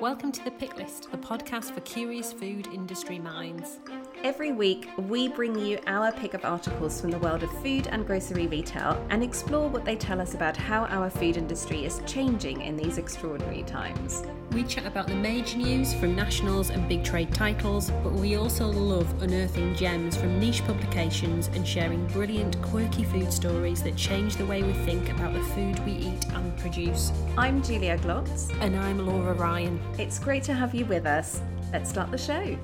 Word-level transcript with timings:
Welcome 0.00 0.30
to 0.30 0.44
The 0.44 0.52
Pick 0.52 0.76
List, 0.76 1.10
the 1.10 1.18
podcast 1.18 1.74
for 1.74 1.80
curious 1.80 2.32
food 2.32 2.68
industry 2.72 3.18
minds. 3.18 3.80
Every 4.24 4.50
week, 4.50 4.88
we 5.08 5.28
bring 5.28 5.56
you 5.56 5.78
our 5.86 6.10
pick 6.10 6.34
of 6.34 6.44
articles 6.44 7.00
from 7.00 7.12
the 7.12 7.18
world 7.20 7.44
of 7.44 7.62
food 7.62 7.86
and 7.86 8.04
grocery 8.04 8.48
retail 8.48 9.00
and 9.10 9.22
explore 9.22 9.68
what 9.68 9.84
they 9.84 9.94
tell 9.94 10.20
us 10.20 10.34
about 10.34 10.56
how 10.56 10.86
our 10.86 11.08
food 11.08 11.36
industry 11.36 11.84
is 11.84 12.00
changing 12.04 12.62
in 12.62 12.76
these 12.76 12.98
extraordinary 12.98 13.62
times. 13.62 14.24
We 14.50 14.64
chat 14.64 14.86
about 14.86 15.06
the 15.06 15.14
major 15.14 15.58
news 15.58 15.94
from 15.94 16.16
nationals 16.16 16.70
and 16.70 16.88
big 16.88 17.04
trade 17.04 17.32
titles, 17.32 17.92
but 18.02 18.12
we 18.12 18.34
also 18.34 18.66
love 18.66 19.22
unearthing 19.22 19.76
gems 19.76 20.16
from 20.16 20.40
niche 20.40 20.64
publications 20.64 21.46
and 21.54 21.66
sharing 21.66 22.04
brilliant, 22.08 22.60
quirky 22.60 23.04
food 23.04 23.32
stories 23.32 23.84
that 23.84 23.94
change 23.94 24.34
the 24.34 24.46
way 24.46 24.64
we 24.64 24.72
think 24.72 25.10
about 25.10 25.32
the 25.32 25.42
food 25.42 25.78
we 25.86 25.92
eat 25.92 26.26
and 26.32 26.58
produce. 26.58 27.12
I'm 27.36 27.62
Julia 27.62 27.96
Glotz. 27.98 28.50
And 28.60 28.74
I'm 28.76 29.06
Laura 29.06 29.34
Ryan. 29.34 29.80
It's 29.96 30.18
great 30.18 30.42
to 30.44 30.54
have 30.54 30.74
you 30.74 30.86
with 30.86 31.06
us. 31.06 31.40
Let's 31.72 31.88
start 31.88 32.10
the 32.10 32.18
show. 32.18 32.58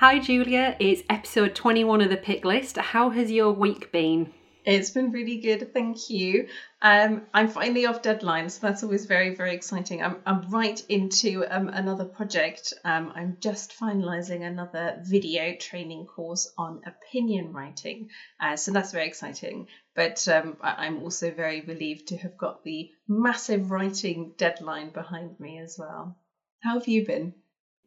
Hi, 0.00 0.18
Julia. 0.18 0.76
It's 0.78 1.02
episode 1.08 1.54
21 1.54 2.02
of 2.02 2.10
the 2.10 2.18
pick 2.18 2.44
list. 2.44 2.76
How 2.76 3.08
has 3.08 3.30
your 3.30 3.52
week 3.52 3.90
been? 3.92 4.30
It's 4.62 4.90
been 4.90 5.10
really 5.10 5.38
good, 5.38 5.72
thank 5.72 6.10
you. 6.10 6.48
Um, 6.82 7.22
I'm 7.32 7.48
finally 7.48 7.86
off 7.86 8.02
deadline, 8.02 8.50
so 8.50 8.58
that's 8.60 8.82
always 8.82 9.06
very, 9.06 9.34
very 9.34 9.54
exciting. 9.54 10.02
I'm, 10.02 10.18
I'm 10.26 10.50
right 10.50 10.78
into 10.90 11.46
um, 11.48 11.68
another 11.68 12.04
project. 12.04 12.74
Um, 12.84 13.10
I'm 13.14 13.38
just 13.40 13.72
finalising 13.80 14.46
another 14.46 15.00
video 15.02 15.56
training 15.58 16.04
course 16.04 16.52
on 16.58 16.82
opinion 16.84 17.54
writing, 17.54 18.10
uh, 18.38 18.56
so 18.56 18.72
that's 18.72 18.92
very 18.92 19.06
exciting. 19.06 19.66
But 19.94 20.28
um, 20.28 20.58
I'm 20.60 21.04
also 21.04 21.30
very 21.30 21.62
relieved 21.62 22.08
to 22.08 22.18
have 22.18 22.36
got 22.36 22.64
the 22.64 22.90
massive 23.08 23.70
writing 23.70 24.34
deadline 24.36 24.90
behind 24.90 25.40
me 25.40 25.58
as 25.58 25.76
well. 25.78 26.18
How 26.62 26.74
have 26.74 26.86
you 26.86 27.06
been? 27.06 27.32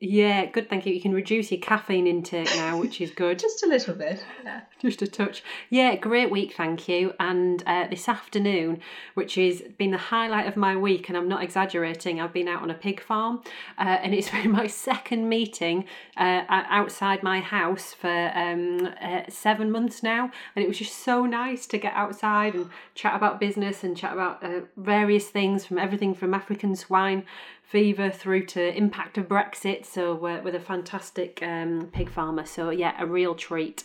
Yeah, 0.02 0.46
good. 0.46 0.70
Thank 0.70 0.86
you. 0.86 0.94
You 0.94 1.02
can 1.02 1.14
reduce 1.14 1.52
your 1.52 1.60
caffeine 1.60 2.08
intake 2.08 2.50
now, 2.56 2.80
which 2.80 3.02
is 3.02 3.12
good. 3.12 3.38
Just 3.40 3.64
a 3.64 3.68
little 3.68 3.94
bit. 3.94 4.24
Yeah. 4.46 4.62
Just 4.82 5.02
a 5.02 5.08
touch. 5.08 5.44
Yeah, 5.70 5.96
great 5.98 6.32
week. 6.32 6.54
Thank 6.56 6.88
you. 6.88 7.14
And 7.20 7.62
uh, 7.68 7.88
this 7.90 8.08
afternoon, 8.08 8.80
which 9.16 9.36
has 9.36 9.62
been 9.78 9.92
the 9.92 9.98
highlight 9.98 10.48
of 10.48 10.56
my 10.56 10.78
week, 10.78 11.10
and 11.10 11.18
I'm 11.18 11.28
not 11.28 11.44
exaggerating, 11.44 12.22
I've 12.22 12.32
been 12.32 12.48
out 12.48 12.62
on 12.62 12.72
a 12.72 12.76
pig 12.76 13.02
farm, 13.02 13.42
uh, 13.78 13.98
and 14.02 14.14
it's 14.14 14.30
been 14.32 14.52
my 14.52 14.68
second 14.68 15.28
meeting 15.28 15.84
uh, 16.16 16.44
outside 16.48 17.22
my 17.22 17.42
house 17.42 17.94
for 17.94 18.32
um, 18.34 18.88
uh, 19.02 19.24
seven 19.28 19.70
months 19.70 20.02
now, 20.02 20.32
and 20.56 20.64
it 20.64 20.70
was 20.70 20.78
just 20.78 21.04
so 21.04 21.26
nice 21.26 21.66
to 21.68 21.78
get 21.78 21.92
outside 21.94 22.56
and 22.56 22.70
chat 22.96 23.16
about 23.16 23.42
business 23.42 23.84
and 23.84 23.98
chat 23.98 24.14
about 24.14 24.42
uh, 24.46 24.62
various 24.78 25.28
things 25.28 25.66
from 25.66 25.78
everything 25.78 26.14
from 26.14 26.34
African 26.34 26.74
swine 26.74 27.26
fever 27.70 28.10
through 28.10 28.44
to 28.48 28.76
impact 28.76 29.18
of 29.20 29.28
Brexit. 29.28 29.86
So 29.86 30.16
we're 30.16 30.42
with 30.42 30.56
a 30.56 30.60
fantastic 30.60 31.40
um, 31.44 31.90
pig 31.94 32.10
farmer. 32.10 32.46
So 32.46 32.72
yeah, 32.72 32.96
a 33.00 33.06
real 33.06 33.36
treat. 33.36 33.84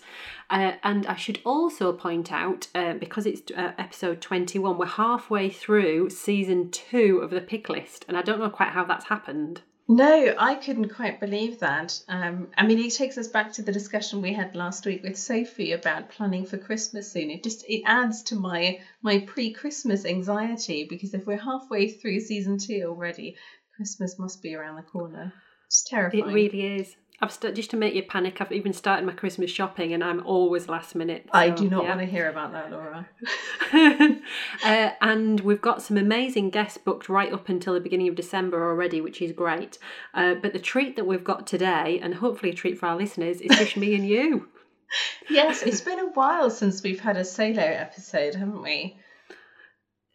Uh, 0.49 0.73
and 0.83 1.07
I 1.07 1.17
should 1.17 1.41
also 1.45 1.93
point 1.93 2.33
out, 2.33 2.69
uh, 2.75 2.95
because 2.95 3.27
it's 3.27 3.43
uh, 3.55 3.73
episode 3.79 4.23
21, 4.23 4.79
we're 4.79 4.87
halfway 4.87 5.51
through 5.51 6.11
season 6.11 6.71
two 6.71 7.21
of 7.23 7.31
the 7.31 7.43
pick 7.43 7.69
list. 7.69 8.07
And 8.09 8.17
I 8.17 8.23
don't 8.23 8.39
know 8.39 8.51
quite 8.51 8.71
how 8.71 8.85
that's 8.85 9.07
happened. 9.07 9.61
No, 9.87 10.35
I 10.39 10.55
couldn't 10.55 10.89
quite 10.89 11.21
believe 11.21 11.61
that. 11.61 12.01
Um, 12.09 12.49
I 12.57 12.67
mean, 12.67 12.79
it 12.79 12.95
takes 12.95 13.19
us 13.19 13.29
back 13.29 13.53
to 13.53 13.63
the 13.63 13.73
discussion 13.73 14.23
we 14.23 14.33
had 14.33 14.55
last 14.55 14.87
week 14.87 15.03
with 15.03 15.19
Sophie 15.19 15.73
about 15.73 16.09
planning 16.09 16.47
for 16.47 16.57
Christmas 16.57 17.13
soon. 17.13 17.31
It 17.31 17.43
just 17.43 17.67
it 17.69 17.83
adds 17.85 18.23
to 18.25 18.35
my 18.35 18.81
my 19.03 19.19
pre-Christmas 19.19 20.07
anxiety 20.07 20.85
because 20.85 21.13
if 21.13 21.27
we're 21.27 21.37
halfway 21.37 21.91
through 21.91 22.21
season 22.21 22.57
two 22.57 22.85
already, 22.87 23.37
Christmas 23.77 24.19
must 24.19 24.43
be 24.43 24.55
around 24.55 24.77
the 24.77 24.83
corner. 24.83 25.33
It's 25.67 25.83
terrifying. 25.83 26.31
It 26.31 26.33
really 26.33 26.77
is. 26.77 26.97
I've 27.21 27.33
st- 27.33 27.55
just 27.55 27.71
to 27.71 27.77
make 27.77 27.95
you 27.95 28.03
panic. 28.03 28.41
I've 28.41 28.53
even 28.53 28.73
started 28.73 29.07
my 29.07 29.13
Christmas 29.13 29.51
shopping, 29.51 29.93
and 29.93 30.03
I'm 30.03 30.25
always 30.27 30.69
last 30.69 30.95
minute. 30.95 31.25
So, 31.33 31.39
I 31.39 31.51
do 31.51 31.71
not 31.71 31.85
yeah. 31.85 31.89
want 31.91 32.01
to 32.01 32.07
hear 32.07 32.29
about 32.29 32.53
that, 32.53 32.71
Laura. 32.73 33.09
uh, 34.65 34.91
and 35.01 35.41
we've 35.41 35.61
got 35.61 35.81
some 35.81 35.97
amazing 35.97 36.51
guests 36.51 36.77
booked 36.77 37.09
right 37.09 37.33
up 37.33 37.49
until 37.49 37.75
the 37.75 37.81
beginning 37.81 38.09
of 38.09 38.17
December 38.17 38.69
already, 38.69 39.01
which 39.01 39.23
is 39.23 39.31
great. 39.33 39.79
Uh, 40.13 40.35
but 40.35 40.53
the 40.53 40.59
treat 40.59 40.97
that 40.97 41.07
we've 41.07 41.25
got 41.25 41.47
today, 41.47 42.01
and 42.03 42.17
hopefully 42.17 42.51
a 42.51 42.55
treat 42.55 42.79
for 42.79 42.87
our 42.87 42.97
listeners, 42.97 43.41
is 43.41 43.57
just 43.57 43.77
me 43.77 43.95
and 43.95 44.07
you. 44.07 44.49
Yes, 45.29 45.63
it's 45.63 45.81
been 45.81 45.99
a 45.99 46.13
while 46.13 46.51
since 46.51 46.81
we've 46.83 47.01
had 47.01 47.17
a 47.17 47.25
solo 47.25 47.63
episode, 47.63 48.37
haven't 48.37 48.63
we? 48.63 48.97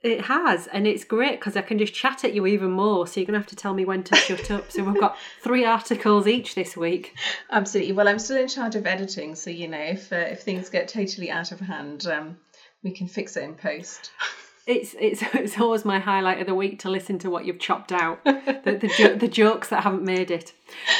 It 0.01 0.21
has, 0.21 0.67
and 0.67 0.87
it's 0.87 1.03
great 1.03 1.39
because 1.39 1.57
I 1.57 1.61
can 1.61 1.77
just 1.77 1.93
chat 1.93 2.23
at 2.23 2.33
you 2.33 2.47
even 2.47 2.71
more. 2.71 3.05
So 3.05 3.19
you're 3.19 3.25
gonna 3.25 3.37
have 3.37 3.47
to 3.47 3.55
tell 3.55 3.73
me 3.73 3.83
when 3.83 4.03
to 4.03 4.15
shut 4.15 4.49
up. 4.49 4.71
So 4.71 4.83
we've 4.83 4.99
got 4.99 5.17
three 5.43 5.65
articles 5.65 6.25
each 6.25 6.55
this 6.55 6.77
week. 6.77 7.15
Absolutely. 7.51 7.91
Well, 7.91 8.07
I'm 8.07 8.19
still 8.19 8.37
in 8.37 8.47
charge 8.47 8.75
of 8.75 8.87
editing, 8.87 9.35
so 9.35 9.49
you 9.49 9.67
know 9.67 9.77
if 9.77 10.13
uh, 10.13 10.15
if 10.15 10.43
things 10.43 10.69
get 10.69 10.87
totally 10.87 11.29
out 11.29 11.51
of 11.51 11.59
hand, 11.59 12.07
um, 12.07 12.37
we 12.81 12.91
can 12.91 13.09
fix 13.09 13.35
it 13.35 13.43
in 13.43 13.55
post. 13.55 14.11
It's 14.67 14.95
it's 14.99 15.23
it's 15.33 15.59
always 15.59 15.83
my 15.83 15.97
highlight 15.97 16.39
of 16.41 16.45
the 16.45 16.53
week 16.53 16.77
to 16.81 16.91
listen 16.91 17.17
to 17.19 17.31
what 17.31 17.43
you've 17.43 17.57
chopped 17.57 17.91
out, 17.91 18.23
the 18.23 18.77
the, 18.79 18.93
jo- 18.95 19.15
the 19.15 19.27
jokes 19.27 19.69
that 19.69 19.81
haven't 19.81 20.03
made 20.03 20.29
it. 20.29 20.53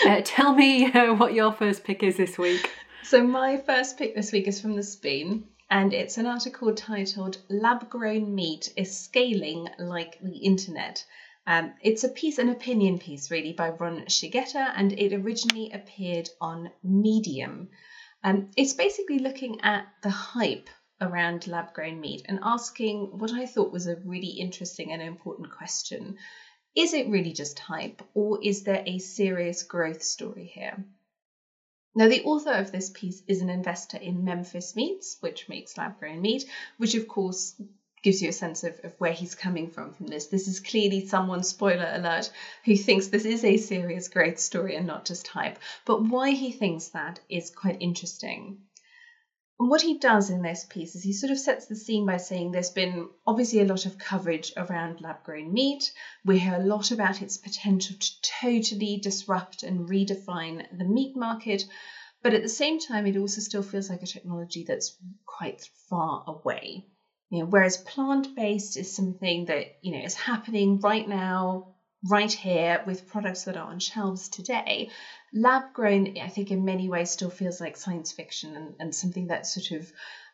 Uh, 0.08 0.22
tell 0.24 0.56
me 0.56 0.92
uh, 0.92 1.14
what 1.14 1.36
your 1.36 1.54
first 1.54 1.84
pick 1.84 2.02
is 2.02 2.18
this 2.18 2.40
week. 2.40 2.72
So 3.04 3.22
my 3.22 3.58
first 3.58 4.00
pick 4.00 4.16
this 4.16 4.32
week 4.32 4.48
is 4.48 4.59
from 4.59 4.76
the 4.76 4.82
Spoon 4.82 5.44
and 5.69 5.94
it's 5.94 6.18
an 6.18 6.25
article 6.25 6.74
titled 6.74 7.38
Lab 7.47 7.90
Grown 7.90 8.34
Meat 8.34 8.74
is 8.75 8.97
Scaling 8.97 9.68
Like 9.78 10.19
the 10.22 10.38
Internet. 10.38 11.06
Um, 11.46 11.74
it's 11.81 12.03
a 12.03 12.09
piece, 12.09 12.40
an 12.40 12.50
opinion 12.50 12.97
piece, 12.97 13.30
really, 13.30 13.53
by 13.53 13.69
Ron 13.69 14.06
Shigeta, 14.06 14.74
and 14.75 14.91
it 14.94 15.13
originally 15.13 15.72
appeared 15.72 16.29
on 16.41 16.72
Medium. 16.84 17.69
Um, 18.24 18.50
it's 18.58 18.74
basically 18.74 19.19
looking 19.19 19.62
at 19.62 19.88
the 20.02 20.09
hype 20.09 20.69
around 21.02 21.47
lab 21.47 21.74
grown 21.74 22.00
meat 22.02 22.24
and 22.25 22.40
asking 22.44 23.18
what 23.18 23.31
I 23.31 23.46
thought 23.46 23.72
was 23.72 23.88
a 23.88 23.96
really 24.06 24.28
interesting 24.28 24.91
and 24.91 25.02
important 25.02 25.52
question. 25.52 26.18
Is 26.75 26.94
it 26.94 27.09
really 27.09 27.34
just 27.34 27.59
hype, 27.59 28.02
or 28.13 28.40
is 28.44 28.63
there 28.63 28.84
a 28.85 29.00
serious 29.00 29.63
growth 29.63 30.03
story 30.03 30.46
here? 30.46 30.84
Now, 31.96 32.08
the 32.08 32.24
author 32.24 32.52
of 32.52 32.72
this 32.72 32.92
piece 32.92 33.24
is 33.28 33.42
an 33.42 33.50
investor 33.50 33.98
in 33.98 34.24
Memphis 34.24 34.76
Meats, 34.76 35.18
which 35.22 35.50
makes 35.50 35.78
lab 35.78 36.00
grown 36.00 36.22
meat, 36.22 36.46
which 36.78 36.96
of 36.96 37.08
course 37.08 37.60
gives 38.04 38.22
you 38.22 38.30
a 38.30 38.34
sense 38.34 38.64
of, 38.64 38.80
of 38.84 38.94
where 39.00 39.12
he's 39.12 39.36
coming 39.36 39.70
from 39.70 39.94
from 39.94 40.08
this. 40.08 40.28
This 40.28 40.48
is 40.48 40.60
clearly 40.60 41.06
someone, 41.08 41.44
spoiler 41.44 41.92
alert, 41.94 42.32
who 42.64 42.76
thinks 42.78 43.08
this 43.08 43.26
is 43.26 43.44
a 43.44 43.58
serious 43.58 44.08
growth 44.08 44.40
story 44.40 44.76
and 44.76 44.88
not 44.88 45.06
just 45.06 45.28
hype. 45.28 45.60
But 45.86 46.04
why 46.04 46.32
he 46.32 46.52
thinks 46.52 46.90
that 46.90 47.20
is 47.28 47.50
quite 47.50 47.82
interesting. 47.82 48.62
And 49.59 49.70
what 49.70 49.81
he 49.81 49.97
does 49.97 50.30
in 50.30 50.42
this 50.42 50.66
piece 50.70 50.96
is 50.96 51.03
he 51.03 51.12
sort 51.12 51.31
of 51.31 51.38
sets 51.38 51.68
the 51.68 51.75
scene 51.75 52.06
by 52.06 52.16
saying 52.16 52.52
there's 52.52 52.70
been 52.70 53.09
obviously 53.28 53.59
a 53.59 53.66
lot 53.66 53.86
of 53.86 53.97
coverage 53.97 54.53
around 54.56 55.02
lab 55.02 55.22
grown 55.24 55.52
meat. 55.53 55.92
We 56.24 56.40
hear 56.40 56.56
a 56.56 56.64
lot 56.66 56.92
about 56.92 57.22
its 57.22 57.38
potential 57.38 57.97
to 58.00 58.12
totally 58.42 59.02
disrupt 59.03 59.64
and 59.64 59.90
redefine 59.90 60.66
the 60.78 60.86
meat 60.86 61.18
market. 61.18 61.66
But 62.24 62.34
at 62.34 62.42
the 62.42 62.50
same 62.50 62.80
time, 62.80 63.06
it 63.06 63.18
also 63.18 63.42
still 63.42 63.64
feels 63.64 63.90
like 63.90 64.02
a 64.02 64.08
technology 64.08 64.64
that's 64.66 64.97
quite 65.25 65.62
far 65.90 66.24
away. 66.26 66.86
You 67.30 67.40
know, 67.40 67.46
whereas 67.46 67.78
plant-based 67.78 68.78
is 68.78 68.96
something 68.96 69.46
that 69.46 69.78
you 69.81 69.91
know 69.91 70.06
is 70.06 70.16
happening 70.16 70.80
right 70.80 71.08
now, 71.08 71.76
right 72.09 72.31
here 72.31 72.81
with 72.88 73.08
products 73.08 73.44
that 73.44 73.58
are 73.58 73.70
on 73.70 73.80
shelves 73.80 74.30
today. 74.30 74.90
Lab 75.34 75.73
grown, 75.73 76.17
I 76.17 76.28
think, 76.29 76.51
in 76.51 76.66
many 76.66 76.90
ways 76.90 77.12
still 77.12 77.29
feels 77.29 77.62
like 77.62 77.78
science 77.78 78.12
fiction 78.12 78.56
and, 78.56 78.75
and 78.79 78.95
something 78.95 79.28
that 79.28 79.45
sort 79.45 79.72
of 79.72 79.91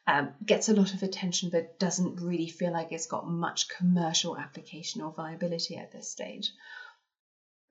um, 0.08 0.34
gets 0.46 0.70
a 0.70 0.74
lot 0.74 0.94
of 0.94 1.04
attention 1.04 1.50
but 1.50 1.80
doesn't 1.80 2.22
really 2.22 2.48
feel 2.48 2.72
like 2.72 2.92
it's 2.92 3.08
got 3.08 3.28
much 3.28 3.68
commercial 3.68 4.38
application 4.38 5.02
or 5.02 5.12
viability 5.12 5.76
at 5.76 5.92
this 5.92 6.10
stage. 6.10 6.52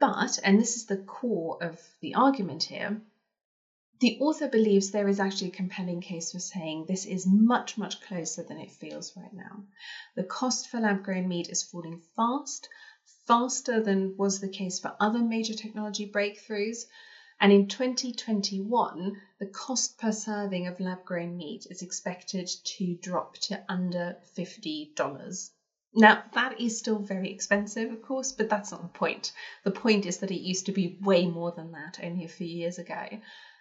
But, 0.01 0.39
and 0.43 0.61
this 0.61 0.77
is 0.77 0.87
the 0.87 0.99
core 0.99 1.63
of 1.63 1.81
the 2.01 2.15
argument 2.15 2.65
here, 2.65 3.01
the 4.01 4.19
author 4.21 4.49
believes 4.49 4.91
there 4.91 5.09
is 5.09 5.21
actually 5.21 5.49
a 5.49 5.53
compelling 5.53 6.01
case 6.01 6.33
for 6.33 6.41
saying 6.41 6.85
this 6.85 7.07
is 7.07 7.27
much, 7.27 7.79
much 7.79 8.01
closer 8.03 8.43
than 8.43 8.59
it 8.59 8.73
feels 8.73 9.17
right 9.17 9.33
now. 9.33 9.65
The 10.17 10.25
cost 10.25 10.69
for 10.69 10.81
lab 10.81 11.05
grown 11.05 11.29
meat 11.29 11.49
is 11.49 11.63
falling 11.63 12.03
fast, 12.17 12.69
faster 13.27 13.81
than 13.81 14.17
was 14.19 14.41
the 14.41 14.49
case 14.49 14.81
for 14.81 14.95
other 15.01 15.21
major 15.21 15.55
technology 15.55 16.11
breakthroughs. 16.11 16.85
And 17.41 17.53
in 17.53 17.69
2021, 17.69 19.21
the 19.39 19.47
cost 19.47 19.99
per 19.99 20.13
serving 20.13 20.67
of 20.67 20.81
lab 20.81 21.05
grown 21.05 21.37
meat 21.37 21.67
is 21.69 21.83
expected 21.83 22.49
to 22.49 22.95
drop 22.97 23.37
to 23.39 23.65
under 23.69 24.17
$50. 24.37 25.51
Now, 25.97 26.25
that 26.33 26.61
is 26.61 26.79
still 26.79 26.99
very 26.99 27.31
expensive, 27.31 27.93
of 27.93 28.03
course, 28.03 28.33
but 28.33 28.49
that's 28.49 28.73
not 28.73 28.83
the 28.83 28.99
point. 28.99 29.33
The 29.63 29.71
point 29.71 30.07
is 30.07 30.19
that 30.19 30.31
it 30.31 30.41
used 30.41 30.67
to 30.67 30.73
be 30.73 30.99
way 31.01 31.27
more 31.27 31.53
than 31.53 31.73
that 31.73 32.01
only 32.03 32.25
a 32.25 32.29
few 32.29 32.47
years 32.47 32.79
ago. 32.79 33.07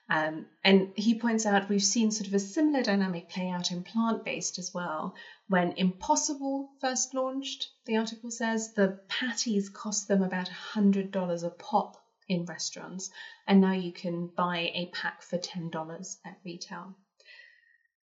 Um, 0.10 0.48
and 0.64 0.92
he 0.96 1.20
points 1.20 1.46
out 1.46 1.70
we've 1.70 1.84
seen 1.84 2.12
sort 2.12 2.28
of 2.28 2.34
a 2.34 2.40
similar 2.40 2.84
dynamic 2.84 3.30
play 3.30 3.50
out 3.50 3.72
in 3.72 3.84
plant 3.84 4.26
based 4.26 4.60
as 4.60 4.74
well. 4.74 5.16
When 5.48 5.74
Impossible 5.78 6.72
first 6.82 7.14
launched, 7.14 7.70
the 7.86 7.98
article 7.98 8.30
says 8.30 8.74
the 8.74 9.00
patties 9.08 9.70
cost 9.70 10.08
them 10.08 10.22
about 10.22 10.50
$100 10.74 11.44
a 11.44 11.50
pop 11.52 12.03
in 12.34 12.46
restaurants, 12.46 13.10
and 13.48 13.62
now 13.62 13.74
you 13.74 13.92
can 13.92 14.28
buy 14.28 14.72
a 14.74 14.88
pack 14.88 15.22
for 15.22 15.38
$10 15.38 16.18
at 16.26 16.38
retail. 16.44 16.96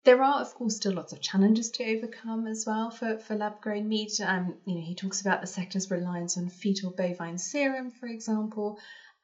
There 0.04 0.22
are, 0.22 0.40
of 0.40 0.54
course, 0.54 0.76
still 0.76 0.92
lots 0.92 1.12
of 1.12 1.20
challenges 1.20 1.70
to 1.72 1.84
overcome 1.84 2.46
as 2.46 2.64
well 2.66 2.90
for, 2.90 3.18
for 3.18 3.34
lab 3.34 3.60
grown 3.60 3.88
meat. 3.88 4.20
Um, 4.20 4.54
you 4.64 4.74
know, 4.76 4.80
he 4.80 4.94
talks 4.94 5.20
about 5.20 5.40
the 5.40 5.46
sector's 5.46 5.90
reliance 5.90 6.38
on 6.38 6.48
fetal 6.48 6.90
bovine 6.90 7.38
serum, 7.38 7.90
for 7.90 8.06
example, 8.06 8.78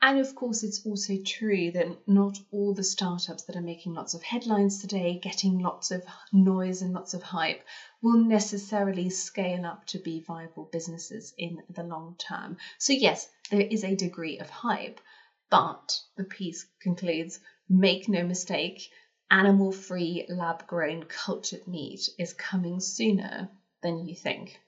and 0.06 0.18
of 0.18 0.34
course, 0.34 0.62
it's 0.62 0.84
also 0.84 1.16
true 1.24 1.70
that 1.70 2.06
not 2.06 2.38
all 2.52 2.74
the 2.74 2.84
startups 2.84 3.44
that 3.44 3.56
are 3.56 3.62
making 3.62 3.94
lots 3.94 4.12
of 4.12 4.22
headlines 4.22 4.78
today, 4.78 5.18
getting 5.18 5.60
lots 5.60 5.90
of 5.90 6.04
noise 6.30 6.82
and 6.82 6.92
lots 6.92 7.14
of 7.14 7.22
hype, 7.22 7.64
will 8.02 8.18
necessarily 8.18 9.08
scale 9.08 9.64
up 9.64 9.86
to 9.86 9.98
be 9.98 10.20
viable 10.20 10.68
businesses 10.70 11.32
in 11.38 11.62
the 11.70 11.82
long 11.82 12.16
term. 12.18 12.58
So, 12.76 12.92
yes, 12.92 13.26
there 13.50 13.62
is 13.62 13.82
a 13.82 13.96
degree 13.96 14.40
of 14.40 14.50
hype, 14.50 15.00
but 15.48 15.98
the 16.18 16.24
piece 16.24 16.66
concludes 16.82 17.40
make 17.70 18.06
no 18.06 18.24
mistake, 18.24 18.90
animal 19.30 19.72
free, 19.72 20.26
lab 20.28 20.66
grown, 20.66 21.04
cultured 21.04 21.66
meat 21.66 22.10
is 22.18 22.34
coming 22.34 22.78
sooner 22.78 23.48
than 23.82 24.06
you 24.06 24.14
think. 24.14 24.60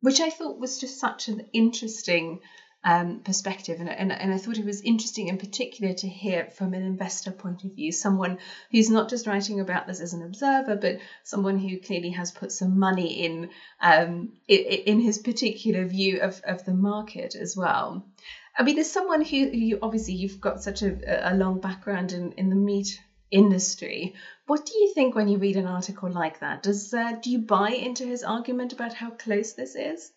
Which 0.00 0.18
I 0.18 0.30
thought 0.30 0.58
was 0.58 0.80
just 0.80 0.98
such 0.98 1.28
an 1.28 1.48
interesting 1.52 2.40
um, 2.82 3.20
perspective. 3.20 3.80
And, 3.80 3.88
and, 3.88 4.12
and 4.12 4.32
I 4.32 4.38
thought 4.38 4.58
it 4.58 4.64
was 4.64 4.80
interesting 4.80 5.28
in 5.28 5.38
particular 5.38 5.92
to 5.94 6.08
hear 6.08 6.46
from 6.46 6.74
an 6.74 6.82
investor 6.82 7.30
point 7.30 7.64
of 7.64 7.74
view, 7.74 7.92
someone 7.92 8.38
who's 8.70 8.90
not 8.90 9.10
just 9.10 9.26
writing 9.26 9.60
about 9.60 9.86
this 9.86 10.00
as 10.00 10.12
an 10.14 10.22
observer, 10.22 10.76
but 10.76 10.98
someone 11.22 11.58
who 11.58 11.78
clearly 11.78 12.10
has 12.10 12.30
put 12.30 12.52
some 12.52 12.78
money 12.78 13.24
in 13.24 13.50
um, 13.80 14.32
in, 14.48 15.00
his 15.00 15.18
particular 15.18 15.84
view 15.84 16.20
of, 16.20 16.40
of 16.44 16.64
the 16.64 16.74
market 16.74 17.34
as 17.34 17.56
well. 17.56 18.04
I 18.58 18.62
mean, 18.62 18.78
as 18.78 18.90
someone 18.90 19.24
who, 19.24 19.50
who 19.50 19.78
obviously 19.82 20.14
you've 20.14 20.40
got 20.40 20.62
such 20.62 20.82
a, 20.82 21.32
a 21.32 21.34
long 21.34 21.60
background 21.60 22.12
in, 22.12 22.32
in 22.32 22.50
the 22.50 22.56
meat 22.56 23.00
industry. 23.30 24.14
What 24.46 24.66
do 24.66 24.72
you 24.76 24.92
think 24.92 25.14
when 25.14 25.28
you 25.28 25.38
read 25.38 25.56
an 25.56 25.66
article 25.66 26.10
like 26.10 26.40
that? 26.40 26.64
Does 26.64 26.92
uh, 26.92 27.12
do 27.22 27.30
you 27.30 27.38
buy 27.38 27.70
into 27.70 28.04
his 28.04 28.24
argument 28.24 28.72
about 28.72 28.92
how 28.92 29.10
close 29.10 29.52
this 29.52 29.76
is? 29.76 30.10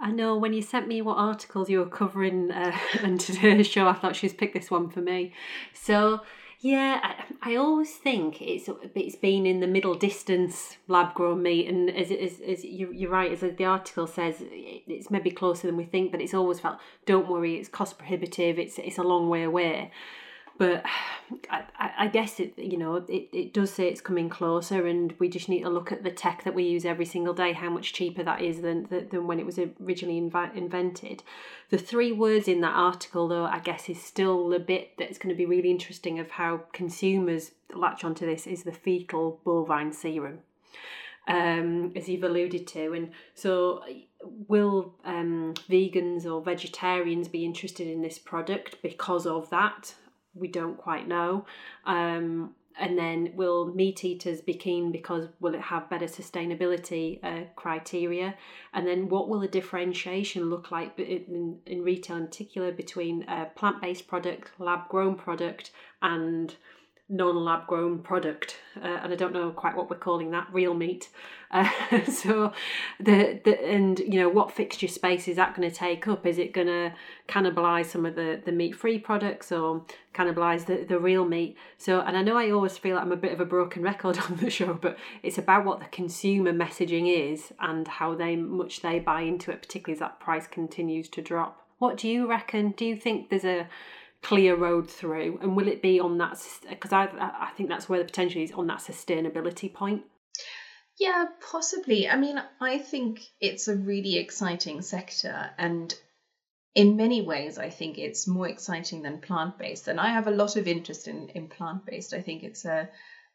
I 0.00 0.12
know 0.12 0.36
when 0.36 0.52
you 0.52 0.62
sent 0.62 0.86
me 0.86 1.02
what 1.02 1.16
articles 1.16 1.68
you 1.68 1.78
were 1.80 1.86
covering 1.86 2.50
uh, 2.50 2.76
on 3.02 3.18
today's 3.18 3.66
show, 3.66 3.88
I 3.88 3.94
thought 3.94 4.16
she's 4.16 4.32
picked 4.32 4.54
this 4.54 4.70
one 4.70 4.88
for 4.88 5.00
me. 5.00 5.32
So 5.72 6.20
yeah, 6.60 7.00
I, 7.02 7.52
I 7.52 7.56
always 7.56 7.94
think 7.94 8.42
it's 8.42 8.68
it's 8.94 9.16
been 9.16 9.46
in 9.46 9.60
the 9.60 9.66
middle 9.66 9.94
distance 9.94 10.76
lab 10.88 11.14
grown 11.14 11.42
meat, 11.42 11.68
and 11.68 11.88
as 11.90 12.10
as, 12.10 12.40
as 12.40 12.64
you, 12.64 12.90
you're 12.92 13.10
right, 13.10 13.30
as 13.30 13.40
the 13.40 13.64
article 13.64 14.06
says, 14.06 14.36
it's 14.40 15.10
maybe 15.10 15.30
closer 15.30 15.68
than 15.68 15.76
we 15.76 15.84
think, 15.84 16.10
but 16.10 16.20
it's 16.20 16.34
always 16.34 16.60
felt. 16.60 16.78
Don't 17.06 17.28
worry, 17.28 17.56
it's 17.56 17.68
cost 17.68 17.98
prohibitive. 17.98 18.58
It's 18.58 18.78
it's 18.78 18.98
a 18.98 19.04
long 19.04 19.28
way 19.28 19.44
away 19.44 19.92
but 20.58 20.84
I, 21.50 21.92
I 21.98 22.06
guess 22.08 22.40
it 22.40 22.58
you 22.58 22.78
know 22.78 22.96
it, 22.96 23.28
it 23.32 23.52
does 23.52 23.72
say 23.72 23.88
it's 23.88 24.00
coming 24.00 24.28
closer 24.28 24.86
and 24.86 25.14
we 25.18 25.28
just 25.28 25.48
need 25.48 25.62
to 25.62 25.68
look 25.68 25.92
at 25.92 26.02
the 26.02 26.10
tech 26.10 26.44
that 26.44 26.54
we 26.54 26.64
use 26.64 26.84
every 26.84 27.04
single 27.04 27.34
day 27.34 27.52
how 27.52 27.70
much 27.70 27.92
cheaper 27.92 28.22
that 28.22 28.40
is 28.40 28.62
than 28.62 28.86
than 28.90 29.26
when 29.26 29.38
it 29.38 29.46
was 29.46 29.58
originally 29.58 30.20
inv- 30.20 30.56
invented. 30.56 31.22
The 31.70 31.78
three 31.78 32.12
words 32.12 32.48
in 32.48 32.60
that 32.62 32.74
article 32.74 33.28
though 33.28 33.44
i 33.44 33.58
guess 33.58 33.88
is 33.88 34.02
still 34.02 34.48
the 34.48 34.58
bit 34.58 34.92
that's 34.98 35.18
going 35.18 35.34
to 35.34 35.38
be 35.38 35.46
really 35.46 35.70
interesting 35.70 36.18
of 36.18 36.30
how 36.30 36.62
consumers 36.72 37.52
latch 37.74 38.04
onto 38.04 38.24
this 38.24 38.46
is 38.46 38.62
the 38.62 38.72
fetal 38.72 39.40
bovine 39.44 39.92
serum 39.92 40.40
um, 41.28 41.92
as 41.94 42.08
you've 42.08 42.24
alluded 42.24 42.66
to. 42.68 42.92
And 42.94 43.10
so 43.34 43.84
will 44.48 44.94
um, 45.04 45.54
vegans 45.68 46.24
or 46.26 46.42
vegetarians 46.42 47.28
be 47.28 47.44
interested 47.44 47.86
in 47.86 48.02
this 48.02 48.18
product 48.18 48.82
because 48.82 49.26
of 49.26 49.48
that 49.50 49.94
we 50.38 50.48
don't 50.48 50.76
quite 50.76 51.06
know. 51.08 51.46
Um, 51.84 52.54
and 52.78 52.96
then 52.96 53.32
will 53.34 53.66
meat 53.74 54.04
eaters 54.04 54.40
be 54.40 54.54
keen 54.54 54.92
because 54.92 55.28
will 55.40 55.54
it 55.54 55.60
have 55.60 55.90
better 55.90 56.06
sustainability 56.06 57.18
uh, 57.24 57.44
criteria 57.56 58.34
and 58.72 58.86
then 58.86 59.08
what 59.08 59.28
will 59.28 59.40
the 59.40 59.48
differentiation 59.48 60.48
look 60.48 60.70
like 60.70 60.96
in, 60.98 61.58
in 61.66 61.82
retail 61.82 62.16
in 62.16 62.26
particular 62.26 62.70
between 62.70 63.24
a 63.24 63.46
plant-based 63.56 64.06
product 64.06 64.52
lab 64.58 64.88
grown 64.88 65.16
product 65.16 65.72
and 66.02 66.54
non-lab 67.10 67.66
grown 67.66 67.98
product 68.00 68.58
uh, 68.82 68.98
and 69.02 69.12
i 69.12 69.16
don't 69.16 69.32
know 69.32 69.50
quite 69.50 69.74
what 69.74 69.88
we're 69.88 69.96
calling 69.96 70.30
that 70.30 70.46
real 70.52 70.74
meat. 70.74 71.08
Uh, 71.50 71.68
so 72.10 72.52
the, 73.00 73.40
the 73.44 73.64
and 73.66 73.98
you 74.00 74.20
know 74.20 74.28
what 74.28 74.52
fixture 74.52 74.88
space 74.88 75.26
is 75.28 75.36
that 75.36 75.56
going 75.56 75.68
to 75.68 75.74
take 75.74 76.06
up? 76.06 76.26
Is 76.26 76.38
it 76.38 76.52
going 76.52 76.66
to 76.66 76.92
cannibalize 77.28 77.86
some 77.86 78.04
of 78.04 78.14
the 78.14 78.40
the 78.44 78.52
meat 78.52 78.74
free 78.74 78.98
products 78.98 79.50
or 79.50 79.84
cannibalize 80.14 80.66
the, 80.66 80.84
the 80.84 80.98
real 80.98 81.24
meat? 81.24 81.56
So 81.78 82.00
and 82.00 82.16
i 82.16 82.22
know 82.22 82.36
i 82.36 82.50
always 82.50 82.76
feel 82.76 82.96
like 82.96 83.04
i'm 83.04 83.12
a 83.12 83.16
bit 83.16 83.32
of 83.32 83.40
a 83.40 83.46
broken 83.46 83.82
record 83.82 84.18
on 84.30 84.36
the 84.36 84.50
show 84.50 84.74
but 84.74 84.98
it's 85.22 85.38
about 85.38 85.64
what 85.64 85.80
the 85.80 85.86
consumer 85.86 86.52
messaging 86.52 87.32
is 87.32 87.52
and 87.60 87.88
how 87.88 88.14
they 88.14 88.36
much 88.36 88.82
they 88.82 88.98
buy 88.98 89.22
into 89.22 89.50
it 89.50 89.62
particularly 89.62 89.94
as 89.94 90.00
that 90.00 90.20
price 90.20 90.46
continues 90.46 91.08
to 91.08 91.22
drop. 91.22 91.64
What 91.78 91.96
do 91.96 92.08
you 92.08 92.28
reckon? 92.28 92.72
Do 92.72 92.84
you 92.84 92.96
think 92.96 93.30
there's 93.30 93.44
a 93.44 93.68
clear 94.22 94.56
road 94.56 94.90
through 94.90 95.38
and 95.40 95.56
will 95.56 95.68
it 95.68 95.80
be 95.80 96.00
on 96.00 96.18
that 96.18 96.42
because 96.68 96.92
I, 96.92 97.04
I 97.04 97.50
think 97.56 97.68
that's 97.68 97.88
where 97.88 97.98
the 97.98 98.04
potential 98.04 98.42
is 98.42 98.52
on 98.52 98.66
that 98.66 98.80
sustainability 98.80 99.72
point. 99.72 100.02
Yeah 100.98 101.26
possibly. 101.50 102.08
I 102.08 102.16
mean 102.16 102.42
i 102.60 102.78
think 102.78 103.20
it's 103.40 103.68
a 103.68 103.76
really 103.76 104.16
exciting 104.18 104.82
sector 104.82 105.50
and 105.56 105.94
in 106.74 106.96
many 106.96 107.22
ways 107.22 107.58
i 107.58 107.70
think 107.70 107.98
it's 107.98 108.26
more 108.26 108.48
exciting 108.48 109.02
than 109.02 109.20
plant-based. 109.20 109.86
And 109.88 110.00
i 110.00 110.08
have 110.08 110.26
a 110.26 110.32
lot 110.32 110.56
of 110.56 110.66
interest 110.66 111.06
in, 111.06 111.28
in 111.30 111.48
plant-based. 111.48 112.12
I 112.12 112.20
think 112.20 112.42
it's 112.42 112.64
a 112.64 112.88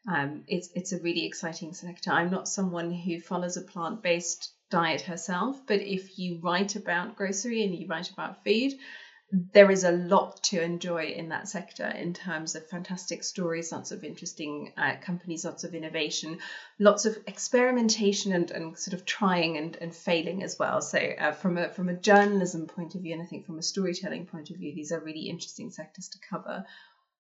um, 0.06 0.44
it's 0.46 0.68
it's 0.74 0.92
a 0.92 1.00
really 1.00 1.24
exciting 1.24 1.72
sector. 1.72 2.10
I'm 2.10 2.30
not 2.30 2.46
someone 2.46 2.92
who 2.92 3.20
follows 3.20 3.56
a 3.56 3.62
plant-based 3.62 4.52
diet 4.70 5.02
herself 5.02 5.60
but 5.66 5.80
if 5.80 6.18
you 6.18 6.40
write 6.42 6.74
about 6.76 7.16
grocery 7.16 7.62
and 7.64 7.74
you 7.74 7.86
write 7.86 8.10
about 8.10 8.42
food 8.44 8.72
there 9.32 9.70
is 9.70 9.84
a 9.84 9.90
lot 9.90 10.42
to 10.44 10.62
enjoy 10.62 11.06
in 11.06 11.30
that 11.30 11.48
sector 11.48 11.86
in 11.86 12.12
terms 12.12 12.54
of 12.54 12.68
fantastic 12.68 13.24
stories, 13.24 13.72
lots 13.72 13.90
of 13.90 14.04
interesting 14.04 14.72
uh, 14.76 14.94
companies, 15.00 15.44
lots 15.44 15.64
of 15.64 15.74
innovation, 15.74 16.38
lots 16.78 17.04
of 17.04 17.16
experimentation 17.26 18.32
and, 18.32 18.50
and 18.50 18.78
sort 18.78 18.94
of 18.94 19.04
trying 19.04 19.56
and, 19.56 19.76
and 19.76 19.94
failing 19.94 20.42
as 20.42 20.58
well. 20.58 20.80
So 20.80 20.98
uh, 20.98 21.32
from 21.32 21.56
a 21.58 21.70
from 21.70 21.88
a 21.88 21.96
journalism 21.96 22.66
point 22.66 22.94
of 22.94 23.00
view, 23.00 23.14
and 23.14 23.22
I 23.22 23.26
think 23.26 23.46
from 23.46 23.58
a 23.58 23.62
storytelling 23.62 24.26
point 24.26 24.50
of 24.50 24.56
view, 24.56 24.74
these 24.74 24.92
are 24.92 25.00
really 25.00 25.28
interesting 25.28 25.70
sectors 25.70 26.08
to 26.10 26.18
cover. 26.28 26.64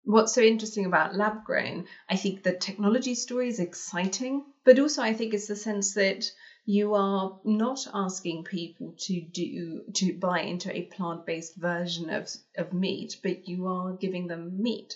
What's 0.03 0.33
so 0.33 0.41
interesting 0.41 0.85
about 0.85 1.15
lab 1.15 1.45
grown, 1.45 1.85
I 2.09 2.15
think 2.17 2.41
the 2.41 2.53
technology 2.53 3.13
story 3.13 3.47
is 3.47 3.59
exciting, 3.59 4.43
but 4.65 4.79
also 4.79 5.03
I 5.03 5.13
think 5.13 5.33
it's 5.33 5.47
the 5.47 5.55
sense 5.55 5.93
that 5.93 6.25
you 6.71 6.93
are 6.93 7.33
not 7.43 7.85
asking 7.93 8.43
people 8.43 8.93
to 8.97 9.21
do 9.33 9.81
to 9.93 10.13
buy 10.13 10.39
into 10.41 10.75
a 10.75 10.83
plant-based 10.83 11.55
version 11.55 12.09
of, 12.09 12.27
of 12.57 12.71
meat, 12.71 13.17
but 13.23 13.47
you 13.47 13.65
are 13.67 13.93
giving 13.93 14.27
them 14.27 14.61
meat. 14.61 14.95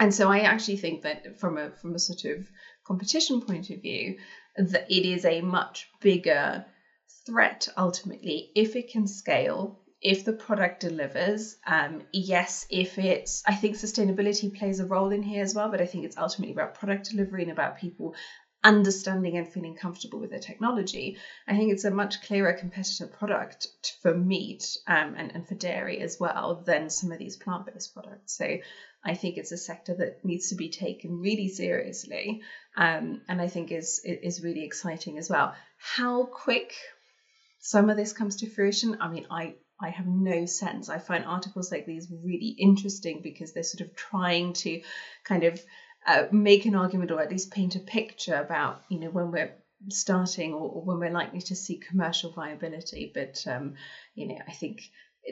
And 0.00 0.12
so 0.12 0.28
I 0.28 0.40
actually 0.40 0.76
think 0.76 1.02
that 1.02 1.38
from 1.38 1.56
a 1.56 1.70
from 1.80 1.94
a 1.94 1.98
sort 1.98 2.24
of 2.24 2.44
competition 2.84 3.40
point 3.40 3.70
of 3.70 3.80
view, 3.80 4.16
that 4.56 4.84
it 4.88 5.04
is 5.04 5.24
a 5.24 5.40
much 5.40 5.86
bigger 6.00 6.64
threat 7.26 7.68
ultimately 7.76 8.50
if 8.54 8.76
it 8.76 8.88
can 8.88 9.06
scale 9.06 9.76
if 10.00 10.24
the 10.24 10.32
product 10.32 10.80
delivers 10.80 11.54
um, 11.66 12.02
yes 12.12 12.64
if 12.70 12.98
it's 12.98 13.42
i 13.46 13.54
think 13.54 13.76
sustainability 13.76 14.52
plays 14.52 14.80
a 14.80 14.86
role 14.86 15.10
in 15.12 15.22
here 15.22 15.42
as 15.42 15.54
well 15.54 15.68
but 15.68 15.80
i 15.80 15.86
think 15.86 16.04
it's 16.04 16.16
ultimately 16.16 16.52
about 16.52 16.74
product 16.74 17.08
delivery 17.10 17.42
and 17.42 17.50
about 17.50 17.76
people 17.76 18.14
understanding 18.66 19.36
and 19.36 19.48
feeling 19.48 19.76
comfortable 19.76 20.18
with 20.18 20.30
the 20.30 20.40
technology, 20.40 21.16
I 21.46 21.56
think 21.56 21.72
it's 21.72 21.84
a 21.84 21.90
much 21.90 22.20
clearer 22.22 22.52
competitor 22.52 23.06
product 23.06 23.68
for 24.02 24.12
meat 24.12 24.76
um, 24.88 25.14
and, 25.16 25.30
and 25.32 25.46
for 25.46 25.54
dairy 25.54 26.00
as 26.00 26.18
well 26.18 26.64
than 26.66 26.90
some 26.90 27.12
of 27.12 27.18
these 27.18 27.36
plant 27.36 27.66
based 27.66 27.94
products. 27.94 28.36
So 28.36 28.58
I 29.04 29.14
think 29.14 29.36
it's 29.36 29.52
a 29.52 29.56
sector 29.56 29.94
that 29.94 30.24
needs 30.24 30.48
to 30.48 30.56
be 30.56 30.68
taken 30.68 31.20
really 31.20 31.48
seriously 31.48 32.42
um, 32.76 33.22
and 33.28 33.40
I 33.40 33.46
think 33.46 33.70
is, 33.70 34.00
is 34.04 34.42
really 34.42 34.64
exciting 34.64 35.16
as 35.16 35.30
well. 35.30 35.54
How 35.78 36.24
quick 36.24 36.74
some 37.60 37.88
of 37.88 37.96
this 37.96 38.12
comes 38.12 38.36
to 38.36 38.50
fruition, 38.50 38.96
I 39.00 39.08
mean, 39.08 39.26
I, 39.30 39.54
I 39.80 39.90
have 39.90 40.06
no 40.08 40.46
sense. 40.46 40.88
I 40.88 40.98
find 40.98 41.24
articles 41.24 41.70
like 41.70 41.86
these 41.86 42.10
really 42.10 42.56
interesting 42.58 43.20
because 43.22 43.52
they're 43.52 43.62
sort 43.62 43.88
of 43.88 43.94
trying 43.94 44.54
to 44.54 44.80
kind 45.24 45.44
of 45.44 45.60
uh, 46.06 46.24
make 46.30 46.66
an 46.66 46.74
argument 46.74 47.10
or 47.10 47.20
at 47.20 47.30
least 47.30 47.50
paint 47.50 47.76
a 47.76 47.80
picture 47.80 48.36
about 48.36 48.82
you 48.88 49.00
know 49.00 49.10
when 49.10 49.30
we're 49.30 49.52
starting 49.88 50.54
or, 50.54 50.68
or 50.70 50.84
when 50.84 50.98
we're 50.98 51.10
likely 51.10 51.40
to 51.40 51.56
see 51.56 51.78
commercial 51.78 52.32
viability. 52.32 53.10
But 53.12 53.44
um, 53.46 53.74
you 54.14 54.28
know, 54.28 54.38
I 54.46 54.52
think 54.52 54.82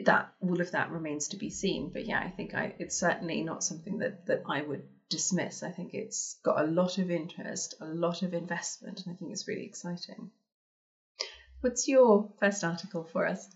that 0.03 0.33
all 0.41 0.59
of 0.59 0.71
that 0.71 0.91
remains 0.91 1.29
to 1.29 1.37
be 1.37 1.49
seen. 1.49 1.91
But 1.91 2.05
yeah, 2.05 2.19
I 2.19 2.29
think 2.29 2.53
I, 2.53 2.75
it's 2.79 2.99
certainly 2.99 3.41
not 3.41 3.63
something 3.63 3.99
that 3.99 4.25
that 4.27 4.43
I 4.49 4.61
would 4.61 4.83
dismiss. 5.09 5.63
I 5.63 5.71
think 5.71 5.93
it's 5.93 6.37
got 6.43 6.59
a 6.59 6.67
lot 6.67 6.97
of 6.97 7.11
interest, 7.11 7.75
a 7.81 7.85
lot 7.85 8.21
of 8.21 8.33
investment, 8.33 9.03
and 9.05 9.13
I 9.13 9.17
think 9.17 9.31
it's 9.31 9.47
really 9.47 9.65
exciting. 9.65 10.31
What's 11.61 11.87
your 11.87 12.31
first 12.39 12.63
article 12.63 13.07
for 13.11 13.25
us? 13.25 13.47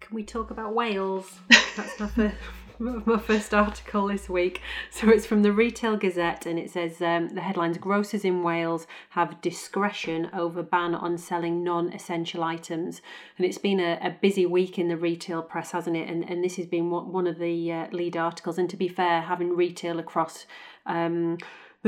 Can 0.00 0.14
we 0.14 0.24
talk 0.24 0.50
about 0.50 0.74
Wales? 0.74 1.30
That's 1.76 2.00
my 2.00 2.08
first, 2.08 2.36
my 2.78 3.18
first 3.18 3.54
article 3.54 4.08
this 4.08 4.28
week. 4.28 4.60
So 4.90 5.08
it's 5.08 5.24
from 5.24 5.42
the 5.42 5.52
Retail 5.52 5.96
Gazette 5.96 6.44
and 6.44 6.58
it 6.58 6.70
says 6.70 7.00
um, 7.00 7.30
the 7.30 7.40
headlines 7.40 7.78
Grocers 7.78 8.24
in 8.24 8.42
Wales 8.42 8.86
have 9.10 9.40
discretion 9.40 10.28
over 10.34 10.62
ban 10.62 10.94
on 10.94 11.16
selling 11.16 11.64
non 11.64 11.92
essential 11.92 12.44
items. 12.44 13.00
And 13.38 13.46
it's 13.46 13.58
been 13.58 13.80
a, 13.80 13.98
a, 14.02 14.10
busy 14.20 14.44
week 14.44 14.78
in 14.78 14.88
the 14.88 14.96
retail 14.96 15.42
press, 15.42 15.70
hasn't 15.70 15.96
it? 15.96 16.08
And, 16.08 16.28
and 16.28 16.44
this 16.44 16.56
has 16.56 16.66
been 16.66 16.90
one 16.90 17.26
of 17.26 17.38
the 17.38 17.72
uh, 17.72 17.86
lead 17.92 18.16
articles. 18.16 18.58
And 18.58 18.68
to 18.68 18.76
be 18.76 18.88
fair, 18.88 19.22
having 19.22 19.56
retail 19.56 19.98
across 19.98 20.44
um, 20.84 21.38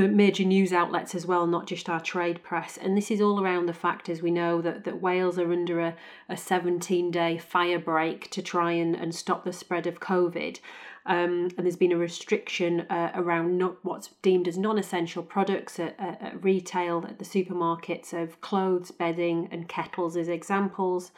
major 0.06 0.44
news 0.44 0.72
outlets 0.72 1.14
as 1.14 1.26
well, 1.26 1.46
not 1.46 1.66
just 1.66 1.88
our 1.88 2.00
trade 2.00 2.42
press. 2.42 2.76
And 2.76 2.96
this 2.96 3.10
is 3.10 3.20
all 3.20 3.42
around 3.42 3.66
the 3.66 3.72
fact, 3.72 4.08
as 4.08 4.22
we 4.22 4.30
know, 4.30 4.60
that, 4.62 4.84
that 4.84 5.00
Wales 5.00 5.38
are 5.38 5.52
under 5.52 5.80
a, 5.80 5.96
a 6.28 6.36
17 6.36 7.10
day 7.10 7.38
fire 7.38 7.78
break 7.78 8.30
to 8.30 8.42
try 8.42 8.72
and, 8.72 8.94
and 8.94 9.14
stop 9.14 9.44
the 9.44 9.52
spread 9.52 9.86
of 9.86 10.00
COVID. 10.00 10.60
Um, 11.06 11.48
and 11.56 11.64
there's 11.64 11.76
been 11.76 11.92
a 11.92 11.96
restriction 11.96 12.82
uh, 12.82 13.12
around 13.14 13.56
not 13.56 13.82
what's 13.82 14.10
deemed 14.20 14.46
as 14.46 14.58
non-essential 14.58 15.22
products 15.22 15.80
at, 15.80 15.98
at, 15.98 16.20
at, 16.20 16.44
retail 16.44 17.02
at 17.08 17.18
the 17.18 17.24
supermarkets 17.24 18.12
of 18.12 18.42
clothes, 18.42 18.90
bedding, 18.90 19.48
and 19.50 19.68
kettles 19.68 20.18
as 20.18 20.28
examples. 20.28 21.12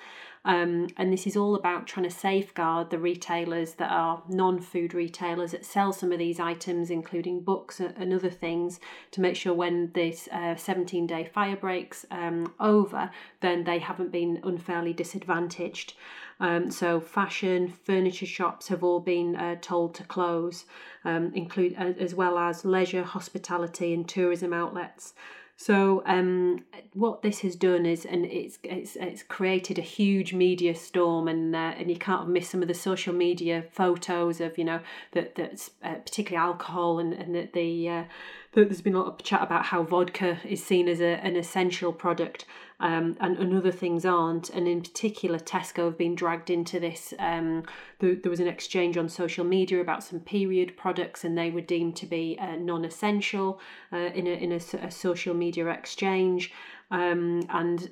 Um, 0.45 0.89
and 0.97 1.13
this 1.13 1.27
is 1.27 1.37
all 1.37 1.55
about 1.55 1.87
trying 1.87 2.09
to 2.09 2.11
safeguard 2.11 2.89
the 2.89 2.99
retailers 2.99 3.75
that 3.75 3.91
are 3.91 4.23
non 4.29 4.59
food 4.61 4.95
retailers 4.95 5.51
that 5.53 5.67
sell 5.67 5.93
some 5.93 6.13
of 6.13 6.19
these 6.19 6.41
items, 6.41 6.91
including 6.91 7.41
books 7.41 7.79
and 7.79 8.13
other 8.13 8.31
things, 8.31 8.81
to 9.11 9.21
make 9.21 9.37
sure 9.37 9.53
when 9.53 9.91
this 9.93 10.29
17 10.57 11.05
uh, 11.05 11.07
day 11.07 11.25
fire 11.25 11.57
breaks 11.57 12.07
um, 12.11 12.55
over, 12.59 13.11
then 13.41 13.65
they 13.65 13.79
haven't 13.79 14.13
been 14.13 14.41
unfairly 14.43 14.95
disadvantaged. 14.95 15.95
Um, 16.41 16.71
so 16.71 17.01
fashion, 17.01 17.69
furniture 17.69 18.25
shops 18.25 18.69
have 18.69 18.83
all 18.83 19.01
been 19.01 19.37
uh, 19.37 19.57
told 19.61 19.95
to 19.97 20.05
close, 20.05 20.65
um, 21.05 21.33
include 21.35 21.75
uh, 21.79 21.93
as 22.01 22.15
well 22.15 22.39
as 22.39 22.65
leisure, 22.65 23.05
hospitality, 23.05 23.93
and 23.93 24.09
tourism 24.09 24.55
outlets. 24.55 25.13
So 25.61 26.03
um, 26.07 26.65
what 26.95 27.21
this 27.21 27.41
has 27.41 27.55
done 27.55 27.85
is, 27.85 28.07
and 28.07 28.25
it's 28.25 28.59
it's 28.65 28.97
it's 28.97 29.23
created 29.23 29.79
a 29.79 29.83
huge 29.83 30.33
media 30.33 30.75
storm, 30.75 31.29
and 31.29 31.55
uh, 31.55 31.75
and 31.77 31.91
you 31.91 31.99
can't 31.99 32.31
miss 32.31 32.49
some 32.49 32.63
of 32.63 32.69
the 32.69 32.73
social 32.73 33.13
media 33.13 33.65
photos 33.71 34.41
of 34.41 34.57
you 34.57 34.65
know 34.65 34.81
that 35.13 35.35
that's 35.35 35.73
uh, 35.85 35.97
particularly 35.97 36.43
alcohol 36.43 36.99
and 36.99 37.13
and 37.13 37.35
that 37.35 37.53
the 37.53 37.89
uh, 37.91 38.05
there's 38.53 38.81
been 38.81 38.95
a 38.95 38.99
lot 38.99 39.07
of 39.07 39.23
chat 39.23 39.43
about 39.43 39.67
how 39.67 39.83
vodka 39.85 40.39
is 40.45 40.65
seen 40.65 40.89
as 40.89 41.01
a, 41.01 41.25
an 41.25 41.37
essential 41.37 41.93
product 41.93 42.47
um, 42.81 43.17
and, 43.21 43.39
and 43.39 43.55
other 43.55 43.71
things 43.71 44.05
aren't. 44.05 44.51
And 44.51 44.67
in 44.67 44.81
particular, 44.81 45.39
Tesco 45.39 45.85
have 45.85 45.99
been 45.99 46.17
dragged 46.17 46.51
into 46.51 46.81
this. 46.81 47.15
Um, 47.21 47.65
there, 48.01 48.17
there 48.17 48.31
was 48.31 48.41
an 48.41 48.49
exchange 48.49 48.97
on 48.97 49.09
social 49.09 49.45
media 49.45 49.81
about 49.81 50.03
some 50.03 50.21
period 50.21 50.77
products, 50.77 51.23
and 51.23 51.39
they 51.39 51.51
were 51.51 51.61
deemed 51.61 51.95
to 51.97 52.07
be 52.07 52.39
uh, 52.41 52.57
non 52.57 52.85
essential 52.85 53.61
uh, 53.93 53.97
in, 53.97 54.27
a, 54.27 54.31
in 54.31 54.53
a, 54.53 54.61
a 54.83 54.91
social 54.91 55.35
media 55.35 55.67
exchange. 55.69 56.53
Um, 56.93 57.43
and 57.51 57.89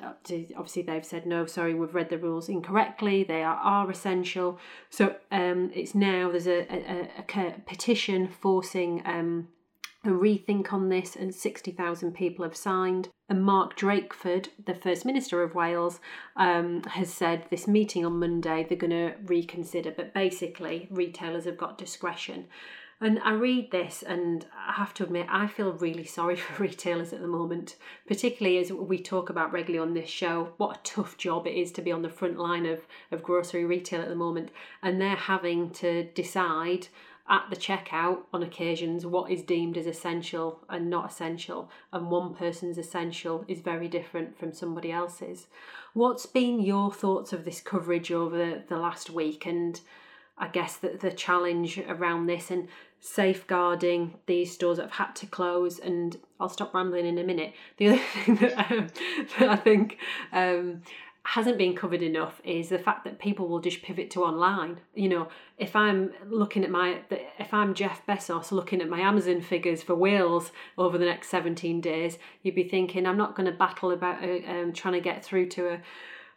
obviously 0.57 0.83
they've 0.83 1.05
said 1.05 1.25
no 1.25 1.47
sorry 1.47 1.73
we've 1.73 1.95
read 1.95 2.11
the 2.11 2.19
rules 2.19 2.49
incorrectly 2.49 3.23
they 3.23 3.45
are, 3.45 3.55
are 3.55 3.89
essential 3.89 4.59
so 4.91 5.15
um, 5.31 5.71
it's 5.73 5.95
now 5.95 6.33
there's 6.33 6.49
a, 6.49 6.67
a, 6.69 7.09
a 7.21 7.61
petition 7.65 8.27
forcing 8.27 9.01
um, 9.05 9.47
a 10.05 10.09
rethink 10.09 10.73
on 10.73 10.89
this, 10.89 11.17
and 11.17 11.35
60,000 11.35 12.13
people 12.13 12.45
have 12.45 12.57
signed. 12.57 13.09
And 13.29 13.45
Mark 13.45 13.77
Drakeford, 13.77 14.49
the 14.65 14.75
First 14.75 15.05
Minister 15.05 15.43
of 15.43 15.55
Wales, 15.55 16.01
um, 16.37 16.83
has 16.85 17.13
said 17.13 17.47
this 17.51 17.67
meeting 17.67 18.07
on 18.07 18.19
Monday 18.19 18.65
they're 18.69 18.79
going 18.79 18.91
to 18.91 19.15
reconsider, 19.27 19.91
but 19.91 20.15
basically, 20.15 20.89
retailers 20.91 21.45
have 21.45 21.59
got 21.59 21.79
discretion. 21.79 22.47
And 23.01 23.21
I 23.25 23.33
read 23.33 23.71
this, 23.71 24.03
and 24.03 24.45
I 24.57 24.73
have 24.73 24.93
to 24.95 25.05
admit, 25.05 25.27
I 25.31 25.47
feel 25.47 25.73
really 25.73 26.05
sorry 26.05 26.37
for 26.37 26.63
retailers 26.63 27.13
at 27.13 27.21
the 27.21 27.29
moment, 27.29 27.77
particularly 28.07 28.59
as 28.59 28.73
we 28.73 28.99
talk 28.99 29.31
about 29.31 29.53
regularly 29.53 29.87
on 29.87 29.95
this 29.95 30.11
show. 30.11 30.53
What 30.57 30.79
a 30.79 30.83
tough 30.83 31.17
job 31.17 31.47
it 31.47 31.55
is 31.55 31.71
to 31.73 31.83
be 31.83 31.93
on 31.93 32.03
the 32.03 32.09
front 32.09 32.39
line 32.39 32.67
of, 32.67 32.81
of 33.13 33.23
grocery 33.23 33.65
retail 33.65 34.03
at 34.03 34.09
the 34.09 34.17
moment, 34.17 34.51
and 34.83 35.01
they're 35.01 35.17
having 35.17 35.71
to 35.71 36.05
decide 36.05 36.89
at 37.29 37.47
the 37.51 37.57
checkout 37.57 38.21
on 38.33 38.43
occasions 38.43 39.05
what 39.05 39.31
is 39.31 39.43
deemed 39.43 39.77
as 39.77 39.87
essential 39.87 40.61
and 40.69 40.89
not 40.89 41.11
essential, 41.11 41.71
and 41.93 42.11
one 42.11 42.35
person's 42.35 42.79
essential 42.79 43.45
is 43.49 43.61
very 43.61 43.89
different 43.89 44.39
from 44.39 44.53
somebody 44.53 44.91
else's. 44.91 45.47
What's 45.93 46.27
been 46.27 46.61
your 46.61 46.93
thoughts 46.93 47.33
of 47.33 47.45
this 47.45 47.61
coverage 47.61 48.11
over 48.11 48.63
the 48.67 48.79
last 48.79 49.11
week 49.11 49.47
and 49.47 49.81
I 50.39 50.49
guess 50.49 50.77
the, 50.77 50.91
the 50.91 51.11
challenge 51.11 51.79
around 51.89 52.27
this 52.27 52.51
and 52.51 52.69
safeguarding 53.01 54.15
these 54.27 54.53
stores 54.53 54.77
that 54.77 54.85
have 54.85 55.07
had 55.09 55.17
to 55.17 55.27
close? 55.27 55.79
And 55.79 56.17
I'll 56.39 56.49
stop 56.49 56.73
rambling 56.73 57.07
in 57.07 57.19
a 57.19 57.25
minute. 57.25 57.55
The 57.77 57.89
other 57.89 57.99
thing 58.25 58.37
that, 58.37 58.71
um, 58.71 58.87
that 59.39 59.49
I 59.49 59.57
think 59.57 59.99
um, 60.33 60.83
hasn't 61.33 61.59
been 61.59 61.77
covered 61.77 62.01
enough 62.01 62.41
is 62.43 62.71
the 62.71 62.79
fact 62.79 63.05
that 63.05 63.19
people 63.19 63.49
will 63.49 63.61
just 63.61 63.83
pivot 63.83 64.11
to 64.11 64.25
online. 64.25 64.81
You 64.95 65.11
know, 65.11 65.29
if 65.59 65.77
I'm 65.77 66.11
looking 66.27 66.65
at 66.65 66.71
my, 66.71 67.03
if 67.39 67.53
I'm 67.53 67.75
Jeff 67.75 68.01
Bezos 68.07 68.51
looking 68.51 68.81
at 68.81 68.89
my 68.89 69.01
Amazon 69.01 69.43
figures 69.43 69.83
for 69.83 69.95
Wales 69.95 70.53
over 70.79 70.97
the 70.97 71.05
next 71.05 71.29
17 71.29 71.83
days, 71.83 72.17
you'd 72.43 72.55
be 72.55 72.67
thinking, 72.67 73.07
I'm 73.07 73.19
not 73.19 73.37
going 73.37 73.45
to 73.45 73.53
battle 73.53 73.91
about 73.91 74.25
uh, 74.25 74.51
um, 74.51 74.73
trying 74.73 74.95
to 74.95 75.01
get 75.01 75.23
through 75.23 75.51
to 75.51 75.69
a, 75.69 75.81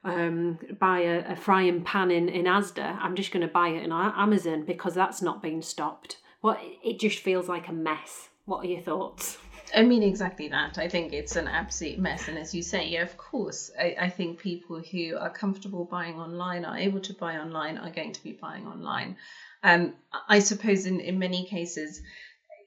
um, 0.03 0.59
buy 0.77 0.99
a, 0.99 1.31
a 1.31 1.35
frying 1.37 1.83
pan 1.83 2.11
in, 2.11 2.27
in 2.27 2.43
Asda. 2.43 2.97
I'm 2.99 3.15
just 3.15 3.31
going 3.31 3.47
to 3.47 3.53
buy 3.53 3.69
it 3.69 3.83
in 3.83 3.93
Amazon 3.93 4.65
because 4.65 4.93
that's 4.93 5.21
not 5.21 5.41
being 5.41 5.61
stopped. 5.61 6.17
Well, 6.41 6.57
it 6.83 6.99
just 6.99 7.19
feels 7.19 7.47
like 7.47 7.69
a 7.69 7.73
mess. 7.73 8.27
What 8.43 8.65
are 8.65 8.67
your 8.67 8.81
thoughts? 8.81 9.37
I 9.73 9.83
mean, 9.83 10.03
exactly 10.03 10.47
that. 10.49 10.77
I 10.77 10.87
think 10.87 11.13
it's 11.13 11.35
an 11.35 11.47
absolute 11.47 11.97
mess. 11.97 12.27
And 12.27 12.37
as 12.37 12.53
you 12.53 12.61
say, 12.61 12.87
yeah, 12.87 13.01
of 13.01 13.17
course, 13.17 13.69
I, 13.79 13.95
I 13.99 14.09
think 14.09 14.39
people 14.39 14.81
who 14.81 15.17
are 15.17 15.29
comfortable 15.29 15.85
buying 15.85 16.17
online, 16.19 16.65
are 16.65 16.77
able 16.77 16.99
to 17.01 17.13
buy 17.13 17.37
online, 17.37 17.77
are 17.77 17.89
going 17.89 18.13
to 18.13 18.23
be 18.23 18.33
buying 18.33 18.67
online. 18.67 19.15
Um, 19.63 19.93
I 20.27 20.39
suppose 20.39 20.85
in, 20.85 20.99
in 20.99 21.19
many 21.19 21.43
cases, 21.43 22.01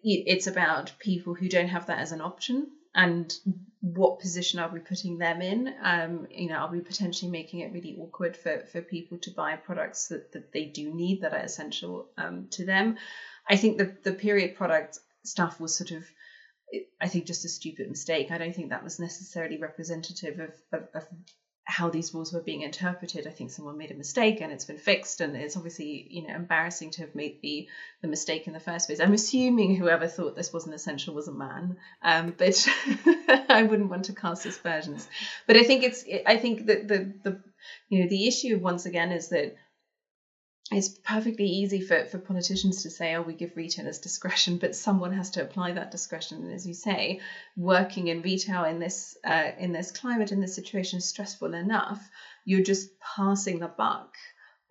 it's 0.02 0.46
about 0.46 0.92
people 0.98 1.34
who 1.34 1.48
don't 1.48 1.68
have 1.68 1.86
that 1.86 1.98
as 1.98 2.12
an 2.12 2.20
option 2.20 2.66
and 2.94 3.34
what 3.80 4.18
position 4.20 4.58
are 4.58 4.68
we 4.68 4.78
putting 4.78 5.18
them 5.18 5.42
in 5.42 5.72
um, 5.82 6.26
you 6.30 6.48
know 6.48 6.56
are 6.56 6.70
we 6.70 6.80
potentially 6.80 7.30
making 7.30 7.60
it 7.60 7.72
really 7.72 7.96
awkward 7.98 8.36
for, 8.36 8.62
for 8.70 8.80
people 8.80 9.18
to 9.18 9.30
buy 9.30 9.56
products 9.56 10.08
that, 10.08 10.30
that 10.32 10.52
they 10.52 10.64
do 10.64 10.94
need 10.94 11.20
that 11.22 11.32
are 11.32 11.40
essential 11.40 12.06
um, 12.18 12.46
to 12.50 12.64
them 12.64 12.96
i 13.48 13.56
think 13.56 13.78
the, 13.78 13.90
the 14.04 14.12
period 14.12 14.54
product 14.54 14.98
stuff 15.24 15.58
was 15.58 15.76
sort 15.76 15.90
of 15.90 16.04
I 17.00 17.08
think 17.08 17.26
just 17.26 17.44
a 17.44 17.48
stupid 17.48 17.88
mistake. 17.88 18.30
I 18.30 18.38
don't 18.38 18.54
think 18.54 18.70
that 18.70 18.84
was 18.84 18.98
necessarily 18.98 19.58
representative 19.58 20.40
of, 20.40 20.52
of, 20.72 20.88
of, 20.94 21.06
how 21.66 21.88
these 21.88 22.12
rules 22.12 22.30
were 22.30 22.42
being 22.42 22.60
interpreted. 22.60 23.26
I 23.26 23.30
think 23.30 23.50
someone 23.50 23.78
made 23.78 23.90
a 23.90 23.94
mistake 23.94 24.42
and 24.42 24.52
it's 24.52 24.66
been 24.66 24.76
fixed, 24.76 25.22
and 25.22 25.34
it's 25.34 25.56
obviously 25.56 26.06
you 26.10 26.26
know 26.26 26.34
embarrassing 26.34 26.90
to 26.92 27.02
have 27.02 27.14
made 27.14 27.40
the 27.42 27.68
the 28.02 28.08
mistake 28.08 28.46
in 28.46 28.52
the 28.52 28.60
first 28.60 28.86
place. 28.86 29.00
I'm 29.00 29.14
assuming 29.14 29.74
whoever 29.74 30.06
thought 30.06 30.36
this 30.36 30.52
wasn't 30.52 30.74
essential 30.74 31.14
was 31.14 31.26
a 31.26 31.32
man, 31.32 31.78
um, 32.02 32.34
but 32.36 32.68
I 33.48 33.62
wouldn't 33.62 33.88
want 33.88 34.06
to 34.06 34.12
cast 34.12 34.44
aspersions. 34.44 35.08
But 35.46 35.56
I 35.56 35.62
think 35.62 35.84
it's 35.84 36.04
I 36.26 36.36
think 36.36 36.66
that 36.66 36.86
the 36.86 37.14
the 37.22 37.40
you 37.88 38.02
know 38.02 38.08
the 38.10 38.28
issue 38.28 38.58
once 38.58 38.84
again 38.84 39.10
is 39.10 39.30
that 39.30 39.56
it's 40.72 40.88
perfectly 40.88 41.46
easy 41.46 41.80
for, 41.80 42.06
for 42.06 42.18
politicians 42.18 42.82
to 42.82 42.90
say, 42.90 43.14
oh, 43.14 43.22
we 43.22 43.34
give 43.34 43.56
retailers 43.56 43.98
discretion, 43.98 44.56
but 44.56 44.74
someone 44.74 45.12
has 45.12 45.30
to 45.30 45.42
apply 45.42 45.72
that 45.72 45.90
discretion. 45.90 46.42
And 46.42 46.52
as 46.54 46.66
you 46.66 46.72
say, 46.72 47.20
working 47.56 48.08
in 48.08 48.22
retail 48.22 48.64
in 48.64 48.78
this 48.78 49.16
uh, 49.24 49.50
in 49.58 49.72
this 49.72 49.90
climate, 49.90 50.32
in 50.32 50.40
this 50.40 50.54
situation, 50.54 50.98
is 50.98 51.04
stressful 51.04 51.52
enough. 51.52 52.08
You're 52.46 52.62
just 52.62 52.88
passing 52.98 53.58
the 53.58 53.68
buck 53.68 54.14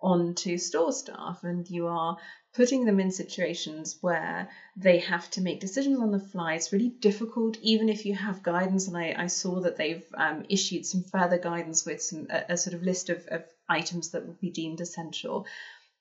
on 0.00 0.34
to 0.34 0.58
store 0.58 0.92
staff, 0.92 1.44
and 1.44 1.68
you 1.70 1.86
are 1.86 2.18
putting 2.54 2.84
them 2.84 3.00
in 3.00 3.10
situations 3.10 3.98
where 4.00 4.48
they 4.76 4.98
have 4.98 5.28
to 5.30 5.40
make 5.40 5.60
decisions 5.60 6.00
on 6.00 6.10
the 6.10 6.18
fly. 6.18 6.54
It's 6.54 6.72
really 6.72 6.88
difficult, 6.88 7.56
even 7.62 7.88
if 7.88 8.04
you 8.04 8.14
have 8.14 8.42
guidance. 8.42 8.88
And 8.88 8.96
I, 8.96 9.14
I 9.16 9.26
saw 9.28 9.60
that 9.60 9.76
they've 9.76 10.04
um, 10.14 10.44
issued 10.48 10.86
some 10.86 11.04
further 11.04 11.38
guidance 11.38 11.84
with 11.86 12.02
some 12.02 12.26
a, 12.30 12.52
a 12.54 12.56
sort 12.56 12.74
of 12.74 12.82
list 12.82 13.10
of, 13.10 13.26
of 13.28 13.44
items 13.68 14.10
that 14.10 14.26
would 14.26 14.40
be 14.40 14.50
deemed 14.50 14.80
essential 14.80 15.46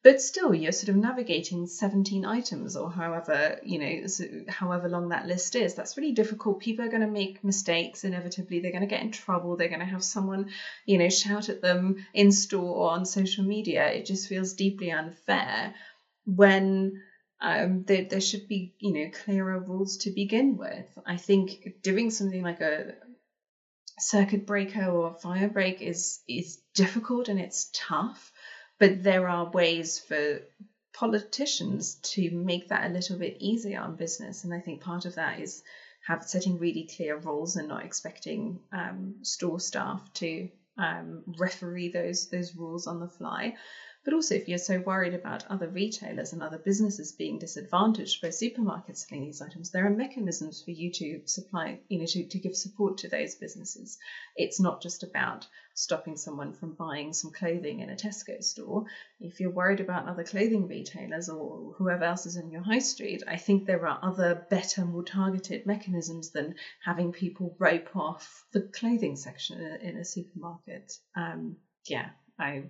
but 0.04 0.22
still 0.22 0.54
you're 0.54 0.74
sort 0.74 0.90
of 0.90 0.98
navigating 0.98 1.66
17 1.66 2.26
items 2.26 2.76
or 2.76 2.92
however 2.92 3.58
you 3.64 3.80
know 3.80 4.08
however 4.50 4.90
long 4.90 5.10
that 5.10 5.26
list 5.26 5.56
is. 5.56 5.74
That's 5.74 5.98
really 5.98 6.12
difficult. 6.12 6.60
People 6.60 6.86
are 6.86 6.90
going 6.90 7.02
to 7.02 7.08
make 7.08 7.44
mistakes. 7.44 8.04
Inevitably 8.04 8.60
they're 8.60 8.72
going 8.72 8.82
to 8.82 8.96
get 8.96 9.02
in 9.02 9.12
trouble. 9.12 9.56
They're 9.56 9.70
going 9.70 9.80
to 9.80 9.86
have 9.86 10.04
someone 10.04 10.52
you 10.86 10.98
know 10.98 11.10
shout 11.10 11.50
at 11.50 11.62
them 11.62 12.06
in 12.14 12.32
store 12.32 12.76
or 12.76 12.92
on 12.92 13.06
social 13.06 13.46
media. 13.46 13.88
It 13.88 14.06
just 14.06 14.28
feels 14.28 14.54
deeply 14.54 14.92
unfair 14.92 15.74
when 16.26 17.02
um, 17.40 17.84
there, 17.84 18.06
there 18.10 18.22
should 18.22 18.48
be 18.48 18.74
you 18.80 18.94
know 18.94 19.12
clearer 19.24 19.60
rules 19.60 19.98
to 20.00 20.12
begin 20.12 20.58
with. 20.58 20.88
I 21.06 21.16
think 21.16 21.82
doing 21.82 22.12
something 22.12 22.44
like 22.44 22.60
a 22.60 22.96
circuit 24.00 24.46
breaker 24.46 24.86
or 24.86 25.14
fire 25.14 25.48
break 25.48 25.82
is 25.82 26.20
is 26.28 26.60
difficult 26.74 27.30
and 27.30 27.40
it's 27.40 27.70
tough 27.74 28.33
but 28.84 29.02
there 29.02 29.30
are 29.30 29.46
ways 29.46 29.98
for 29.98 30.42
politicians 30.94 31.96
to 32.04 32.30
make 32.32 32.68
that 32.68 32.90
a 32.90 32.94
little 32.94 33.18
bit 33.18 33.38
easier 33.40 33.80
on 33.80 33.96
business. 33.96 34.44
And 34.44 34.54
I 34.54 34.60
think 34.60 34.82
part 34.82 35.06
of 35.06 35.16
that 35.16 35.40
is 35.40 35.64
have 36.06 36.26
setting 36.26 36.60
really 36.60 36.84
clear 36.94 37.16
rules 37.16 37.56
and 37.56 37.70
not 37.70 37.86
expecting 37.86 38.60
um, 38.74 39.16
store 39.22 39.62
staff 39.62 40.02
to 40.16 40.50
um, 40.78 41.24
referee 41.40 41.92
those 41.94 42.28
those 42.28 42.54
rules 42.58 42.86
on 42.86 43.00
the 43.00 43.08
fly. 43.08 43.54
But 44.06 44.14
also, 44.14 44.36
if 44.36 44.50
you're 44.50 44.58
so 44.58 44.80
worried 44.80 45.14
about 45.14 45.46
other 45.50 45.70
retailers 45.70 46.34
and 46.34 46.44
other 46.44 46.58
businesses 46.58 47.14
being 47.14 47.40
disadvantaged 47.40 48.22
by 48.22 48.30
supermarkets 48.30 49.08
selling 49.08 49.24
these 49.24 49.42
items, 49.42 49.72
there 49.72 49.86
are 49.86 49.90
mechanisms 49.90 50.62
for 50.62 50.72
you 50.72 50.92
to 50.92 51.22
supply, 51.26 51.80
you 51.88 52.00
know, 52.00 52.06
to, 52.06 52.28
to 52.28 52.40
give 52.40 52.56
support 52.56 52.98
to 52.98 53.08
those 53.08 53.36
businesses. 53.36 53.98
It's 54.36 54.60
not 54.60 54.82
just 54.82 55.04
about 55.04 55.48
stopping 55.74 56.18
someone 56.18 56.52
from 56.52 56.74
buying 56.74 57.14
some 57.14 57.32
clothing 57.32 57.80
in 57.80 57.90
a 57.90 57.96
Tesco 57.96 58.44
store. 58.44 58.86
If 59.22 59.40
you're 59.40 59.52
worried 59.52 59.80
about 59.80 60.10
other 60.10 60.26
clothing 60.26 60.68
retailers 60.68 61.30
or 61.30 61.74
whoever 61.78 62.04
else 62.04 62.26
is 62.26 62.36
in 62.36 62.52
your 62.52 62.62
high 62.62 62.80
street, 62.80 63.24
I 63.26 63.38
think 63.38 63.66
there 63.66 63.88
are 63.88 64.00
other, 64.04 64.46
better, 64.50 64.84
more 64.84 65.04
targeted 65.04 65.66
mechanisms 65.66 66.32
than 66.32 66.56
having 66.84 67.14
people 67.14 67.56
rope 67.58 67.96
off 67.96 68.46
the 68.52 68.62
clothing 68.62 69.16
section 69.16 69.62
in 69.82 69.96
a 69.96 70.04
supermarket. 70.04 70.92
Um, 71.16 71.56
yeah, 71.86 72.10
I. 72.38 72.64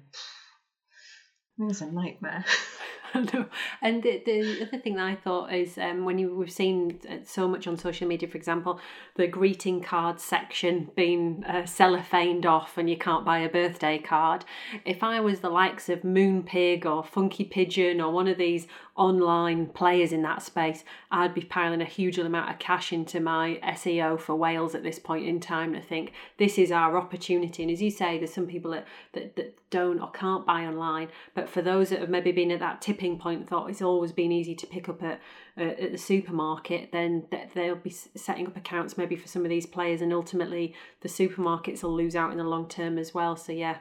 It 1.59 1.63
was 1.63 1.81
a 1.81 1.91
nightmare. 1.91 2.45
and 3.81 4.01
the, 4.01 4.21
the 4.25 4.67
other 4.67 4.77
thing 4.77 4.95
that 4.95 5.05
I 5.05 5.15
thought 5.15 5.53
is 5.53 5.77
um, 5.77 6.05
when 6.05 6.17
you 6.17 6.35
we've 6.35 6.51
seen 6.51 6.99
uh, 7.09 7.17
so 7.25 7.47
much 7.47 7.67
on 7.67 7.77
social 7.77 8.07
media, 8.07 8.27
for 8.27 8.37
example, 8.37 8.79
the 9.15 9.27
greeting 9.27 9.81
card 9.81 10.19
section 10.19 10.89
being 10.95 11.43
uh, 11.47 11.63
cellophaned 11.63 12.45
off 12.45 12.77
and 12.77 12.89
you 12.89 12.97
can't 12.97 13.25
buy 13.25 13.39
a 13.39 13.49
birthday 13.49 13.99
card. 13.99 14.45
If 14.85 15.03
I 15.03 15.19
was 15.19 15.41
the 15.41 15.49
likes 15.49 15.89
of 15.89 16.01
Moonpig 16.01 16.85
or 16.85 17.03
Funky 17.03 17.43
Pigeon 17.43 18.01
or 18.01 18.11
one 18.11 18.27
of 18.27 18.37
these 18.37 18.67
online 18.95 19.67
players 19.67 20.11
in 20.11 20.21
that 20.23 20.41
space, 20.41 20.83
I'd 21.11 21.33
be 21.33 21.41
piling 21.41 21.81
a 21.81 21.85
huge 21.85 22.17
amount 22.17 22.51
of 22.51 22.59
cash 22.59 22.93
into 22.93 23.19
my 23.19 23.59
SEO 23.63 24.19
for 24.19 24.35
Wales 24.35 24.75
at 24.75 24.83
this 24.83 24.99
point 24.99 25.27
in 25.27 25.39
time. 25.39 25.73
And 25.73 25.83
I 25.83 25.85
think 25.85 26.13
this 26.37 26.57
is 26.57 26.71
our 26.71 26.97
opportunity. 26.97 27.63
And 27.63 27.71
as 27.71 27.81
you 27.81 27.91
say, 27.91 28.17
there's 28.17 28.33
some 28.33 28.47
people 28.47 28.71
that, 28.71 28.87
that, 29.13 29.35
that 29.35 29.57
don't 29.69 29.99
or 29.99 30.11
can't 30.11 30.45
buy 30.45 30.65
online. 30.65 31.09
But 31.33 31.49
for 31.49 31.61
those 31.61 31.89
that 31.89 31.99
have 31.99 32.09
maybe 32.09 32.31
been 32.31 32.51
at 32.51 32.59
that 32.59 32.81
tipping 32.81 33.02
point, 33.11 33.47
thought 33.47 33.69
it's 33.69 33.81
always 33.81 34.11
been 34.11 34.31
easy 34.31 34.55
to 34.55 34.67
pick 34.67 34.89
up 34.89 35.03
at, 35.03 35.19
uh, 35.57 35.61
at 35.61 35.91
the 35.91 35.97
supermarket, 35.97 36.91
then 36.91 37.27
they'll 37.53 37.75
be 37.75 37.89
setting 37.89 38.47
up 38.47 38.57
accounts 38.57 38.97
maybe 38.97 39.15
for 39.15 39.27
some 39.27 39.43
of 39.43 39.49
these 39.49 39.65
players. 39.65 40.01
And 40.01 40.13
ultimately, 40.13 40.73
the 41.01 41.09
supermarkets 41.09 41.83
will 41.83 41.95
lose 41.95 42.15
out 42.15 42.31
in 42.31 42.37
the 42.37 42.43
long 42.43 42.67
term 42.67 42.97
as 42.97 43.13
well. 43.13 43.35
So, 43.35 43.51
yeah, 43.51 43.77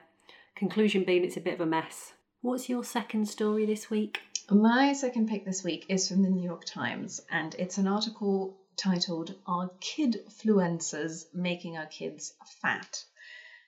conclusion 0.54 1.04
being 1.04 1.24
it's 1.24 1.36
a 1.36 1.40
bit 1.40 1.54
of 1.54 1.60
a 1.60 1.66
mess. 1.66 2.12
What's 2.40 2.68
your 2.68 2.84
second 2.84 3.28
story 3.28 3.64
this 3.64 3.88
week? 3.88 4.20
My 4.50 4.92
second 4.92 5.28
pick 5.28 5.44
this 5.44 5.62
week 5.62 5.86
is 5.88 6.08
from 6.08 6.22
the 6.22 6.28
New 6.28 6.42
York 6.42 6.64
Times, 6.64 7.20
and 7.30 7.54
it's 7.56 7.78
an 7.78 7.86
article 7.86 8.56
titled 8.76 9.34
Are 9.46 9.70
Kidfluencers 9.80 11.26
Making 11.32 11.76
Our 11.76 11.86
Kids 11.86 12.34
Fat? 12.60 13.04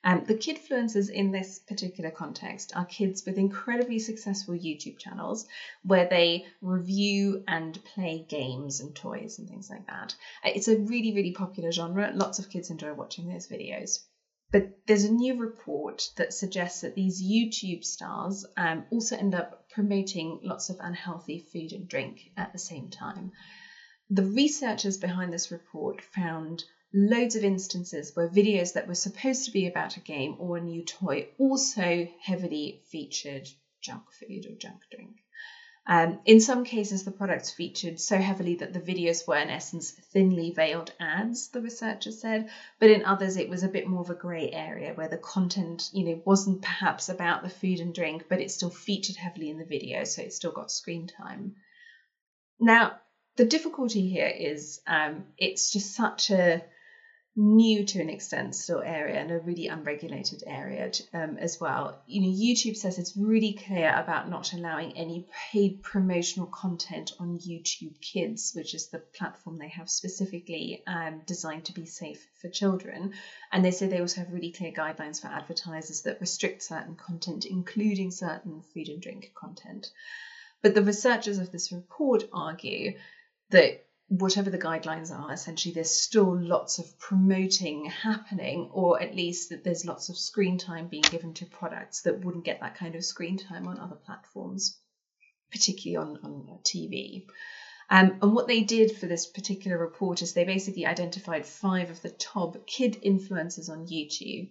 Um, 0.07 0.23
the 0.25 0.35
kidfluencers 0.35 1.09
in 1.09 1.33
this 1.33 1.61
particular 1.61 2.11
context 2.11 2.77
are 2.77 2.85
kids 2.85 3.25
with 3.25 3.39
incredibly 3.39 3.99
successful 3.99 4.55
YouTube 4.55 4.99
channels 4.99 5.47
where 5.83 6.05
they 6.05 6.45
review 6.61 7.43
and 7.49 7.83
play 7.85 8.27
games 8.29 8.81
and 8.81 8.95
toys 8.95 9.39
and 9.39 9.49
things 9.49 9.71
like 9.71 9.87
that. 9.87 10.15
It's 10.45 10.69
a 10.69 10.77
really, 10.77 11.15
really 11.15 11.33
popular 11.33 11.73
genre. 11.73 12.11
Lots 12.13 12.39
of 12.39 12.51
kids 12.51 12.69
enjoy 12.69 12.93
watching 12.93 13.29
those 13.29 13.49
videos. 13.49 13.99
But 14.53 14.77
there's 14.87 15.05
a 15.05 15.11
new 15.11 15.37
report 15.37 16.11
that 16.17 16.35
suggests 16.35 16.83
that 16.83 16.95
these 16.95 17.23
YouTube 17.23 17.83
stars 17.83 18.45
um, 18.59 18.85
also 18.91 19.17
end 19.17 19.35
up 19.35 19.65
promoting 19.71 20.39
lots 20.43 20.69
of 20.69 20.77
unhealthy 20.81 21.39
food 21.51 21.73
and 21.73 21.89
drink 21.89 22.31
at 22.37 22.53
the 22.53 22.59
same 22.59 22.91
time. 22.91 23.33
The 24.11 24.23
researchers 24.23 24.99
behind 24.99 25.33
this 25.33 25.51
report 25.51 26.03
found 26.03 26.63
loads 26.95 27.35
of 27.35 27.43
instances 27.43 28.15
where 28.15 28.29
videos 28.29 28.75
that 28.75 28.87
were 28.87 28.95
supposed 28.95 29.45
to 29.47 29.51
be 29.51 29.67
about 29.67 29.97
a 29.97 30.01
game 30.01 30.37
or 30.39 30.57
a 30.57 30.61
new 30.61 30.85
toy 30.85 31.27
also 31.39 32.09
heavily 32.21 32.81
featured 32.89 33.49
junk 33.83 34.05
food 34.13 34.47
or 34.47 34.55
junk 34.55 34.81
drink. 34.91 35.17
Um, 35.87 36.21
in 36.25 36.41
some 36.41 36.65
cases, 36.65 37.05
the 37.05 37.11
products 37.11 37.51
featured 37.51 38.01
so 38.01 38.19
heavily 38.19 38.55
that 38.57 38.73
the 38.73 38.81
videos 38.81 39.27
were, 39.27 39.37
in 39.37 39.51
essence, 39.51 39.91
thinly 39.91 40.51
veiled 40.51 40.93
ads, 40.99 41.49
the 41.49 41.61
researcher 41.61 42.13
said, 42.13 42.49
but 42.79 42.89
in 42.89 43.05
others, 43.05 43.37
it 43.37 43.51
was 43.51 43.65
a 43.65 43.69
bit 43.69 43.87
more 43.87 44.01
of 44.01 44.09
a 44.09 44.15
grey 44.15 44.51
area 44.51 44.95
where 44.95 45.09
the 45.09 45.19
content, 45.19 45.91
you 45.93 46.05
know, 46.05 46.23
wasn't 46.25 46.63
perhaps 46.63 47.11
about 47.11 47.43
the 47.43 47.51
food 47.51 47.81
and 47.81 47.95
drink, 47.95 48.27
but 48.31 48.41
it 48.41 48.51
still 48.51 48.71
featured 48.71 49.17
heavily 49.17 49.51
in 49.51 49.59
the 49.59 49.65
video, 49.67 50.05
so 50.05 50.23
it 50.23 50.33
still 50.33 50.53
got 50.53 50.71
screen 50.71 51.07
time. 51.07 51.57
Now, 52.59 52.99
the 53.37 53.45
difficulty 53.45 54.09
here 54.09 54.33
is 54.35 54.81
um, 54.87 55.25
it's 55.37 55.71
just 55.71 55.95
such 55.95 56.31
a 56.31 56.65
new 57.37 57.85
to 57.85 58.01
an 58.01 58.09
extent 58.09 58.55
still 58.55 58.81
area 58.81 59.19
and 59.19 59.31
a 59.33 59.41
really 59.41 59.67
unregulated 59.67 60.45
area 60.47 60.91
um, 61.13 61.37
as 61.39 61.59
well. 61.61 62.01
You 62.07 62.23
know, 62.23 62.29
YouTube 62.29 62.77
says 62.77 62.99
it's 62.99 63.17
really 63.17 63.55
clear 63.55 63.93
about 63.97 64.31
not 64.31 64.53
allowing 64.53 64.97
any 64.97 65.27
paid 65.51 65.83
promotional 65.83 66.47
content 66.47 67.13
on 67.19 67.41
YouTube 67.41 68.01
Kids, 68.01 68.53
which 68.55 68.73
is 68.73 68.89
the 68.89 69.01
platform 69.01 69.59
they 69.59 69.69
have 69.69 69.91
specifically 69.91 70.85
um, 70.87 71.23
designed 71.27 71.65
to 71.65 71.73
be 71.73 71.87
safe 71.87 72.25
for 72.41 72.49
children. 72.49 73.15
And 73.51 73.65
they 73.65 73.73
say 73.73 73.89
they 73.89 74.01
also 74.01 74.21
have 74.21 74.33
really 74.33 74.53
clear 74.53 74.71
guidelines 74.71 75.21
for 75.21 75.27
advertisers 75.27 76.03
that 76.03 76.21
restrict 76.21 76.63
certain 76.63 76.95
content, 76.95 77.47
including 77.47 78.13
certain 78.13 78.63
food 78.73 78.89
and 78.89 79.03
drink 79.03 79.33
content. 79.35 79.91
But 80.63 80.75
the 80.75 80.83
researchers 80.83 81.39
of 81.39 81.51
this 81.51 81.73
report 81.73 82.25
argue 82.33 82.97
that 83.51 83.85
whatever 84.19 84.51
the 84.51 84.59
guidelines 84.59 85.11
are, 85.11 85.33
essentially 85.33 85.75
there's 85.75 85.91
still 85.91 86.39
lots 86.39 86.79
of 86.79 86.99
promoting 86.99 87.87
happening, 87.87 88.71
or 88.73 89.01
at 89.03 89.15
least 89.15 89.51
that 89.51 89.65
there's 89.65 89.85
lots 89.85 90.09
of 90.09 90.17
screen 90.17 90.59
time 90.59 90.89
being 90.89 91.03
given 91.03 91.35
to 91.35 91.47
products 91.47 92.03
that 92.03 92.25
wouldn't 92.25 92.45
get 92.45 92.61
that 92.61 92.77
kind 92.77 92.95
of 92.95 93.05
screen 93.05 93.39
time 93.39 93.67
on 93.67 93.79
other 93.79 93.97
platforms, 93.97 94.79
particularly 95.51 95.97
on, 95.97 96.19
on 96.23 96.59
TV. 96.65 97.27
Um, 97.91 98.19
and 98.23 98.35
what 98.35 98.49
they 98.49 98.63
did 98.63 98.97
for 98.97 99.07
this 99.07 99.27
particular 99.27 99.79
report 99.79 100.23
is 100.23 100.33
they 100.33 100.45
basically 100.45 100.87
identified 100.87 101.45
five 101.45 101.91
of 101.91 102.01
the 102.01 102.11
top 102.11 102.67
kid 102.67 102.99
influencers 103.05 103.69
on 103.69 103.87
YouTube, 103.87 104.51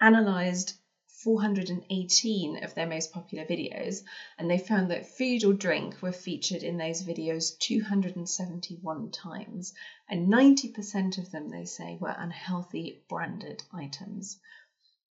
analysed 0.00 0.79
418 1.22 2.64
of 2.64 2.74
their 2.74 2.86
most 2.86 3.12
popular 3.12 3.44
videos, 3.44 4.02
and 4.38 4.50
they 4.50 4.58
found 4.58 4.90
that 4.90 5.06
food 5.06 5.44
or 5.44 5.52
drink 5.52 6.00
were 6.00 6.12
featured 6.12 6.62
in 6.62 6.78
those 6.78 7.02
videos 7.02 7.58
271 7.58 9.10
times, 9.10 9.74
and 10.08 10.32
90% 10.32 11.18
of 11.18 11.30
them, 11.30 11.50
they 11.50 11.66
say, 11.66 11.98
were 12.00 12.14
unhealthy 12.16 13.02
branded 13.08 13.62
items. 13.70 14.38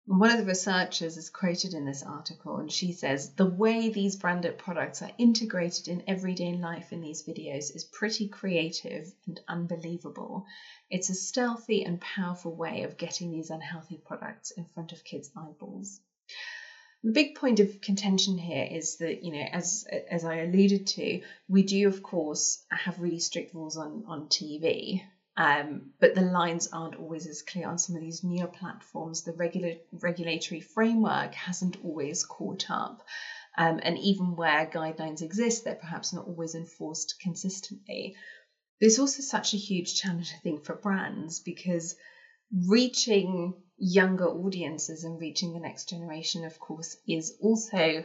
One 0.07 0.31
of 0.31 0.37
the 0.37 0.45
researchers 0.45 1.17
is 1.17 1.31
quoted 1.31 1.73
in 1.73 1.87
this 1.87 2.03
article, 2.03 2.59
and 2.59 2.71
she 2.71 2.93
says 2.93 3.33
the 3.33 3.47
way 3.47 3.89
these 3.89 4.17
branded 4.17 4.59
products 4.59 5.01
are 5.01 5.11
integrated 5.17 5.89
in 5.89 6.05
everyday 6.07 6.53
life 6.53 6.93
in 6.93 7.01
these 7.01 7.23
videos 7.23 7.75
is 7.75 7.89
pretty 7.91 8.29
creative 8.29 9.11
and 9.27 9.41
unbelievable. 9.49 10.45
It's 10.91 11.09
a 11.09 11.15
stealthy 11.15 11.85
and 11.85 11.99
powerful 12.03 12.55
way 12.55 12.83
of 12.83 12.99
getting 12.99 13.33
these 13.33 13.49
unhealthy 13.49 13.97
products 13.97 14.51
in 14.51 14.67
front 14.67 14.93
of 14.93 15.05
kids' 15.05 15.31
eyeballs. 15.35 16.01
The 17.03 17.13
big 17.13 17.35
point 17.37 17.61
of 17.61 17.81
contention 17.81 18.37
here 18.37 18.69
is 18.71 18.99
that, 18.99 19.25
you 19.25 19.33
know, 19.33 19.47
as 19.53 19.87
as 20.11 20.27
I 20.27 20.37
alluded 20.37 20.87
to, 20.89 21.23
we 21.49 21.63
do 21.63 21.89
of 21.89 22.03
course 22.03 22.63
have 22.71 23.01
really 23.01 23.21
strict 23.21 23.55
rules 23.55 23.79
on 23.79 24.05
on 24.07 24.29
TV, 24.29 25.03
um, 25.37 25.91
but 25.99 26.15
the 26.15 26.21
lines 26.21 26.69
aren't 26.73 26.95
always 26.95 27.27
as 27.27 27.43
clear 27.43 27.69
on 27.69 27.79
some 27.79 27.97
of 27.97 28.03
these 28.03 28.23
newer 28.23 28.47
platforms. 28.47 29.23
The 29.23 29.33
regular, 29.33 29.75
regulatory 29.93 30.61
framework 30.61 31.35
hasn't 31.35 31.79
always 31.85 32.25
caught 32.25 32.71
up. 32.71 33.03
Um, 33.57 33.81
and 33.83 33.99
even 33.99 34.37
where 34.37 34.67
guidelines 34.67 35.23
exist, 35.23 35.65
they're 35.65 35.75
perhaps 35.75 36.13
not 36.13 36.27
always 36.27 36.55
enforced 36.55 37.17
consistently. 37.21 38.17
There's 38.81 38.99
also 38.99 39.23
such 39.23 39.55
a 39.55 39.59
huge 39.59 40.01
challenge, 40.01 40.33
I 40.37 40.41
think, 40.41 40.65
for 40.65 40.75
brands 40.75 41.41
because 41.41 41.97
reaching 42.69 43.55
younger 43.77 44.29
audiences 44.29 45.05
and 45.05 45.21
reaching 45.21 45.53
the 45.53 45.61
next 45.61 45.89
generation, 45.89 46.45
of 46.45 46.59
course, 46.59 46.97
is 47.09 47.37
also 47.41 48.05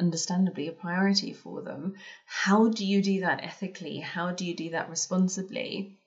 understandably 0.00 0.66
a 0.66 0.72
priority 0.72 1.32
for 1.32 1.62
them. 1.62 1.94
How 2.26 2.68
do 2.68 2.84
you 2.84 3.02
do 3.02 3.20
that 3.20 3.44
ethically? 3.44 3.98
How 3.98 4.32
do 4.32 4.44
you 4.44 4.56
do 4.56 4.70
that 4.70 4.90
responsibly? 4.90 5.98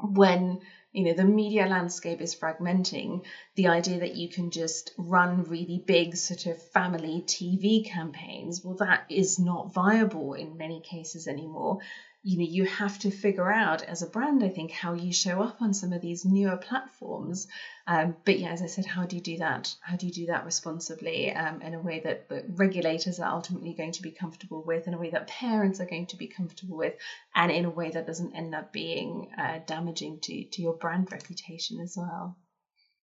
When 0.00 0.60
you 0.92 1.04
know 1.04 1.14
the 1.14 1.24
media 1.24 1.66
landscape 1.66 2.20
is 2.20 2.34
fragmenting 2.34 3.24
the 3.54 3.68
idea 3.68 4.00
that 4.00 4.14
you 4.14 4.28
can 4.28 4.50
just 4.50 4.92
run 4.98 5.44
really 5.44 5.82
big 5.86 6.16
sort 6.16 6.46
of 6.46 6.62
family 6.70 7.22
tv 7.26 7.86
campaigns 7.86 8.62
well 8.62 8.76
that 8.76 9.06
is 9.08 9.38
not 9.38 9.72
viable 9.72 10.34
in 10.34 10.58
many 10.58 10.80
cases 10.80 11.26
anymore 11.26 11.78
you 12.22 12.38
know 12.38 12.44
you 12.48 12.64
have 12.64 12.98
to 13.00 13.10
figure 13.10 13.50
out 13.50 13.82
as 13.82 14.02
a 14.02 14.06
brand 14.06 14.44
i 14.44 14.48
think 14.48 14.70
how 14.70 14.92
you 14.92 15.12
show 15.12 15.42
up 15.42 15.60
on 15.60 15.74
some 15.74 15.92
of 15.92 16.00
these 16.00 16.24
newer 16.24 16.56
platforms. 16.56 17.48
Um, 17.86 18.16
but 18.24 18.38
yeah 18.38 18.50
as 18.50 18.62
i 18.62 18.66
said 18.66 18.86
how 18.86 19.04
do 19.06 19.16
you 19.16 19.22
do 19.22 19.38
that? 19.38 19.74
How 19.80 19.96
do 19.96 20.06
you 20.06 20.12
do 20.12 20.26
that 20.26 20.44
responsibly 20.44 21.32
um, 21.32 21.62
in 21.62 21.74
a 21.74 21.80
way 21.80 22.00
that, 22.00 22.26
regulators 22.54 23.18
are 23.18 23.32
ultimately 23.32 23.74
going 23.74 23.92
to 23.92 24.02
be 24.02 24.10
comfortable 24.10 24.62
with 24.64 24.86
in 24.86 24.94
a 24.94 24.98
way 24.98 25.10
that 25.10 25.26
parents 25.26 25.80
are 25.80 25.86
going 25.86 26.06
to 26.06 26.16
be 26.16 26.28
comfortable 26.28 26.76
with 26.76 26.94
and 27.34 27.50
in 27.50 27.64
a 27.64 27.70
way 27.70 27.90
that 27.90 28.06
doesn't 28.06 28.36
end 28.36 28.54
up 28.54 28.72
being 28.72 29.30
uh, 29.36 29.58
damaging 29.66 30.20
to, 30.20 30.44
to 30.44 30.62
your 30.62 30.74
brand 30.74 31.10
reputation 31.10 31.80
as 31.80 31.96
well? 31.96 32.36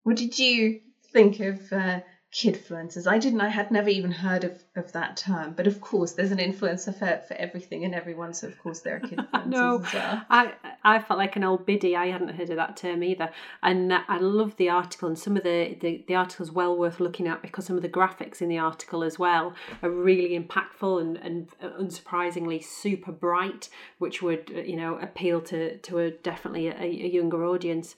What 0.04 0.16
did 0.16 0.38
you 0.38 0.80
think 1.12 1.40
of 1.40 1.72
uh, 1.72 2.00
kidfluencers. 2.32 3.08
I 3.08 3.18
didn't, 3.18 3.40
I 3.40 3.48
had 3.48 3.72
never 3.72 3.88
even 3.88 4.12
heard 4.12 4.44
of, 4.44 4.62
of 4.76 4.92
that 4.92 5.16
term, 5.16 5.52
but 5.56 5.66
of 5.66 5.80
course 5.80 6.12
there's 6.12 6.30
an 6.30 6.38
influencer 6.38 6.96
for, 6.96 7.20
for 7.26 7.34
everything 7.34 7.84
and 7.84 7.92
everyone, 7.92 8.34
so 8.34 8.46
of 8.46 8.56
course 8.58 8.80
there 8.80 8.96
are 8.96 9.00
kidfluencers 9.00 9.46
no, 9.46 9.82
as 9.84 9.92
well. 9.92 10.22
I, 10.30 10.52
I 10.84 10.98
felt 11.00 11.18
like 11.18 11.34
an 11.34 11.42
old 11.42 11.66
biddy. 11.66 11.96
I 11.96 12.06
hadn't 12.06 12.28
heard 12.28 12.50
of 12.50 12.56
that 12.56 12.76
term 12.76 13.02
either. 13.02 13.30
And 13.64 13.92
I 13.92 14.18
love 14.18 14.56
the 14.56 14.70
article 14.70 15.08
and 15.08 15.18
some 15.18 15.36
of 15.36 15.42
the, 15.42 15.76
the, 15.80 16.04
the 16.06 16.14
article's 16.14 16.52
well 16.52 16.76
worth 16.76 17.00
looking 17.00 17.26
at 17.26 17.42
because 17.42 17.66
some 17.66 17.76
of 17.76 17.82
the 17.82 17.88
graphics 17.88 18.40
in 18.40 18.48
the 18.48 18.58
article 18.58 19.02
as 19.02 19.18
well 19.18 19.54
are 19.82 19.90
really 19.90 20.38
impactful 20.38 21.00
and, 21.00 21.16
and 21.16 21.48
unsurprisingly 21.60 22.62
super 22.62 23.10
bright, 23.10 23.68
which 23.98 24.22
would, 24.22 24.52
uh, 24.54 24.60
you 24.60 24.76
know, 24.76 24.98
appeal 24.98 25.40
to, 25.40 25.78
to 25.78 25.98
a 25.98 26.10
definitely 26.12 26.68
a, 26.68 26.80
a 26.80 27.08
younger 27.08 27.44
audience. 27.44 27.96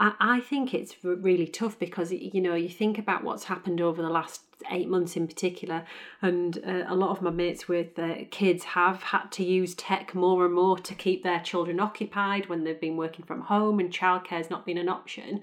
I, 0.00 0.40
think 0.40 0.72
it's 0.72 0.96
really 1.04 1.46
tough 1.46 1.78
because 1.78 2.10
you 2.10 2.40
know 2.40 2.54
you 2.54 2.70
think 2.70 2.98
about 2.98 3.22
what's 3.22 3.44
happened 3.44 3.82
over 3.82 4.00
the 4.00 4.08
last 4.08 4.40
eight 4.70 4.88
months 4.88 5.14
in 5.14 5.26
particular, 5.26 5.84
and 6.22 6.58
uh, 6.66 6.84
a 6.88 6.94
lot 6.94 7.10
of 7.10 7.20
my 7.20 7.30
mates 7.30 7.68
with 7.68 7.98
uh, 7.98 8.14
kids 8.30 8.64
have 8.64 9.02
had 9.02 9.30
to 9.32 9.44
use 9.44 9.74
tech 9.74 10.14
more 10.14 10.46
and 10.46 10.54
more 10.54 10.78
to 10.78 10.94
keep 10.94 11.22
their 11.22 11.40
children 11.40 11.80
occupied 11.80 12.48
when 12.48 12.64
they've 12.64 12.80
been 12.80 12.96
working 12.96 13.26
from 13.26 13.42
home 13.42 13.78
and 13.78 13.92
childcare 13.92 14.38
has 14.38 14.48
not 14.48 14.64
been 14.64 14.78
an 14.78 14.88
option. 14.88 15.42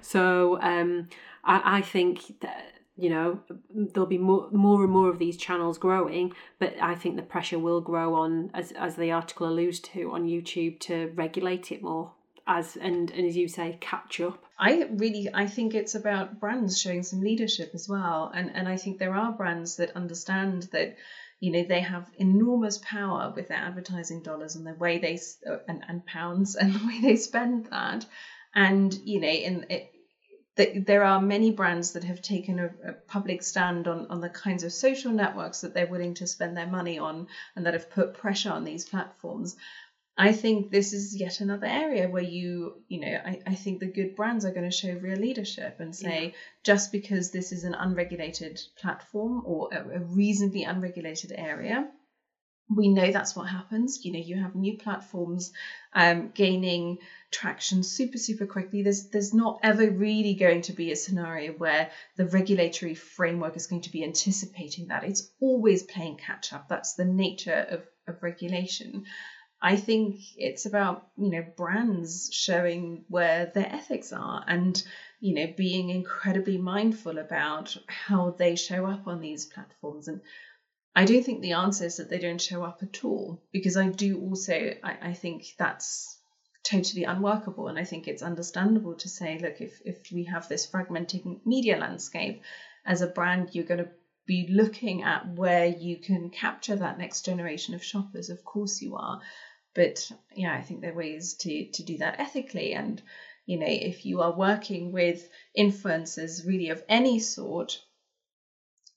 So 0.00 0.60
um, 0.60 1.08
I, 1.44 1.78
I 1.78 1.80
think 1.82 2.40
that 2.40 2.72
you 2.96 3.08
know 3.08 3.40
there'll 3.70 4.08
be 4.08 4.18
more 4.18 4.48
more 4.50 4.82
and 4.82 4.92
more 4.92 5.08
of 5.08 5.18
these 5.18 5.38
channels 5.38 5.78
growing 5.78 6.30
but 6.58 6.74
i 6.82 6.94
think 6.94 7.16
the 7.16 7.22
pressure 7.22 7.58
will 7.58 7.80
grow 7.80 8.14
on 8.14 8.50
as 8.52 8.70
as 8.72 8.96
the 8.96 9.10
article 9.10 9.48
alludes 9.48 9.80
to 9.80 10.12
on 10.12 10.26
youtube 10.26 10.78
to 10.78 11.10
regulate 11.14 11.72
it 11.72 11.82
more 11.82 12.12
as 12.46 12.76
and, 12.76 13.10
and 13.10 13.26
as 13.26 13.36
you 13.36 13.48
say 13.48 13.78
catch 13.80 14.20
up. 14.20 14.42
I 14.58 14.88
really 14.90 15.28
i 15.32 15.46
think 15.46 15.74
it's 15.74 15.94
about 15.94 16.40
brands 16.40 16.80
showing 16.80 17.02
some 17.02 17.20
leadership 17.20 17.70
as 17.74 17.88
well. 17.88 18.30
And 18.34 18.50
and 18.54 18.68
i 18.68 18.76
think 18.76 18.98
there 18.98 19.14
are 19.14 19.32
brands 19.32 19.76
that 19.76 19.96
understand 19.96 20.64
that 20.72 20.96
you 21.40 21.50
know 21.50 21.64
they 21.64 21.80
have 21.80 22.10
enormous 22.18 22.78
power 22.78 23.32
with 23.34 23.48
their 23.48 23.58
advertising 23.58 24.22
dollars 24.22 24.54
and 24.56 24.66
the 24.66 24.74
way 24.74 24.98
they 24.98 25.18
uh, 25.48 25.58
and, 25.68 25.84
and 25.88 26.06
pounds 26.06 26.54
and 26.60 26.74
the 26.74 26.86
way 26.86 27.00
they 27.00 27.16
spend 27.16 27.66
that. 27.66 28.06
And 28.54 28.94
you 29.04 29.20
know 29.20 29.28
in 29.28 29.66
it 29.68 29.92
that 30.56 30.86
there 30.86 31.02
are 31.02 31.20
many 31.20 31.50
brands 31.50 31.92
that 31.92 32.04
have 32.04 32.20
taken 32.20 32.58
a, 32.58 32.66
a, 32.86 32.92
public 32.92 33.42
stand 33.42 33.88
on, 33.88 34.06
on 34.10 34.20
the 34.20 34.28
kinds 34.28 34.64
of 34.64 34.72
social 34.72 35.10
networks 35.10 35.62
that 35.62 35.72
they're 35.72 35.86
willing 35.86 36.12
to 36.12 36.26
spend 36.26 36.56
their 36.56 36.66
money 36.66 36.98
on 36.98 37.26
and 37.56 37.64
that 37.64 37.72
have 37.72 37.90
put 37.90 38.14
pressure 38.14 38.50
on 38.50 38.64
these 38.64 38.84
platforms. 38.84 39.56
I 40.16 40.32
think 40.32 40.70
this 40.70 40.92
is 40.92 41.16
yet 41.18 41.40
another 41.40 41.66
area 41.66 42.08
where 42.08 42.22
you, 42.22 42.82
you 42.88 43.00
know, 43.00 43.18
I, 43.24 43.40
I 43.46 43.54
think 43.54 43.80
the 43.80 43.86
good 43.86 44.14
brands 44.14 44.44
are 44.44 44.52
going 44.52 44.70
to 44.70 44.76
show 44.76 44.92
real 44.92 45.18
leadership 45.18 45.76
and 45.80 45.96
say, 45.96 46.24
yeah. 46.26 46.30
just 46.62 46.92
because 46.92 47.30
this 47.30 47.50
is 47.50 47.64
an 47.64 47.74
unregulated 47.74 48.60
platform 48.76 49.42
or 49.46 49.70
a, 49.72 49.96
a 49.96 50.00
reasonably 50.00 50.64
unregulated 50.64 51.32
area, 51.34 51.88
we 52.74 52.88
know 52.88 53.10
that's 53.10 53.34
what 53.34 53.48
happens. 53.48 54.04
You 54.04 54.12
know, 54.12 54.18
you 54.18 54.36
have 54.36 54.54
new 54.54 54.76
platforms 54.78 55.52
um, 55.94 56.30
gaining 56.34 56.98
traction 57.30 57.82
super, 57.82 58.18
super 58.18 58.46
quickly. 58.46 58.82
There's 58.82 59.08
there's 59.08 59.34
not 59.34 59.60
ever 59.62 59.90
really 59.90 60.34
going 60.34 60.62
to 60.62 60.72
be 60.72 60.92
a 60.92 60.96
scenario 60.96 61.52
where 61.52 61.90
the 62.16 62.26
regulatory 62.26 62.94
framework 62.94 63.56
is 63.56 63.66
going 63.66 63.82
to 63.82 63.92
be 63.92 64.04
anticipating 64.04 64.88
that. 64.88 65.04
It's 65.04 65.30
always 65.40 65.82
playing 65.82 66.18
catch 66.18 66.52
up. 66.52 66.68
That's 66.68 66.94
the 66.94 67.04
nature 67.04 67.66
of, 67.70 67.82
of 68.06 68.22
regulation. 68.22 69.06
I 69.64 69.76
think 69.76 70.16
it's 70.36 70.66
about, 70.66 71.06
you 71.16 71.30
know, 71.30 71.46
brands 71.56 72.30
showing 72.32 73.04
where 73.08 73.46
their 73.54 73.72
ethics 73.72 74.12
are 74.12 74.44
and, 74.48 74.82
you 75.20 75.34
know, 75.34 75.54
being 75.56 75.90
incredibly 75.90 76.58
mindful 76.58 77.18
about 77.18 77.76
how 77.86 78.34
they 78.36 78.56
show 78.56 78.86
up 78.86 79.06
on 79.06 79.20
these 79.20 79.46
platforms. 79.46 80.08
And 80.08 80.20
I 80.96 81.04
don't 81.04 81.24
think 81.24 81.42
the 81.42 81.52
answer 81.52 81.84
is 81.84 81.98
that 81.98 82.10
they 82.10 82.18
don't 82.18 82.40
show 82.40 82.64
up 82.64 82.80
at 82.82 83.04
all, 83.04 83.40
because 83.52 83.76
I 83.76 83.86
do 83.86 84.20
also, 84.20 84.74
I, 84.82 84.98
I 85.00 85.12
think 85.12 85.44
that's 85.56 86.18
totally 86.64 87.04
unworkable. 87.04 87.68
And 87.68 87.78
I 87.78 87.84
think 87.84 88.08
it's 88.08 88.22
understandable 88.22 88.94
to 88.96 89.08
say, 89.08 89.38
look, 89.38 89.60
if, 89.60 89.80
if 89.84 90.10
we 90.12 90.24
have 90.24 90.48
this 90.48 90.66
fragmenting 90.66 91.38
media 91.46 91.78
landscape, 91.78 92.42
as 92.84 93.00
a 93.00 93.06
brand, 93.06 93.50
you're 93.52 93.64
going 93.64 93.84
to 93.84 93.90
be 94.26 94.48
looking 94.50 95.02
at 95.02 95.26
where 95.34 95.66
you 95.66 95.98
can 95.98 96.30
capture 96.30 96.76
that 96.76 96.98
next 96.98 97.24
generation 97.24 97.74
of 97.74 97.84
shoppers. 97.84 98.28
Of 98.28 98.44
course, 98.44 98.82
you 98.82 98.96
are. 98.96 99.20
But 99.74 100.10
yeah, 100.34 100.54
I 100.54 100.62
think 100.62 100.80
there 100.80 100.92
are 100.92 100.96
ways 100.96 101.34
to 101.40 101.66
to 101.70 101.82
do 101.82 101.98
that 101.98 102.20
ethically. 102.20 102.74
And 102.74 103.02
you 103.46 103.56
know, 103.58 103.66
if 103.68 104.04
you 104.04 104.20
are 104.20 104.32
working 104.32 104.92
with 104.92 105.28
influencers 105.58 106.46
really 106.46 106.68
of 106.70 106.82
any 106.88 107.18
sort, 107.18 107.80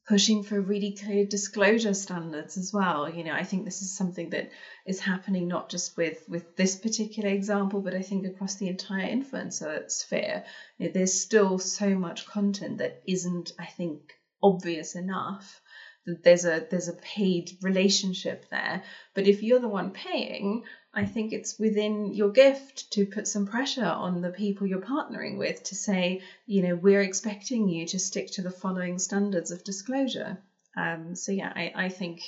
pushing 0.07 0.43
for 0.43 0.61
really 0.61 0.91
clear 0.91 1.25
disclosure 1.25 1.93
standards 1.93 2.57
as 2.57 2.71
well. 2.71 3.09
You 3.09 3.23
know, 3.23 3.33
I 3.33 3.43
think 3.43 3.65
this 3.65 3.81
is 3.81 3.95
something 3.97 4.29
that 4.29 4.49
is 4.85 4.99
happening 4.99 5.47
not 5.47 5.69
just 5.69 5.97
with 5.97 6.23
with 6.29 6.55
this 6.55 6.75
particular 6.75 7.29
example, 7.29 7.81
but 7.81 7.95
I 7.95 8.01
think 8.01 8.25
across 8.25 8.55
the 8.55 8.67
entire 8.67 9.09
influencer 9.09 9.89
sphere. 9.89 10.43
You 10.77 10.87
know, 10.87 10.91
there's 10.93 11.19
still 11.19 11.57
so 11.57 11.95
much 11.95 12.25
content 12.27 12.77
that 12.77 13.01
isn't, 13.07 13.51
I 13.57 13.65
think, 13.65 13.99
obvious 14.43 14.95
enough 14.95 15.59
there's 16.05 16.45
a 16.45 16.65
there's 16.69 16.87
a 16.87 16.93
paid 16.93 17.51
relationship 17.61 18.45
there. 18.49 18.83
But 19.13 19.27
if 19.27 19.41
you're 19.41 19.59
the 19.59 19.67
one 19.67 19.91
paying 19.91 20.63
i 20.95 21.05
think 21.05 21.33
it's 21.33 21.59
within 21.59 22.13
your 22.13 22.31
gift 22.31 22.89
to 22.91 23.05
put 23.05 23.27
some 23.27 23.45
pressure 23.45 23.83
on 23.85 24.21
the 24.21 24.29
people 24.29 24.65
you're 24.65 24.79
partnering 24.79 25.37
with 25.37 25.61
to 25.63 25.75
say 25.75 26.21
you 26.45 26.61
know 26.61 26.75
we're 26.75 27.01
expecting 27.01 27.67
you 27.67 27.85
to 27.85 27.99
stick 27.99 28.31
to 28.31 28.41
the 28.41 28.51
following 28.51 28.97
standards 28.97 29.51
of 29.51 29.63
disclosure. 29.63 30.37
Um, 30.77 31.15
so 31.15 31.31
yeah 31.31 31.51
I, 31.55 31.73
I 31.75 31.89
think 31.89 32.21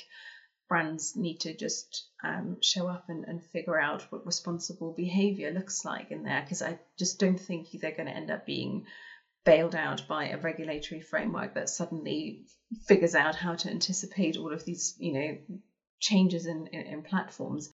brands 0.68 1.16
need 1.16 1.40
to 1.40 1.54
just 1.54 2.08
um, 2.22 2.58
show 2.60 2.88
up 2.88 3.08
and, 3.08 3.24
and 3.24 3.42
figure 3.42 3.80
out 3.80 4.02
what 4.10 4.26
responsible 4.26 4.92
behavior 4.92 5.50
looks 5.50 5.84
like 5.84 6.10
in 6.10 6.22
there 6.24 6.42
because 6.42 6.60
i 6.60 6.78
just 6.98 7.18
don't 7.18 7.40
think 7.40 7.68
they're 7.72 7.90
going 7.90 8.08
to 8.08 8.16
end 8.16 8.30
up 8.30 8.44
being 8.44 8.84
bailed 9.48 9.74
out 9.74 10.06
by 10.06 10.28
a 10.28 10.36
regulatory 10.36 11.00
framework 11.00 11.54
that 11.54 11.70
suddenly 11.70 12.44
figures 12.86 13.14
out 13.14 13.34
how 13.34 13.54
to 13.54 13.70
anticipate 13.70 14.36
all 14.36 14.52
of 14.52 14.62
these, 14.66 14.94
you 14.98 15.12
know, 15.14 15.38
changes 16.00 16.44
in, 16.44 16.66
in, 16.66 16.82
in 16.82 17.02
platforms. 17.02 17.72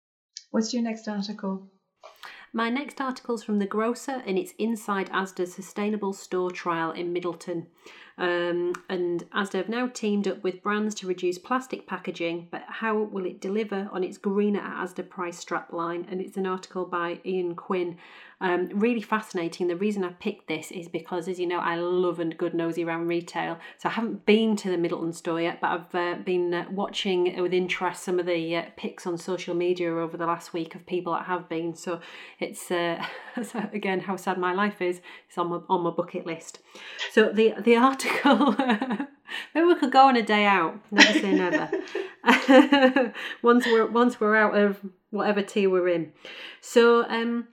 What's 0.51 0.71
your 0.71 0.83
next 0.83 1.07
article? 1.07 1.71
My 2.53 2.69
next 2.69 3.01
article 3.01 3.33
is 3.33 3.43
from 3.43 3.57
The 3.57 3.65
Grocer 3.65 4.21
and 4.27 4.37
it's 4.37 4.53
inside 4.59 5.09
Asda's 5.09 5.55
sustainable 5.55 6.13
store 6.13 6.51
trial 6.51 6.91
in 6.91 7.11
Middleton. 7.11 7.65
Um, 8.17 8.73
and 8.89 9.29
Asda 9.31 9.53
have 9.53 9.69
now 9.69 9.87
teamed 9.87 10.27
up 10.27 10.43
with 10.43 10.61
brands 10.61 10.93
to 10.95 11.07
reduce 11.07 11.37
plastic 11.37 11.87
packaging, 11.87 12.47
but 12.51 12.63
how 12.67 12.97
will 12.97 13.25
it 13.25 13.41
deliver 13.41 13.89
on 13.91 14.03
its 14.03 14.17
greener 14.17 14.59
at 14.59 14.85
Asda 14.85 15.09
price 15.09 15.43
strapline? 15.43 16.05
And 16.11 16.21
it's 16.21 16.37
an 16.37 16.45
article 16.45 16.85
by 16.85 17.19
Ian 17.25 17.55
Quinn. 17.55 17.97
Um, 18.43 18.69
really 18.73 19.01
fascinating. 19.01 19.67
The 19.67 19.77
reason 19.77 20.03
I 20.03 20.09
picked 20.09 20.49
this 20.49 20.69
is 20.69 20.89
because, 20.89 21.29
as 21.29 21.39
you 21.39 21.47
know, 21.47 21.59
I 21.59 21.75
love 21.75 22.19
and 22.19 22.37
good 22.37 22.53
nosy 22.53 22.83
around 22.83 23.07
retail. 23.07 23.57
So 23.77 23.87
I 23.87 23.93
haven't 23.93 24.25
been 24.25 24.57
to 24.57 24.69
the 24.69 24.77
Middleton 24.77 25.13
store 25.13 25.39
yet, 25.39 25.61
but 25.61 25.71
I've 25.71 25.95
uh, 25.95 26.15
been 26.21 26.53
uh, 26.53 26.65
watching 26.69 27.41
with 27.41 27.53
interest 27.53 28.03
some 28.03 28.19
of 28.19 28.25
the 28.25 28.57
uh, 28.57 28.63
pics 28.75 29.07
on 29.07 29.17
social 29.17 29.55
media 29.55 29.95
over 29.95 30.17
the 30.17 30.25
last 30.25 30.51
week 30.51 30.75
of 30.75 30.85
people 30.85 31.13
that 31.13 31.23
have 31.25 31.47
been. 31.47 31.73
So 31.73 32.01
it's 32.37 32.69
uh, 32.69 33.01
again 33.73 34.01
how 34.01 34.17
sad 34.17 34.37
my 34.37 34.53
life 34.53 34.81
is. 34.81 34.99
It's 35.29 35.37
on 35.37 35.47
my 35.47 35.59
on 35.69 35.81
my 35.81 35.91
bucket 35.91 36.25
list. 36.25 36.59
So 37.11 37.31
the 37.31 37.53
the 37.63 37.77
article. 38.05 38.55
Maybe 39.55 39.65
we 39.65 39.75
could 39.75 39.91
go 39.91 40.07
on 40.07 40.15
a 40.15 40.21
day 40.21 40.45
out. 40.45 40.79
Never 40.91 41.19
say 41.19 41.33
never. 41.33 41.69
once 43.41 43.65
we're 43.65 43.87
once 43.87 44.19
we're 44.19 44.35
out 44.35 44.55
of 44.55 44.79
whatever 45.09 45.41
tea 45.41 45.67
we're 45.67 45.89
in. 45.89 46.11
So 46.61 47.03
um 47.09 47.47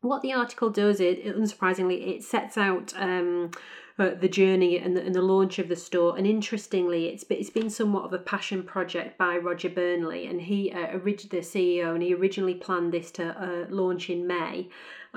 what 0.00 0.22
the 0.22 0.32
article 0.32 0.70
does 0.70 1.00
is, 1.00 1.18
unsurprisingly, 1.18 2.16
it 2.16 2.22
sets 2.22 2.56
out 2.56 2.94
um, 2.96 3.50
uh, 3.98 4.10
the 4.10 4.28
journey 4.28 4.78
and 4.78 4.96
the, 4.96 5.04
and 5.04 5.14
the 5.14 5.22
launch 5.22 5.58
of 5.58 5.68
the 5.68 5.76
store. 5.76 6.16
And 6.16 6.26
interestingly, 6.26 7.06
it's 7.08 7.24
it's 7.28 7.50
been 7.50 7.70
somewhat 7.70 8.04
of 8.04 8.12
a 8.12 8.18
passion 8.18 8.62
project 8.62 9.18
by 9.18 9.36
Roger 9.36 9.68
Burnley, 9.68 10.26
and 10.26 10.40
he 10.40 10.72
uh, 10.72 10.92
the 10.92 11.40
CEO, 11.40 11.94
and 11.94 12.02
he 12.02 12.14
originally 12.14 12.54
planned 12.54 12.92
this 12.92 13.10
to 13.12 13.26
uh, 13.26 13.66
launch 13.70 14.08
in 14.08 14.26
May. 14.26 14.68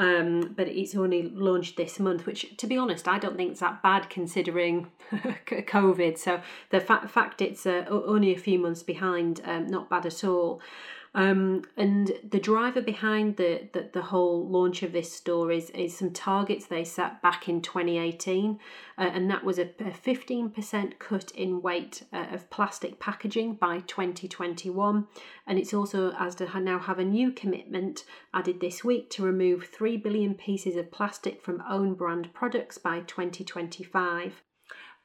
Um, 0.02 0.54
but 0.58 0.68
it's 0.68 0.96
only 0.96 1.30
launched 1.30 1.78
this 1.78 2.00
month, 2.00 2.26
which, 2.26 2.58
to 2.58 2.66
be 2.66 2.76
honest, 2.76 3.08
I 3.08 3.20
don't 3.20 3.38
think 3.38 3.52
it's 3.52 3.60
that 3.60 3.84
bad 3.84 4.10
considering 4.10 4.88
COVID. 5.12 6.18
So 6.18 6.42
the 6.72 6.80
fa- 6.80 7.08
fact 7.08 7.40
it's 7.40 7.68
uh, 7.68 7.86
only 7.88 8.34
a 8.34 8.38
few 8.38 8.58
months 8.58 8.82
behind, 8.82 9.42
um, 9.46 9.68
not 9.68 9.92
bad 9.92 10.08
at 10.08 10.24
all. 10.24 10.60
Um, 11.13 11.63
and 11.76 12.13
the 12.30 12.39
driver 12.39 12.82
behind 12.82 13.36
the, 13.36 13.67
the, 13.74 13.89
the 13.91 14.02
whole 14.02 14.47
launch 14.47 14.82
of 14.82 14.93
this 14.93 15.12
store 15.12 15.52
is, 15.52 15.69
is 15.71 15.97
some 15.97 16.12
targets 16.12 16.67
they 16.67 16.86
set 16.86 17.21
back 17.21 17.50
in 17.50 17.62
2018, 17.62 18.60
uh, 18.97 19.02
and 19.02 19.30
that 19.30 19.43
was 19.43 19.60
a, 19.60 19.63
a 19.80 19.91
15% 19.91 21.00
cut 21.00 21.32
in 21.32 21.62
weight 21.62 22.04
uh, 22.13 22.28
of 22.32 22.50
plastic 22.50 22.97
packaging 23.00 23.56
by 23.56 23.80
2021. 23.80 25.06
And 25.45 25.60
it's 25.60 25.74
also, 25.74 26.12
Asda 26.12 26.62
now 26.63 26.80
have 26.80 27.00
a 27.00 27.06
new 27.06 27.32
commitment 27.32 28.06
added 28.34 28.62
this 28.62 28.82
week 28.82 29.10
to 29.12 29.24
remove 29.24 29.65
3 29.65 29.97
billion 29.97 30.34
pieces 30.34 30.78
of 30.78 30.91
plastic 30.91 31.41
from 31.41 31.62
own 31.69 31.93
brand 31.93 32.34
products 32.34 32.78
by 32.78 33.02
2025 33.02 34.41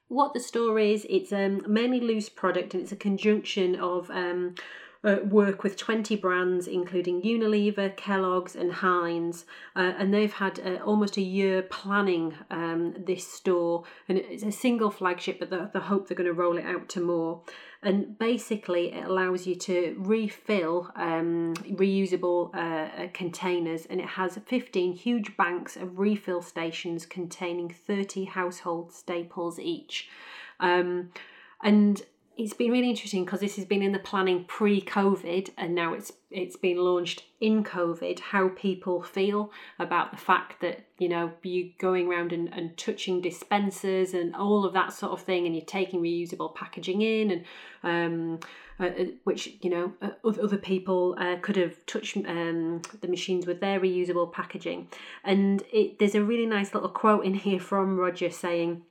what 0.08 0.32
the 0.34 0.38
store 0.38 0.78
is 0.78 1.04
it's 1.10 1.32
um, 1.32 1.60
mainly 1.66 1.98
loose 1.98 2.28
product 2.28 2.74
and 2.74 2.84
it's 2.84 2.92
a 2.92 2.96
conjunction 2.96 3.74
of 3.74 4.08
um, 4.10 4.54
uh, 5.04 5.16
work 5.24 5.62
with 5.62 5.76
20 5.76 6.16
brands, 6.16 6.66
including 6.66 7.22
Unilever, 7.22 7.96
Kellogg's, 7.96 8.56
and 8.56 8.72
Heinz. 8.72 9.44
Uh, 9.74 9.92
and 9.98 10.12
they've 10.12 10.32
had 10.32 10.60
uh, 10.60 10.82
almost 10.84 11.16
a 11.16 11.22
year 11.22 11.62
planning 11.62 12.34
um, 12.50 12.94
this 12.98 13.26
store. 13.26 13.84
And 14.08 14.18
it's 14.18 14.42
a 14.42 14.52
single 14.52 14.90
flagship, 14.90 15.38
but 15.38 15.50
the, 15.50 15.70
the 15.72 15.80
hope 15.80 16.08
they're 16.08 16.16
going 16.16 16.26
to 16.26 16.32
roll 16.32 16.58
it 16.58 16.64
out 16.64 16.88
to 16.90 17.00
more. 17.00 17.42
And 17.82 18.18
basically, 18.18 18.92
it 18.92 19.04
allows 19.04 19.46
you 19.46 19.54
to 19.54 19.94
refill 19.98 20.90
um, 20.96 21.54
reusable 21.54 22.52
uh, 22.54 23.02
uh, 23.02 23.08
containers, 23.12 23.86
and 23.86 24.00
it 24.00 24.08
has 24.08 24.38
15 24.44 24.92
huge 24.94 25.36
banks 25.36 25.76
of 25.76 25.98
refill 25.98 26.42
stations 26.42 27.06
containing 27.06 27.68
30 27.68 28.24
household 28.24 28.92
staples 28.92 29.58
each. 29.60 30.08
Um, 30.58 31.10
and 31.62 32.02
it's 32.36 32.52
been 32.52 32.70
really 32.70 32.90
interesting 32.90 33.24
because 33.24 33.40
this 33.40 33.56
has 33.56 33.64
been 33.64 33.82
in 33.82 33.92
the 33.92 33.98
planning 33.98 34.44
pre-COVID 34.44 35.50
and 35.56 35.74
now 35.74 35.94
it's 35.94 36.12
it's 36.30 36.56
been 36.56 36.76
launched 36.76 37.24
in 37.40 37.64
COVID. 37.64 38.18
How 38.18 38.48
people 38.48 39.02
feel 39.02 39.50
about 39.78 40.10
the 40.10 40.18
fact 40.18 40.60
that 40.60 40.84
you 40.98 41.08
know 41.08 41.32
you 41.42 41.72
going 41.78 42.08
around 42.08 42.32
and, 42.32 42.52
and 42.52 42.76
touching 42.76 43.22
dispensers 43.22 44.12
and 44.12 44.36
all 44.36 44.66
of 44.66 44.74
that 44.74 44.92
sort 44.92 45.12
of 45.12 45.22
thing, 45.22 45.46
and 45.46 45.56
you're 45.56 45.64
taking 45.64 46.02
reusable 46.02 46.54
packaging 46.54 47.00
in, 47.00 47.30
and 47.30 47.44
um, 47.82 48.40
uh, 48.78 48.88
uh 48.88 49.04
which 49.24 49.56
you 49.62 49.70
know 49.70 49.94
uh, 50.02 50.10
other 50.28 50.58
people 50.58 51.16
uh, 51.18 51.36
could 51.40 51.56
have 51.56 51.86
touched 51.86 52.18
um, 52.18 52.82
the 53.00 53.08
machines 53.08 53.46
with 53.46 53.60
their 53.60 53.80
reusable 53.80 54.30
packaging. 54.30 54.88
And 55.24 55.62
it, 55.72 55.98
there's 55.98 56.14
a 56.14 56.22
really 56.22 56.46
nice 56.46 56.74
little 56.74 56.90
quote 56.90 57.24
in 57.24 57.32
here 57.32 57.60
from 57.60 57.96
Roger 57.96 58.30
saying 58.30 58.82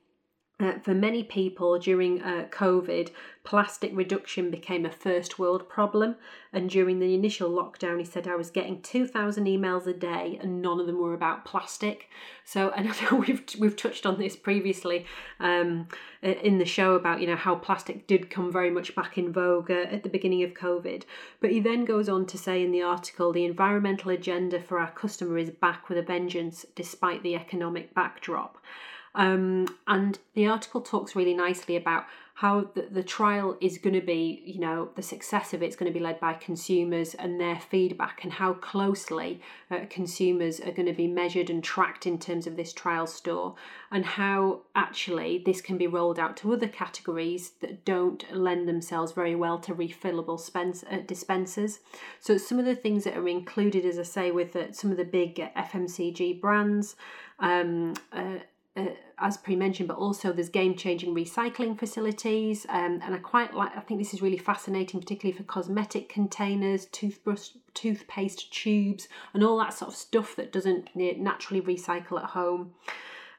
uh, 0.57 0.79
for 0.79 0.93
many 0.93 1.21
people 1.21 1.77
during 1.77 2.21
uh, 2.21 2.47
COVID, 2.49 3.09
plastic 3.43 3.91
reduction 3.93 4.49
became 4.49 4.85
a 4.85 4.91
first 4.91 5.37
world 5.37 5.67
problem. 5.67 6.15
And 6.53 6.69
during 6.69 6.99
the 6.99 7.13
initial 7.13 7.49
lockdown, 7.49 7.99
he 7.99 8.05
said, 8.05 8.25
I 8.25 8.37
was 8.37 8.51
getting 8.51 8.81
2,000 8.81 9.45
emails 9.47 9.85
a 9.85 9.91
day 9.91 10.39
and 10.41 10.61
none 10.61 10.79
of 10.79 10.87
them 10.87 11.01
were 11.01 11.13
about 11.13 11.43
plastic. 11.43 12.09
So, 12.45 12.69
and 12.75 12.87
I 12.87 12.95
know 13.01 13.17
we've, 13.17 13.43
we've 13.59 13.75
touched 13.75 14.05
on 14.05 14.17
this 14.17 14.37
previously 14.37 15.05
um, 15.41 15.89
in 16.21 16.57
the 16.57 16.65
show 16.65 16.95
about, 16.95 17.19
you 17.19 17.27
know, 17.27 17.35
how 17.35 17.55
plastic 17.55 18.07
did 18.07 18.29
come 18.29 18.49
very 18.49 18.69
much 18.69 18.95
back 18.95 19.17
in 19.17 19.33
vogue 19.33 19.69
uh, 19.69 19.87
at 19.91 20.03
the 20.03 20.09
beginning 20.09 20.43
of 20.43 20.53
COVID. 20.53 21.03
But 21.41 21.51
he 21.51 21.59
then 21.59 21.83
goes 21.83 22.07
on 22.07 22.25
to 22.27 22.37
say 22.37 22.63
in 22.63 22.71
the 22.71 22.81
article, 22.81 23.33
the 23.33 23.43
environmental 23.43 24.11
agenda 24.11 24.61
for 24.61 24.79
our 24.79 24.91
customer 24.91 25.37
is 25.37 25.49
back 25.49 25.89
with 25.89 25.97
a 25.97 26.01
vengeance 26.01 26.65
despite 26.75 27.23
the 27.23 27.35
economic 27.35 27.93
backdrop. 27.93 28.57
Um, 29.15 29.77
and 29.87 30.19
the 30.33 30.47
article 30.47 30.81
talks 30.81 31.15
really 31.15 31.33
nicely 31.33 31.75
about 31.75 32.05
how 32.35 32.69
the, 32.73 32.81
the 32.91 33.01
trial 33.01 33.55
is 33.61 33.77
going 33.77 33.93
to 33.93 34.05
be, 34.05 34.43
you 34.45 34.59
know, 34.59 34.89
the 34.95 35.01
success 35.01 35.53
of 35.53 35.63
it's 35.63 35.77
going 35.77 35.89
to 35.89 35.97
be 35.97 36.03
led 36.03 36.19
by 36.19 36.33
consumers 36.33 37.15
and 37.15 37.39
their 37.39 37.57
feedback, 37.57 38.25
and 38.25 38.33
how 38.33 38.51
closely 38.51 39.39
uh, 39.71 39.79
consumers 39.89 40.59
are 40.59 40.73
going 40.73 40.85
to 40.85 40.93
be 40.93 41.07
measured 41.07 41.49
and 41.49 41.63
tracked 41.63 42.05
in 42.05 42.19
terms 42.19 42.45
of 42.45 42.57
this 42.57 42.73
trial 42.73 43.07
store, 43.07 43.55
and 43.89 44.05
how 44.05 44.59
actually 44.75 45.41
this 45.45 45.61
can 45.61 45.77
be 45.77 45.87
rolled 45.87 46.19
out 46.19 46.35
to 46.35 46.51
other 46.51 46.67
categories 46.67 47.51
that 47.61 47.85
don't 47.85 48.25
lend 48.35 48.67
themselves 48.67 49.13
very 49.13 49.33
well 49.33 49.57
to 49.57 49.73
refillable 49.73 50.37
spens- 50.37 50.83
uh, 50.91 50.97
dispensers. 51.07 51.79
So, 52.19 52.37
some 52.37 52.59
of 52.59 52.65
the 52.65 52.75
things 52.75 53.05
that 53.05 53.15
are 53.15 53.29
included, 53.29 53.85
as 53.85 53.97
I 53.97 54.03
say, 54.03 54.31
with 54.31 54.57
uh, 54.57 54.73
some 54.73 54.91
of 54.91 54.97
the 54.97 55.05
big 55.05 55.35
FMCG 55.55 56.41
brands. 56.41 56.97
Um, 57.39 57.95
uh, 58.75 58.87
as 59.19 59.37
pre-mentioned, 59.37 59.87
but 59.87 59.97
also 59.97 60.33
there's 60.33 60.49
game-changing 60.49 61.15
recycling 61.15 61.77
facilities, 61.77 62.65
um, 62.69 62.99
and 63.03 63.15
I 63.15 63.17
quite 63.19 63.53
like. 63.53 63.75
I 63.75 63.79
think 63.79 63.99
this 63.99 64.13
is 64.13 64.21
really 64.21 64.37
fascinating, 64.37 64.99
particularly 64.99 65.37
for 65.37 65.43
cosmetic 65.43 66.09
containers, 66.09 66.85
toothbrush, 66.87 67.51
toothpaste 67.73 68.51
tubes, 68.51 69.07
and 69.33 69.43
all 69.43 69.57
that 69.59 69.73
sort 69.73 69.91
of 69.91 69.97
stuff 69.97 70.35
that 70.35 70.51
doesn't 70.51 70.89
naturally 70.95 71.61
recycle 71.61 72.21
at 72.21 72.31
home. 72.31 72.73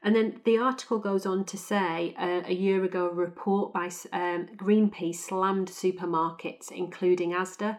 And 0.02 0.14
then 0.14 0.40
the 0.44 0.58
article 0.58 0.98
goes 0.98 1.26
on 1.26 1.44
to 1.46 1.56
say 1.56 2.14
uh, 2.18 2.42
a 2.46 2.54
year 2.54 2.84
ago, 2.84 3.06
a 3.06 3.12
report 3.12 3.72
by 3.72 3.86
um, 4.12 4.46
Greenpeace 4.56 5.16
slammed 5.16 5.68
supermarkets, 5.68 6.70
including 6.70 7.32
Asda. 7.32 7.78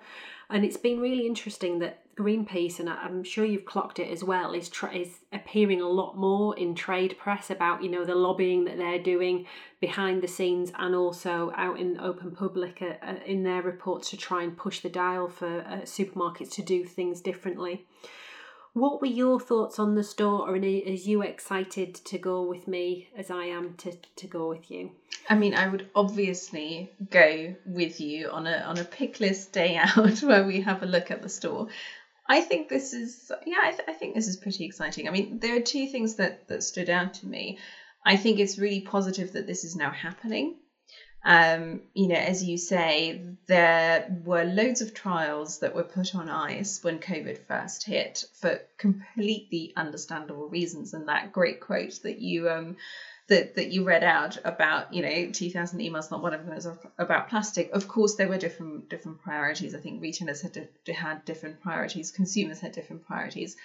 And 0.49 0.65
it's 0.65 0.77
been 0.77 0.99
really 0.99 1.25
interesting 1.25 1.79
that 1.79 2.03
Greenpeace, 2.17 2.79
and 2.79 2.89
I'm 2.89 3.23
sure 3.23 3.45
you've 3.45 3.65
clocked 3.65 3.99
it 3.99 4.09
as 4.09 4.23
well, 4.23 4.53
is 4.53 4.69
tra- 4.69 4.95
is 4.95 5.19
appearing 5.31 5.81
a 5.81 5.87
lot 5.87 6.17
more 6.17 6.57
in 6.57 6.73
trade 6.73 7.15
press 7.19 7.51
about 7.51 7.83
you 7.83 7.89
know 7.89 8.05
the 8.05 8.15
lobbying 8.15 8.65
that 8.65 8.77
they're 8.77 8.97
doing 8.97 9.45
behind 9.79 10.23
the 10.23 10.27
scenes 10.27 10.71
and 10.79 10.95
also 10.95 11.51
out 11.55 11.79
in 11.79 11.99
open 11.99 12.31
public 12.31 12.81
uh, 12.81 13.05
uh, 13.05 13.15
in 13.25 13.43
their 13.43 13.61
reports 13.61 14.09
to 14.09 14.17
try 14.17 14.41
and 14.41 14.57
push 14.57 14.79
the 14.79 14.89
dial 14.89 15.27
for 15.27 15.61
uh, 15.61 15.81
supermarkets 15.83 16.51
to 16.53 16.63
do 16.63 16.83
things 16.83 17.21
differently. 17.21 17.85
What 18.73 19.01
were 19.01 19.07
your 19.07 19.39
thoughts 19.39 19.79
on 19.79 19.95
the 19.95 20.03
store, 20.03 20.53
and 20.53 20.63
are 20.63 20.67
you 20.67 21.23
excited 21.23 21.95
to 21.95 22.17
go 22.17 22.43
with 22.43 22.67
me 22.67 23.09
as 23.17 23.31
I 23.31 23.45
am 23.45 23.73
to, 23.77 23.91
to 24.17 24.27
go 24.27 24.49
with 24.49 24.69
you? 24.69 24.91
I 25.29 25.35
mean, 25.35 25.55
I 25.55 25.67
would 25.67 25.89
obviously 25.95 26.91
go 27.09 27.55
with 27.65 27.99
you 27.99 28.29
on 28.29 28.45
a 28.45 28.57
on 28.59 28.77
a 28.77 28.83
pick 28.83 29.19
list 29.19 29.51
day 29.51 29.75
out 29.83 30.21
where 30.21 30.45
we 30.45 30.61
have 30.61 30.83
a 30.83 30.85
look 30.85 31.11
at 31.11 31.23
the 31.23 31.29
store. 31.29 31.67
I 32.27 32.41
think 32.41 32.67
this 32.67 32.93
is 32.93 33.31
yeah, 33.45 33.59
I, 33.63 33.71
th- 33.71 33.87
I 33.87 33.93
think 33.93 34.15
this 34.15 34.27
is 34.27 34.37
pretty 34.37 34.65
exciting. 34.65 35.07
I 35.07 35.11
mean, 35.11 35.39
there 35.39 35.55
are 35.55 35.61
two 35.61 35.87
things 35.87 36.15
that 36.15 36.47
that 36.47 36.63
stood 36.63 36.89
out 36.89 37.15
to 37.15 37.27
me. 37.27 37.57
I 38.05 38.15
think 38.15 38.39
it's 38.39 38.57
really 38.57 38.81
positive 38.81 39.33
that 39.33 39.47
this 39.47 39.63
is 39.63 39.75
now 39.75 39.91
happening. 39.91 40.55
Um, 41.23 41.81
you 41.93 42.07
know, 42.07 42.15
as 42.15 42.43
you 42.43 42.57
say, 42.57 43.21
there 43.47 44.05
were 44.23 44.45
loads 44.45 44.79
of 44.81 44.93
trials 44.93 45.59
that 45.59 45.75
were 45.75 45.83
put 45.83 46.15
on 46.15 46.29
ice 46.29 46.81
when 46.83 46.99
COVID 46.99 47.37
first 47.39 47.83
hit 47.85 48.23
for 48.33 48.61
completely 48.77 49.73
understandable 49.75 50.47
reasons. 50.47 50.93
And 50.93 51.09
that 51.09 51.33
great 51.33 51.59
quote 51.59 52.01
that 52.03 52.19
you 52.19 52.49
um, 52.49 52.77
that 53.27 53.55
that 53.55 53.71
you 53.71 53.83
read 53.83 54.03
out 54.03 54.37
about 54.45 54.93
you 54.93 55.01
know 55.01 55.31
2000 55.31 55.79
emails 55.79 56.11
not 56.11 56.21
one 56.21 56.33
of 56.33 56.45
them 56.45 56.55
was 56.55 56.67
about 56.97 57.29
plastic. 57.29 57.69
Of 57.71 57.87
course 57.87 58.15
there 58.15 58.27
were 58.27 58.37
different 58.37 58.89
different 58.89 59.21
priorities. 59.21 59.75
I 59.75 59.79
think 59.79 60.01
retailers 60.01 60.41
had 60.41 60.67
had 60.87 61.25
different 61.25 61.61
priorities. 61.61 62.11
Consumers 62.11 62.59
had 62.59 62.71
different 62.71 63.05
priorities 63.05 63.57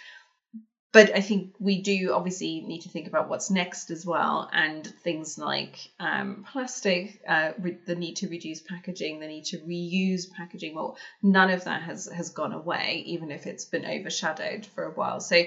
but 0.92 1.16
I 1.16 1.22
think 1.22 1.55
we 1.59 1.81
do 1.81 2.12
obviously 2.12 2.61
need 2.61 2.83
to 2.83 2.90
think 2.90 3.07
about 3.07 3.31
what's 3.31 3.50
next 3.50 3.90
as 3.90 4.05
well, 4.05 4.50
and 4.52 4.87
things 4.87 5.38
like 5.38 5.90
um, 5.98 6.44
plastic, 6.52 7.22
uh, 7.26 7.52
re- 7.59 7.78
the 7.87 7.94
need 7.94 8.16
to 8.16 8.28
reduce 8.28 8.61
packaging, 8.61 9.18
the 9.18 9.26
need 9.26 9.46
to 9.46 9.59
reuse 9.61 10.31
packaging. 10.31 10.74
Well, 10.74 10.98
none 11.22 11.48
of 11.48 11.64
that 11.64 11.83
has 11.83 12.07
has 12.14 12.28
gone 12.28 12.52
away, 12.52 13.05
even 13.07 13.31
if 13.31 13.46
it's 13.46 13.64
been 13.64 13.87
overshadowed 13.87 14.66
for 14.66 14.85
a 14.85 14.92
while. 14.92 15.20
So, 15.20 15.37
I, 15.37 15.46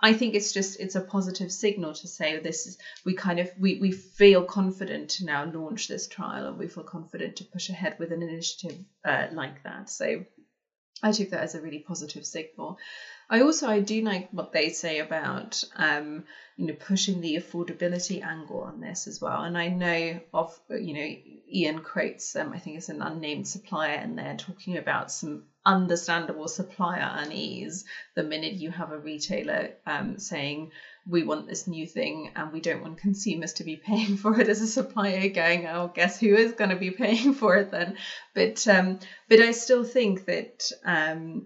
I 0.00 0.12
think 0.12 0.36
it's 0.36 0.52
just 0.52 0.78
it's 0.78 0.94
a 0.94 1.00
positive 1.00 1.50
signal 1.50 1.92
to 1.94 2.06
say 2.06 2.38
this 2.38 2.68
is 2.68 2.78
we 3.04 3.14
kind 3.14 3.40
of 3.40 3.50
we 3.58 3.80
we 3.80 3.90
feel 3.90 4.44
confident 4.44 5.10
to 5.10 5.24
now 5.24 5.50
launch 5.50 5.88
this 5.88 6.06
trial, 6.06 6.46
and 6.46 6.58
we 6.58 6.68
feel 6.68 6.84
confident 6.84 7.36
to 7.36 7.44
push 7.44 7.70
ahead 7.70 7.96
with 7.98 8.12
an 8.12 8.22
initiative 8.22 8.78
uh, 9.04 9.26
like 9.32 9.64
that. 9.64 9.90
So, 9.90 10.24
I 11.02 11.10
took 11.10 11.30
that 11.30 11.42
as 11.42 11.56
a 11.56 11.60
really 11.60 11.80
positive 11.80 12.24
signal. 12.24 12.78
I 13.30 13.42
also 13.42 13.68
I 13.68 13.78
do 13.78 14.00
like 14.00 14.26
what 14.32 14.50
they 14.50 14.70
say 14.70 14.98
about 14.98 15.62
um, 15.76 16.24
you 16.56 16.66
know 16.66 16.74
pushing 16.74 17.20
the 17.20 17.36
affordability 17.36 18.22
angle 18.22 18.62
on 18.62 18.80
this 18.80 19.06
as 19.06 19.20
well. 19.20 19.44
And 19.44 19.56
I 19.56 19.68
know 19.68 20.20
of 20.34 20.58
you 20.68 20.92
know 20.92 21.14
Ian 21.52 21.78
quotes, 21.80 22.34
um, 22.34 22.52
I 22.52 22.58
think 22.58 22.76
it's 22.76 22.88
an 22.88 23.02
unnamed 23.02 23.46
supplier, 23.46 23.94
and 23.94 24.18
they're 24.18 24.34
talking 24.34 24.76
about 24.76 25.12
some 25.12 25.44
understandable 25.64 26.48
supplier 26.48 27.08
unease 27.12 27.84
the 28.14 28.22
minute 28.22 28.54
you 28.54 28.70
have 28.70 28.90
a 28.90 28.98
retailer 28.98 29.68
um, 29.86 30.18
saying, 30.18 30.70
we 31.06 31.22
want 31.22 31.46
this 31.46 31.66
new 31.66 31.86
thing 31.86 32.30
and 32.34 32.52
we 32.52 32.60
don't 32.60 32.80
want 32.80 32.98
consumers 32.98 33.52
to 33.54 33.64
be 33.64 33.76
paying 33.76 34.16
for 34.16 34.40
it 34.40 34.48
as 34.48 34.60
a 34.60 34.66
supplier 34.66 35.28
going 35.28 35.66
oh 35.66 35.90
guess 35.94 36.18
who 36.18 36.34
is 36.34 36.52
going 36.52 36.70
to 36.70 36.76
be 36.76 36.90
paying 36.90 37.32
for 37.32 37.56
it 37.56 37.70
then 37.70 37.94
but 38.34 38.66
um 38.68 38.98
but 39.28 39.40
i 39.40 39.50
still 39.50 39.84
think 39.84 40.24
that 40.26 40.70
um 40.84 41.42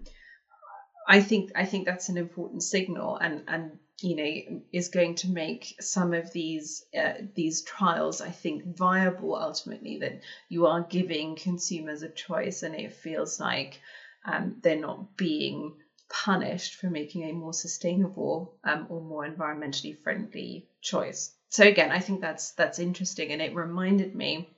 i 1.07 1.21
think 1.21 1.51
i 1.55 1.65
think 1.65 1.85
that's 1.85 2.09
an 2.09 2.17
important 2.17 2.63
signal 2.63 3.17
and 3.17 3.43
and 3.47 3.77
you 4.01 4.15
know 4.15 4.61
is 4.71 4.89
going 4.89 5.15
to 5.15 5.29
make 5.29 5.75
some 5.79 6.13
of 6.13 6.31
these 6.33 6.83
uh, 6.97 7.13
these 7.35 7.61
trials 7.61 8.21
i 8.21 8.29
think 8.29 8.63
viable 8.65 9.35
ultimately 9.35 9.97
that 9.97 10.19
you 10.49 10.65
are 10.65 10.81
giving 10.81 11.35
consumers 11.35 12.01
a 12.01 12.09
choice 12.09 12.63
and 12.63 12.75
it 12.75 12.91
feels 12.93 13.39
like 13.39 13.79
um, 14.25 14.55
they're 14.61 14.75
not 14.75 15.15
being 15.17 15.71
punished 16.09 16.75
for 16.75 16.89
making 16.89 17.23
a 17.23 17.33
more 17.33 17.53
sustainable 17.53 18.53
um, 18.63 18.85
or 18.89 19.01
more 19.01 19.27
environmentally 19.27 19.95
friendly 20.03 20.65
choice. 20.81 21.31
So 21.49 21.65
again 21.65 21.91
i 21.91 21.99
think 21.99 22.21
that's 22.21 22.51
that's 22.51 22.79
interesting 22.79 23.31
and 23.31 23.41
it 23.41 23.55
reminded 23.55 24.13
me 24.13 24.49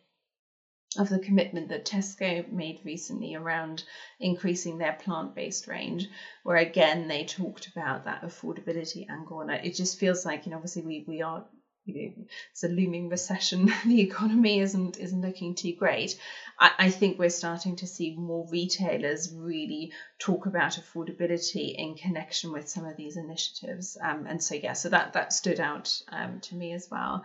of 0.97 1.09
the 1.09 1.19
commitment 1.19 1.69
that 1.69 1.85
Tesco 1.85 2.49
made 2.51 2.79
recently 2.83 3.35
around 3.35 3.83
increasing 4.19 4.77
their 4.77 4.93
plant 4.93 5.35
based 5.35 5.67
range, 5.67 6.07
where 6.43 6.57
again 6.57 7.07
they 7.07 7.25
talked 7.25 7.67
about 7.67 8.05
that 8.05 8.23
affordability 8.23 9.09
angle. 9.09 9.41
And 9.41 9.51
it 9.51 9.75
just 9.75 9.99
feels 9.99 10.25
like, 10.25 10.45
you 10.45 10.51
know, 10.51 10.57
obviously 10.57 10.83
we, 10.83 11.05
we 11.07 11.21
are 11.21 11.45
you 11.87 11.93
know, 11.93 12.25
it's 12.51 12.63
a 12.63 12.67
looming 12.67 13.07
recession. 13.09 13.71
the 13.85 14.01
economy 14.01 14.59
isn't 14.59 14.97
isn't 14.97 15.21
looking 15.21 15.55
too 15.55 15.73
great. 15.73 16.19
I, 16.59 16.71
I, 16.77 16.89
think 16.89 17.17
we're 17.17 17.29
starting 17.29 17.77
to 17.77 17.87
see 17.87 18.15
more 18.17 18.45
retailers 18.49 19.33
really 19.33 19.93
talk 20.19 20.47
about 20.47 20.73
affordability 20.73 21.73
in 21.75 21.95
connection 21.95 22.51
with 22.51 22.67
some 22.67 22.85
of 22.85 22.97
these 22.97 23.15
initiatives. 23.15 23.97
Um, 24.01 24.25
and 24.27 24.43
so 24.43 24.55
yeah, 24.55 24.73
so 24.73 24.89
that 24.89 25.13
that 25.13 25.31
stood 25.31 25.61
out 25.61 26.01
um, 26.11 26.41
to 26.41 26.55
me 26.55 26.73
as 26.73 26.89
well 26.91 27.23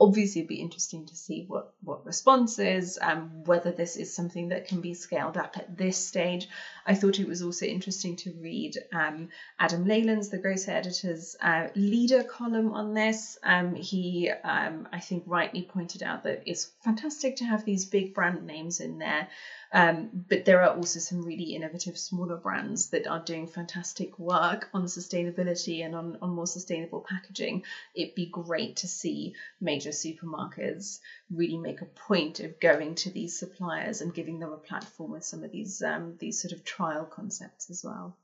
obviously 0.00 0.40
it'd 0.40 0.48
be 0.48 0.60
interesting 0.60 1.06
to 1.06 1.14
see 1.14 1.44
what 1.46 1.72
what 1.82 2.04
response 2.04 2.58
is 2.58 2.98
um, 3.00 3.44
whether 3.44 3.70
this 3.70 3.96
is 3.96 4.14
something 4.14 4.48
that 4.48 4.66
can 4.66 4.80
be 4.80 4.94
scaled 4.94 5.36
up 5.36 5.56
at 5.56 5.76
this 5.76 5.96
stage. 5.96 6.48
I 6.86 6.94
thought 6.94 7.20
it 7.20 7.28
was 7.28 7.42
also 7.42 7.66
interesting 7.66 8.16
to 8.16 8.32
read 8.32 8.76
um, 8.92 9.28
adam 9.58 9.86
leyland's 9.86 10.30
the 10.30 10.38
grocer 10.38 10.72
editor's 10.72 11.36
uh, 11.40 11.68
leader 11.74 12.24
column 12.24 12.72
on 12.72 12.94
this. 12.94 13.38
Um, 13.42 13.74
he 13.74 14.30
um, 14.30 14.88
i 14.92 15.00
think 15.00 15.24
rightly 15.26 15.62
pointed 15.62 16.02
out 16.02 16.24
that 16.24 16.42
it's 16.46 16.70
fantastic 16.82 17.36
to 17.36 17.44
have 17.44 17.64
these 17.64 17.84
big 17.84 18.14
brand 18.14 18.46
names 18.46 18.80
in 18.80 18.98
there 18.98 19.28
um, 19.74 20.08
but 20.28 20.44
there 20.44 20.62
are 20.62 20.76
also 20.76 21.00
some 21.00 21.24
really 21.24 21.56
innovative 21.56 21.98
smaller 21.98 22.36
brands 22.36 22.90
that 22.90 23.08
are 23.08 23.18
doing 23.18 23.48
fantastic 23.48 24.16
work 24.20 24.68
on 24.72 24.84
sustainability 24.84 25.84
and 25.84 25.96
on, 25.96 26.16
on 26.22 26.30
more 26.30 26.46
sustainable 26.46 27.04
packaging. 27.06 27.64
It'd 27.92 28.14
be 28.14 28.26
great 28.26 28.76
to 28.76 28.88
see 28.88 29.34
major 29.60 29.90
supermarkets 29.90 31.00
really 31.28 31.58
make 31.58 31.82
a 31.82 31.86
point 31.86 32.38
of 32.38 32.60
going 32.60 32.94
to 32.94 33.10
these 33.10 33.36
suppliers 33.36 34.00
and 34.00 34.14
giving 34.14 34.38
them 34.38 34.52
a 34.52 34.58
platform 34.58 35.10
with 35.10 35.24
some 35.24 35.42
of 35.42 35.50
these 35.50 35.82
um, 35.82 36.14
these 36.20 36.40
sort 36.40 36.52
of 36.52 36.64
trial 36.64 37.04
concepts 37.04 37.68
as 37.68 37.82
well. 37.84 38.16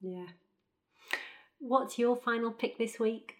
Yeah. 0.00 0.26
What's 1.60 1.96
your 1.96 2.16
final 2.16 2.50
pick 2.50 2.76
this 2.76 2.98
week? 2.98 3.36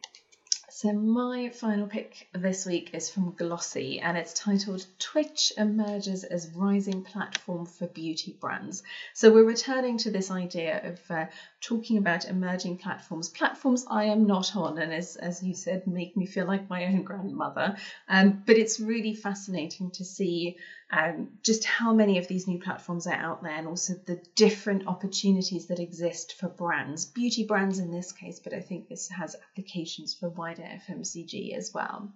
So, 0.75 0.91
my 0.91 1.51
final 1.51 1.87
pick 1.87 2.29
this 2.33 2.65
week 2.65 2.95
is 2.95 3.11
from 3.11 3.35
Glossy 3.35 4.01
and 4.01 4.17
it's 4.17 4.33
titled 4.33 4.87
Twitch 4.99 5.53
Emerges 5.59 6.25
as 6.25 6.51
Rising 6.55 7.03
Platform 7.03 7.67
for 7.67 7.87
Beauty 7.87 8.39
Brands. 8.41 8.83
So, 9.13 9.31
we're 9.31 9.45
returning 9.45 9.99
to 9.99 10.11
this 10.11 10.31
idea 10.31 10.81
of 10.83 11.11
uh, 11.11 11.27
talking 11.61 11.99
about 11.99 12.25
emerging 12.25 12.79
platforms, 12.79 13.29
platforms 13.29 13.85
I 13.87 14.05
am 14.05 14.27
not 14.27 14.57
on, 14.57 14.79
and 14.79 14.95
as, 14.95 15.17
as 15.17 15.43
you 15.43 15.55
said, 15.55 15.87
make 15.87 16.17
me 16.17 16.25
feel 16.25 16.47
like 16.47 16.71
my 16.71 16.87
own 16.87 17.03
grandmother. 17.03 17.77
Um, 18.09 18.43
but 18.47 18.57
it's 18.57 18.81
really 18.81 19.15
fascinating 19.15 19.91
to 19.91 20.07
see 20.07 20.57
um, 20.93 21.31
just 21.43 21.65
how 21.65 21.95
many 21.95 22.19
of 22.19 22.29
these 22.29 22.47
new 22.47 22.61
platforms 22.61 23.07
are 23.07 23.15
out 23.15 23.43
there 23.43 23.53
and 23.53 23.67
also 23.67 23.95
the 24.05 24.23
different 24.35 24.87
opportunities 24.87 25.67
that 25.69 25.81
exist 25.81 26.35
for 26.39 26.49
brands, 26.49 27.07
beauty 27.07 27.47
brands 27.47 27.79
in 27.79 27.91
this 27.91 28.13
case, 28.13 28.41
but 28.41 28.53
I 28.53 28.61
think 28.61 28.89
this 28.89 29.09
has 29.09 29.35
applications 29.35 30.15
for 30.15 30.29
wider 30.29 30.63
FMCG 30.63 31.57
as 31.57 31.73
well. 31.73 32.13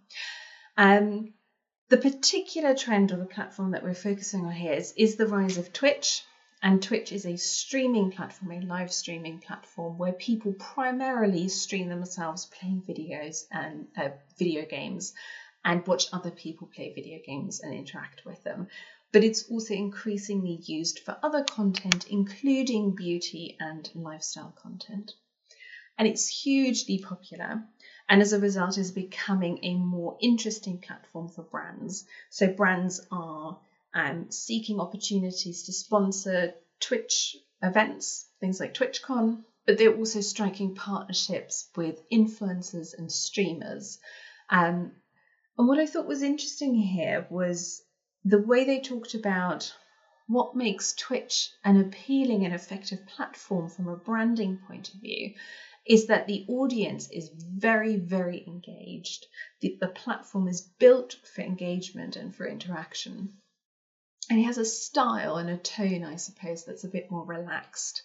Um, 0.77 1.33
the 1.89 1.97
particular 1.97 2.75
trend 2.75 3.13
or 3.13 3.17
the 3.17 3.25
platform 3.25 3.71
that 3.71 3.83
we're 3.83 3.95
focusing 3.95 4.45
on 4.45 4.53
here 4.53 4.75
is, 4.75 4.93
is 4.97 5.17
the 5.17 5.27
rise 5.27 5.57
of 5.57 5.73
Twitch. 5.73 6.23
And 6.63 6.83
Twitch 6.83 7.13
is 7.13 7.27
a 7.27 7.37
streaming 7.37 8.11
platform, 8.11 8.51
a 8.51 8.61
live 8.61 8.93
streaming 8.93 9.39
platform 9.39 9.99
where 9.99 10.13
people 10.13 10.53
primarily 10.55 11.49
stream 11.49 11.89
themselves 11.89 12.47
playing 12.47 12.83
videos 12.83 13.45
and 13.53 13.87
uh, 13.97 14.09
video 14.39 14.65
games 14.65 15.13
and 15.67 15.85
watch 15.85 16.07
other 16.13 16.31
people 16.31 16.69
play 16.69 16.93
video 16.95 17.19
games 17.27 17.59
and 17.61 17.75
interact 17.75 18.25
with 18.25 18.43
them. 18.45 18.69
But 19.13 19.25
it's 19.25 19.51
also 19.51 19.75
increasingly 19.75 20.61
used 20.65 21.01
for 21.01 21.19
other 21.25 21.43
content, 21.43 22.07
including 22.09 22.95
beauty 22.95 23.57
and 23.59 23.91
lifestyle 23.95 24.55
content. 24.63 25.15
And 25.99 26.07
it's 26.07 26.29
hugely 26.29 26.99
popular, 26.99 27.65
and 28.09 28.23
as 28.23 28.33
a 28.33 28.39
result, 28.39 28.79
is 28.79 28.93
becoming 28.93 29.59
a 29.65 29.75
more 29.75 30.17
interesting 30.21 30.79
platform 30.79 31.29
for 31.31 31.43
brands. 31.43 32.05
So, 32.31 32.47
brands 32.47 33.05
are 33.11 33.59
um, 33.93 34.31
seeking 34.31 34.79
opportunities 34.79 35.65
to 35.65 35.73
sponsor 35.73 36.55
Twitch 36.79 37.37
events, 37.63 38.27
things 38.41 38.61
like 38.61 38.75
TwitchCon, 38.75 39.43
but 39.65 39.79
they're 39.79 39.97
also 39.97 40.21
striking 40.21 40.77
partnerships 40.77 41.69
with 41.75 42.09
influencers 42.11 42.97
and 42.97 43.11
streamers. 43.11 43.99
Um, 44.51 44.93
and 45.59 45.69
what 45.69 45.79
I 45.79 45.87
thought 45.87 46.07
was 46.07 46.23
interesting 46.23 46.75
here 46.75 47.27
was 47.31 47.83
the 48.25 48.41
way 48.41 48.65
they 48.65 48.81
talked 48.81 49.15
about 49.15 49.73
what 50.27 50.57
makes 50.57 50.95
Twitch 50.95 51.51
an 51.65 51.81
appealing 51.81 52.45
and 52.45 52.55
effective 52.55 53.07
platform 53.07 53.69
from 53.69 53.89
a 53.89 53.97
branding 53.97 54.59
point 54.67 54.93
of 54.93 55.01
view 55.01 55.35
is 55.87 56.09
that 56.09 56.27
the 56.27 56.45
audience 56.49 57.09
is 57.11 57.31
very, 57.33 57.97
very 57.97 58.45
engaged. 58.47 59.27
The, 59.61 59.79
the 59.81 59.89
platform 59.89 60.49
is 60.49 60.61
built 60.61 61.15
for 61.35 61.43
engagement 61.43 62.17
and 62.17 62.35
for 62.35 62.47
interaction. 62.47 63.35
And 64.29 64.41
it 64.41 64.43
has 64.43 64.59
a 64.59 64.65
style 64.65 65.37
and 65.37 65.49
a 65.49 65.57
tone, 65.57 66.03
I 66.03 66.17
suppose, 66.17 66.65
that's 66.65 66.83
a 66.83 66.89
bit 66.89 67.09
more 67.09 67.25
relaxed 67.25 68.03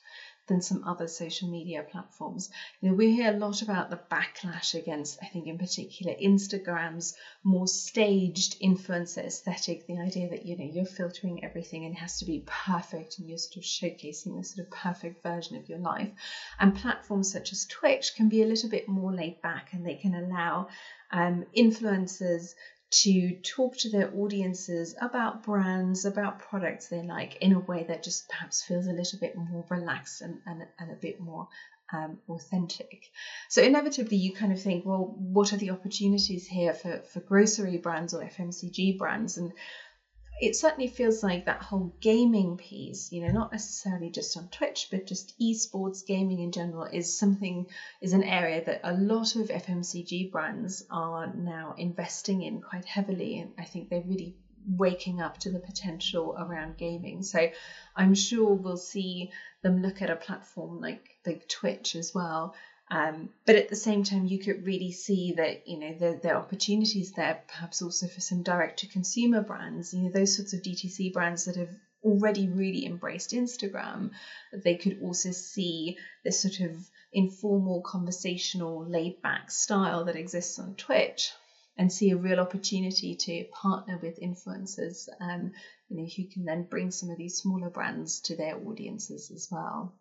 than 0.51 0.61
some 0.61 0.83
other 0.85 1.07
social 1.07 1.49
media 1.49 1.81
platforms. 1.81 2.49
You 2.81 2.89
know, 2.89 2.95
we 2.95 3.15
hear 3.15 3.33
a 3.33 3.37
lot 3.37 3.61
about 3.61 3.89
the 3.89 4.01
backlash 4.11 4.75
against, 4.75 5.17
I 5.21 5.27
think 5.27 5.47
in 5.47 5.57
particular, 5.57 6.13
Instagram's 6.21 7.15
more 7.41 7.67
staged 7.67 8.59
influencer 8.59 9.25
aesthetic, 9.25 9.87
the 9.87 9.99
idea 9.99 10.29
that, 10.29 10.45
you 10.45 10.57
know, 10.57 10.65
you're 10.65 10.85
filtering 10.85 11.41
everything 11.45 11.85
and 11.85 11.95
it 11.95 11.99
has 11.99 12.19
to 12.19 12.25
be 12.25 12.43
perfect 12.45 13.17
and 13.17 13.29
you're 13.29 13.37
sort 13.37 13.57
of 13.57 13.63
showcasing 13.63 14.37
this 14.37 14.53
sort 14.53 14.67
of 14.67 14.71
perfect 14.71 15.23
version 15.23 15.55
of 15.55 15.69
your 15.69 15.79
life. 15.79 16.09
And 16.59 16.75
platforms 16.75 17.31
such 17.31 17.53
as 17.53 17.65
Twitch 17.65 18.15
can 18.17 18.27
be 18.27 18.43
a 18.43 18.47
little 18.47 18.69
bit 18.69 18.89
more 18.89 19.13
laid 19.13 19.41
back 19.41 19.69
and 19.71 19.85
they 19.85 19.95
can 19.95 20.15
allow 20.15 20.67
um, 21.11 21.45
influencers 21.57 22.55
to 22.91 23.37
talk 23.41 23.77
to 23.77 23.89
their 23.89 24.13
audiences 24.13 24.95
about 25.01 25.43
brands, 25.43 26.05
about 26.05 26.39
products 26.39 26.87
they 26.87 27.01
like 27.01 27.37
in 27.37 27.53
a 27.53 27.59
way 27.59 27.85
that 27.87 28.03
just 28.03 28.27
perhaps 28.29 28.63
feels 28.63 28.85
a 28.85 28.91
little 28.91 29.19
bit 29.19 29.35
more 29.35 29.65
relaxed 29.69 30.21
and, 30.21 30.39
and, 30.45 30.65
and 30.77 30.91
a 30.91 30.95
bit 30.95 31.19
more 31.19 31.47
um, 31.93 32.17
authentic. 32.29 33.09
So 33.49 33.61
inevitably 33.61 34.17
you 34.17 34.33
kind 34.33 34.51
of 34.51 34.61
think, 34.61 34.85
well, 34.85 35.13
what 35.17 35.53
are 35.53 35.57
the 35.57 35.71
opportunities 35.71 36.47
here 36.47 36.73
for, 36.73 37.01
for 37.13 37.19
grocery 37.21 37.77
brands 37.77 38.13
or 38.13 38.23
FMCG 38.23 38.97
brands? 38.97 39.37
And 39.37 39.53
it 40.41 40.55
certainly 40.55 40.87
feels 40.87 41.21
like 41.21 41.45
that 41.45 41.61
whole 41.61 41.93
gaming 42.01 42.57
piece, 42.57 43.11
you 43.11 43.21
know, 43.21 43.31
not 43.31 43.51
necessarily 43.51 44.09
just 44.09 44.35
on 44.35 44.47
Twitch, 44.47 44.87
but 44.89 45.05
just 45.05 45.39
esports 45.39 46.03
gaming 46.05 46.39
in 46.39 46.51
general 46.51 46.87
is 46.91 47.15
something, 47.15 47.67
is 48.01 48.13
an 48.13 48.23
area 48.23 48.63
that 48.65 48.79
a 48.83 48.91
lot 48.91 49.35
of 49.35 49.49
FMCG 49.49 50.31
brands 50.31 50.83
are 50.89 51.27
now 51.27 51.75
investing 51.77 52.41
in 52.41 52.59
quite 52.59 52.85
heavily. 52.85 53.37
And 53.37 53.51
I 53.59 53.65
think 53.65 53.89
they're 53.89 54.01
really 54.01 54.33
waking 54.67 55.21
up 55.21 55.37
to 55.39 55.51
the 55.51 55.59
potential 55.59 56.35
around 56.37 56.75
gaming. 56.77 57.21
So 57.21 57.47
I'm 57.95 58.15
sure 58.15 58.55
we'll 58.55 58.77
see 58.77 59.29
them 59.61 59.83
look 59.83 60.01
at 60.01 60.09
a 60.09 60.15
platform 60.15 60.81
like, 60.81 61.03
like 61.23 61.47
Twitch 61.47 61.95
as 61.95 62.13
well 62.15 62.55
um, 62.91 63.29
but 63.45 63.55
at 63.55 63.69
the 63.69 63.75
same 63.77 64.03
time, 64.03 64.25
you 64.25 64.37
could 64.37 64.65
really 64.65 64.91
see 64.91 65.31
that 65.37 65.65
you 65.65 65.79
know 65.79 65.93
there, 65.97 66.35
are 66.35 66.41
opportunities 66.41 67.13
there, 67.13 67.41
perhaps 67.47 67.81
also 67.81 68.07
for 68.07 68.19
some 68.19 68.43
direct 68.43 68.79
to 68.79 68.87
consumer 68.87 69.41
brands. 69.41 69.93
You 69.93 70.01
know 70.01 70.09
those 70.09 70.35
sorts 70.35 70.51
of 70.51 70.61
DTC 70.61 71.13
brands 71.13 71.45
that 71.45 71.55
have 71.55 71.73
already 72.03 72.49
really 72.49 72.85
embraced 72.85 73.31
Instagram. 73.31 74.11
They 74.51 74.75
could 74.75 74.99
also 75.01 75.31
see 75.31 75.97
this 76.25 76.41
sort 76.41 76.59
of 76.59 76.75
informal, 77.13 77.81
conversational, 77.81 78.85
laid 78.85 79.21
back 79.21 79.51
style 79.51 80.05
that 80.05 80.17
exists 80.17 80.59
on 80.59 80.75
Twitch. 80.75 81.31
and 81.77 81.91
see 81.91 82.11
a 82.11 82.17
real 82.17 82.41
opportunity 82.41 83.15
to 83.15 83.45
partner 83.53 83.97
with 84.03 84.19
influencers, 84.19 85.07
um, 85.21 85.53
you 85.87 85.97
know, 85.97 86.05
who 86.17 86.25
can 86.27 86.43
then 86.43 86.63
bring 86.63 86.91
some 86.91 87.09
of 87.09 87.17
these 87.17 87.37
smaller 87.37 87.69
brands 87.69 88.19
to 88.19 88.35
their 88.35 88.57
audiences 88.67 89.31
as 89.31 89.47
well. 89.49 89.95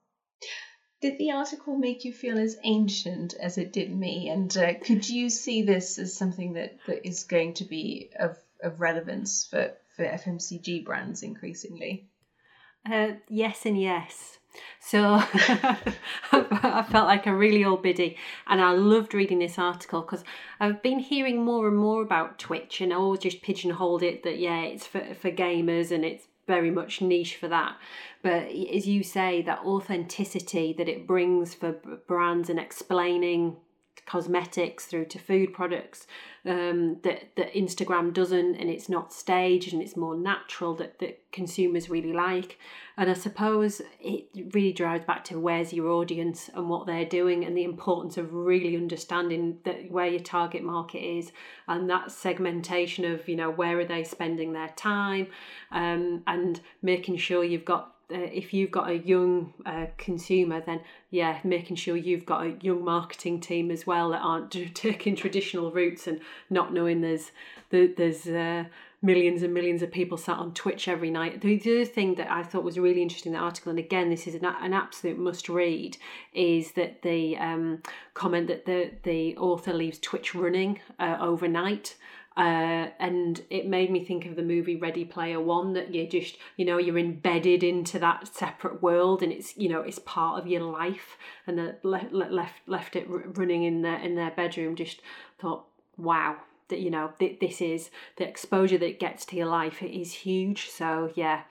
Did 1.01 1.17
the 1.19 1.31
article 1.31 1.77
make 1.77 2.05
you 2.05 2.13
feel 2.13 2.39
as 2.39 2.59
ancient 2.63 3.35
as 3.35 3.57
it 3.57 3.73
did 3.73 3.91
me? 3.91 4.29
And 4.29 4.55
uh, 4.57 4.75
could 4.75 5.09
you 5.09 5.31
see 5.31 5.63
this 5.63 5.99
as 5.99 6.15
something 6.15 6.53
that, 6.55 6.77
that 6.87 7.07
is 7.07 7.25
going 7.25 7.55
to 7.55 7.65
be 7.65 8.11
of, 8.19 8.37
of 8.63 8.81
relevance 8.81 9.47
for, 9.47 9.73
for 9.97 10.05
FMCG 10.05 10.85
brands 10.85 11.23
increasingly? 11.23 12.11
Uh, 12.91 13.13
yes, 13.29 13.65
and 13.65 13.81
yes. 13.81 14.39
So 14.81 15.19
I 16.33 16.85
felt 16.91 17.07
like 17.07 17.27
a 17.27 17.35
really 17.35 17.65
old 17.65 17.83
biddy, 17.83 18.17
and 18.47 18.61
I 18.61 18.73
loved 18.73 19.15
reading 19.15 19.39
this 19.39 19.59
article 19.59 20.01
because 20.01 20.25
I've 20.59 20.83
been 20.83 20.99
hearing 20.99 21.45
more 21.45 21.69
and 21.69 21.77
more 21.77 22.03
about 22.03 22.39
Twitch, 22.39 22.81
and 22.81 22.93
I 22.93 22.97
always 22.97 23.21
just 23.21 23.43
pigeonholed 23.43 24.03
it 24.03 24.23
that 24.25 24.39
yeah, 24.39 24.63
it's 24.63 24.87
for 24.87 25.15
for 25.15 25.31
gamers 25.31 25.93
and 25.93 26.05
it's 26.05 26.27
very 26.51 26.71
much 26.71 27.01
niche 27.01 27.37
for 27.37 27.47
that. 27.47 27.77
But 28.23 28.51
as 28.79 28.89
you 28.89 29.05
say, 29.05 29.41
that 29.43 29.61
authenticity 29.61 30.75
that 30.79 30.89
it 30.89 31.07
brings 31.07 31.55
for 31.55 31.73
brands 32.09 32.51
and 32.51 32.59
explaining 32.59 33.57
cosmetics 34.07 34.87
through 34.87 35.05
to 35.05 35.19
food 35.19 35.53
products 35.53 36.07
um, 36.45 36.99
that 37.03 37.37
that 37.37 37.55
Instagram 37.55 38.13
doesn't, 38.13 38.57
and 38.57 38.69
it's 38.69 38.89
not 38.89 39.13
staged 39.13 39.73
and 39.73 39.81
it's 39.83 39.97
more 39.97 40.17
natural 40.17 40.75
that 40.77 40.99
that 40.99 41.21
consumers 41.33 41.91
really 41.91 42.13
like. 42.13 42.59
And 42.97 43.09
I 43.09 43.15
suppose 43.15 43.81
it 44.01 44.27
really 44.53 44.73
drives 44.73 45.05
back 45.05 45.25
to 45.25 45.39
where's 45.39 45.73
your 45.73 45.89
audience 45.89 46.51
and 46.55 46.69
what 46.69 46.87
they're 46.87 47.05
doing, 47.05 47.45
and 47.45 47.57
the 47.57 47.65
importance 47.65 48.17
of 48.17 48.35
really 48.35 48.77
understanding 48.77 49.59
that 49.65 49.91
where 49.91 50.09
your 50.09 50.21
target 50.21 50.63
market 50.63 51.01
is, 51.01 51.33
and 51.69 51.89
that 51.91 52.11
segmentation 52.11 53.05
of 53.05 53.29
you 53.29 53.37
know 53.37 53.51
where 53.51 53.79
are 53.79 53.85
they 53.85 54.05
spending 54.05 54.53
their 54.53 54.73
time, 54.77 55.29
um, 55.71 56.23
and 56.27 56.61
making 56.83 57.17
sure 57.17 57.45
you've 57.45 57.65
got 57.65 57.95
if 58.13 58.53
you've 58.53 58.71
got 58.71 58.91
a 58.91 58.99
young 58.99 59.53
uh, 59.67 59.87
consumer, 59.99 60.61
then 60.61 60.81
yeah, 61.11 61.39
making 61.45 61.77
sure 61.77 61.97
you've 61.97 62.27
got 62.27 62.47
a 62.47 62.57
young 62.61 62.85
marketing 62.85 63.41
team 63.41 63.71
as 63.71 63.87
well 63.87 64.11
that 64.11 64.21
aren't 64.21 64.51
taking 64.75 65.17
traditional 65.17 65.71
routes 65.71 66.07
and 66.07 66.21
not 66.49 66.73
knowing 66.73 67.01
there's 67.01 67.31
there's 67.71 68.27
uh, 68.27 68.65
millions 69.03 69.43
and 69.43 69.55
millions 69.55 69.83
of 69.83 69.91
people 69.91 70.19
sat 70.19 70.37
on 70.37 70.53
Twitch 70.53 70.89
every 70.89 71.11
night. 71.11 71.41
The, 71.41 71.59
the 71.59 71.81
other 71.81 71.85
thing 71.85 72.17
that 72.17 72.31
I 72.31 72.43
thought 72.43 72.65
was 72.65 72.79
really 72.79 73.03
interesting 73.03 73.33
in 73.33 73.39
the 73.39 73.45
article, 73.45 73.71
and 73.71 73.79
again, 73.79 74.11
this 74.11 74.27
is 74.27 74.35
an, 74.35 74.45
an 74.45 74.75
absolute 74.75 75.19
must 75.19 75.49
read, 75.49 75.97
is 76.35 76.73
that 76.73 77.03
the 77.03 77.37
um, 77.39 77.83
comment 78.15 78.49
that 78.49 78.67
the 78.67 78.91
the 79.03 79.37
author 79.37 79.73
leaves 79.73 79.99
Twitch 79.99 80.35
running 80.35 80.81
uh, 80.99 81.17
overnight. 81.21 81.97
Uh, 82.37 82.89
and 83.01 83.43
it 83.51 83.67
made 83.67 83.91
me 83.91 84.05
think 84.05 84.25
of 84.25 84.37
the 84.37 84.43
movie 84.43 84.77
Ready 84.77 85.05
Player 85.05 85.41
One 85.41 85.73
that 85.73 85.93
you 85.93 86.07
just 86.07 86.39
you 86.57 86.65
know 86.65 86.79
you're 86.79 86.99
embedded 86.99 87.63
into 87.65 87.99
that 87.99 88.35
separate 88.35 88.81
world 88.81 89.23
and 89.23 89.33
it's 89.33 89.57
you 89.57 89.69
know 89.69 89.81
it's 89.81 89.99
part 89.99 90.41
of 90.41 90.47
your 90.47 90.63
life. 90.63 91.19
And 91.47 91.59
the 91.59 91.77
left 91.83 92.13
left 92.13 92.55
left 92.67 92.97
it 92.97 93.07
running 93.09 93.65
in 93.65 93.83
their 93.83 93.99
in 93.99 94.15
their 94.15 94.31
bedroom 94.31 94.77
just 94.77 95.01
thought 95.39 95.65
wow 95.97 96.37
that 96.69 96.79
you 96.79 96.91
know 96.91 97.13
this 97.19 97.61
is 97.61 97.91
the 98.17 98.27
exposure 98.27 98.79
that 98.79 98.87
it 98.87 99.01
gets 99.01 99.25
to 99.27 99.37
your 99.37 99.47
life 99.47 99.83
it 99.83 99.91
is 99.91 100.13
huge. 100.13 100.71
So 100.71 101.13
yeah 101.17 101.43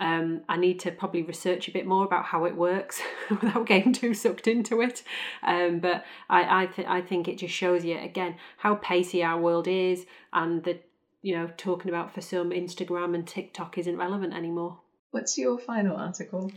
um, 0.00 0.40
I 0.48 0.56
need 0.56 0.80
to 0.80 0.90
probably 0.90 1.22
research 1.22 1.68
a 1.68 1.72
bit 1.72 1.86
more 1.86 2.04
about 2.04 2.24
how 2.24 2.46
it 2.46 2.56
works 2.56 3.02
without 3.30 3.66
getting 3.66 3.92
too 3.92 4.14
sucked 4.14 4.46
into 4.46 4.80
it. 4.80 5.02
Um, 5.42 5.78
but 5.78 6.04
I 6.28 6.62
I, 6.62 6.66
th- 6.66 6.88
I 6.88 7.02
think 7.02 7.28
it 7.28 7.38
just 7.38 7.54
shows 7.54 7.84
you 7.84 7.98
again 7.98 8.36
how 8.56 8.76
pacey 8.76 9.22
our 9.22 9.38
world 9.38 9.68
is, 9.68 10.06
and 10.32 10.64
that 10.64 10.88
you 11.22 11.36
know 11.36 11.50
talking 11.56 11.90
about 11.90 12.14
for 12.14 12.22
some 12.22 12.50
Instagram 12.50 13.14
and 13.14 13.26
TikTok 13.26 13.76
isn't 13.76 13.96
relevant 13.96 14.34
anymore. 14.34 14.80
What's 15.10 15.36
your 15.36 15.58
final 15.58 15.96
article? 15.96 16.50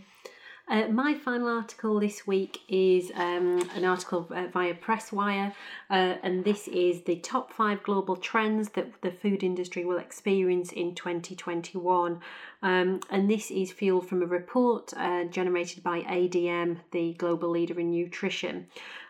Uh, 0.69 0.87
my 0.87 1.13
final 1.13 1.49
article 1.49 1.99
this 1.99 2.25
week 2.25 2.61
is 2.69 3.11
um, 3.15 3.69
an 3.75 3.83
article 3.83 4.25
uh, 4.33 4.47
via 4.47 4.73
Presswire, 4.73 5.53
uh, 5.89 6.15
and 6.23 6.45
this 6.45 6.69
is 6.69 7.01
the 7.01 7.17
top 7.17 7.51
five 7.51 7.83
global 7.83 8.15
trends 8.15 8.69
that 8.69 8.89
the 9.01 9.11
food 9.11 9.43
industry 9.43 9.83
will 9.83 9.97
experience 9.97 10.71
in 10.71 10.95
2021. 10.95 12.21
Um, 12.61 13.01
and 13.09 13.29
this 13.29 13.51
is 13.51 13.73
fueled 13.73 14.07
from 14.07 14.23
a 14.23 14.25
report 14.25 14.93
uh, 14.95 15.25
generated 15.25 15.83
by 15.83 15.99
ADM, 16.01 16.77
the 16.91 17.13
global 17.15 17.49
leader 17.49 17.77
in 17.77 17.91
nutrition. 17.91 18.67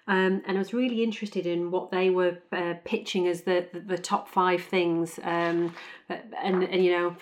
Um, 0.08 0.42
and 0.48 0.58
I 0.58 0.60
was 0.60 0.74
really 0.74 1.04
interested 1.04 1.46
in 1.46 1.70
what 1.70 1.92
they 1.92 2.10
were 2.10 2.40
uh, 2.52 2.74
pitching 2.84 3.28
as 3.28 3.44
the, 3.44 3.68
the, 3.72 3.80
the 3.80 3.98
top 3.98 4.28
five 4.28 4.64
things. 4.64 5.20
Um, 5.24 5.74
and, 6.10 6.64
and, 6.64 6.84
you 6.84 6.92
know, 6.92 7.16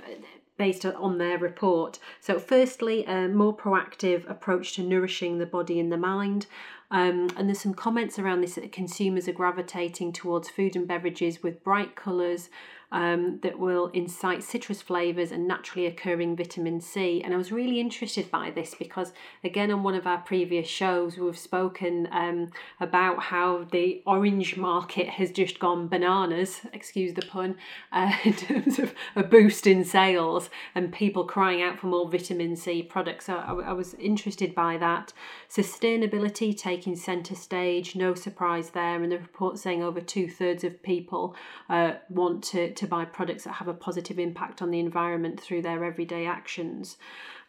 based 0.61 0.85
on 0.85 1.17
their 1.17 1.39
report. 1.39 1.97
So, 2.19 2.37
firstly, 2.37 3.03
a 3.05 3.27
more 3.27 3.57
proactive 3.57 4.29
approach 4.29 4.73
to 4.73 4.83
nourishing 4.83 5.39
the 5.39 5.47
body 5.47 5.79
and 5.79 5.91
the 5.91 5.97
mind. 5.97 6.45
Um, 6.91 7.31
and 7.35 7.47
there's 7.47 7.61
some 7.61 7.73
comments 7.73 8.19
around 8.19 8.41
this 8.41 8.53
that 8.53 8.71
consumers 8.71 9.27
are 9.27 9.33
gravitating 9.33 10.13
towards 10.13 10.51
food 10.51 10.75
and 10.75 10.87
beverages 10.87 11.41
with 11.41 11.63
bright 11.63 11.95
colours, 11.95 12.51
um, 12.91 13.39
that 13.41 13.57
will 13.57 13.87
incite 13.87 14.43
citrus 14.43 14.81
flavours 14.81 15.31
and 15.31 15.47
naturally 15.47 15.85
occurring 15.85 16.35
vitamin 16.35 16.81
C. 16.81 17.21
And 17.23 17.33
I 17.33 17.37
was 17.37 17.51
really 17.51 17.79
interested 17.79 18.29
by 18.29 18.51
this 18.51 18.75
because, 18.75 19.13
again, 19.43 19.71
on 19.71 19.83
one 19.83 19.95
of 19.95 20.05
our 20.05 20.17
previous 20.17 20.67
shows, 20.67 21.17
we've 21.17 21.37
spoken 21.37 22.09
um, 22.11 22.51
about 22.79 23.23
how 23.23 23.65
the 23.71 24.01
orange 24.05 24.57
market 24.57 25.07
has 25.07 25.31
just 25.31 25.59
gone 25.59 25.87
bananas, 25.87 26.61
excuse 26.73 27.13
the 27.13 27.21
pun, 27.21 27.55
uh, 27.91 28.11
in 28.23 28.33
terms 28.33 28.79
of 28.79 28.93
a 29.15 29.23
boost 29.23 29.65
in 29.67 29.85
sales 29.85 30.49
and 30.75 30.91
people 30.91 31.23
crying 31.23 31.61
out 31.61 31.79
for 31.79 31.87
more 31.87 32.09
vitamin 32.09 32.55
C 32.55 32.83
products. 32.83 33.25
So 33.25 33.35
I, 33.35 33.53
I 33.53 33.73
was 33.73 33.93
interested 33.95 34.53
by 34.53 34.77
that. 34.77 35.13
Sustainability 35.49 36.57
taking 36.57 36.95
centre 36.95 37.35
stage, 37.35 37.95
no 37.95 38.13
surprise 38.13 38.71
there. 38.71 39.01
And 39.01 39.11
the 39.11 39.17
report 39.17 39.59
saying 39.59 39.81
over 39.81 40.01
two 40.01 40.29
thirds 40.29 40.63
of 40.63 40.81
people 40.83 41.35
uh, 41.69 41.93
want 42.09 42.43
to 42.45 42.73
to 42.81 42.87
buy 42.87 43.05
products 43.05 43.45
that 43.45 43.53
have 43.53 43.67
a 43.67 43.73
positive 43.73 44.19
impact 44.19 44.61
on 44.61 44.71
the 44.71 44.79
environment 44.79 45.39
through 45.39 45.61
their 45.61 45.83
everyday 45.83 46.25
actions. 46.25 46.97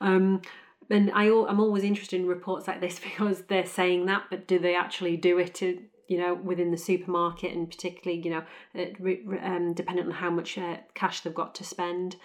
Um, 0.01 0.43
and 0.91 1.11
I, 1.13 1.25
I'm 1.25 1.61
always 1.61 1.85
interested 1.85 2.21
in 2.21 2.27
reports 2.27 2.69
like 2.69 2.81
this 2.81 2.99
because 3.03 3.43
they're 3.43 3.67
saying 3.67 4.07
that, 4.07 4.25
but 4.31 4.47
do 4.47 4.59
they 4.59 4.75
actually 4.75 5.17
do 5.17 5.39
it? 5.39 5.55
To, 5.57 5.83
you 6.09 6.19
know, 6.19 6.35
within 6.35 6.71
the 6.71 6.77
supermarket, 6.77 7.55
and 7.55 7.71
particularly, 7.71 8.21
you 8.23 8.31
know, 8.31 9.39
um, 9.43 9.73
dependent 9.73 10.09
on 10.09 10.15
how 10.15 10.31
much 10.31 10.59
uh, 10.59 10.77
cash 10.95 11.21
they've 11.21 11.35
got 11.35 11.55
to 11.55 11.65
spend. 11.65 12.17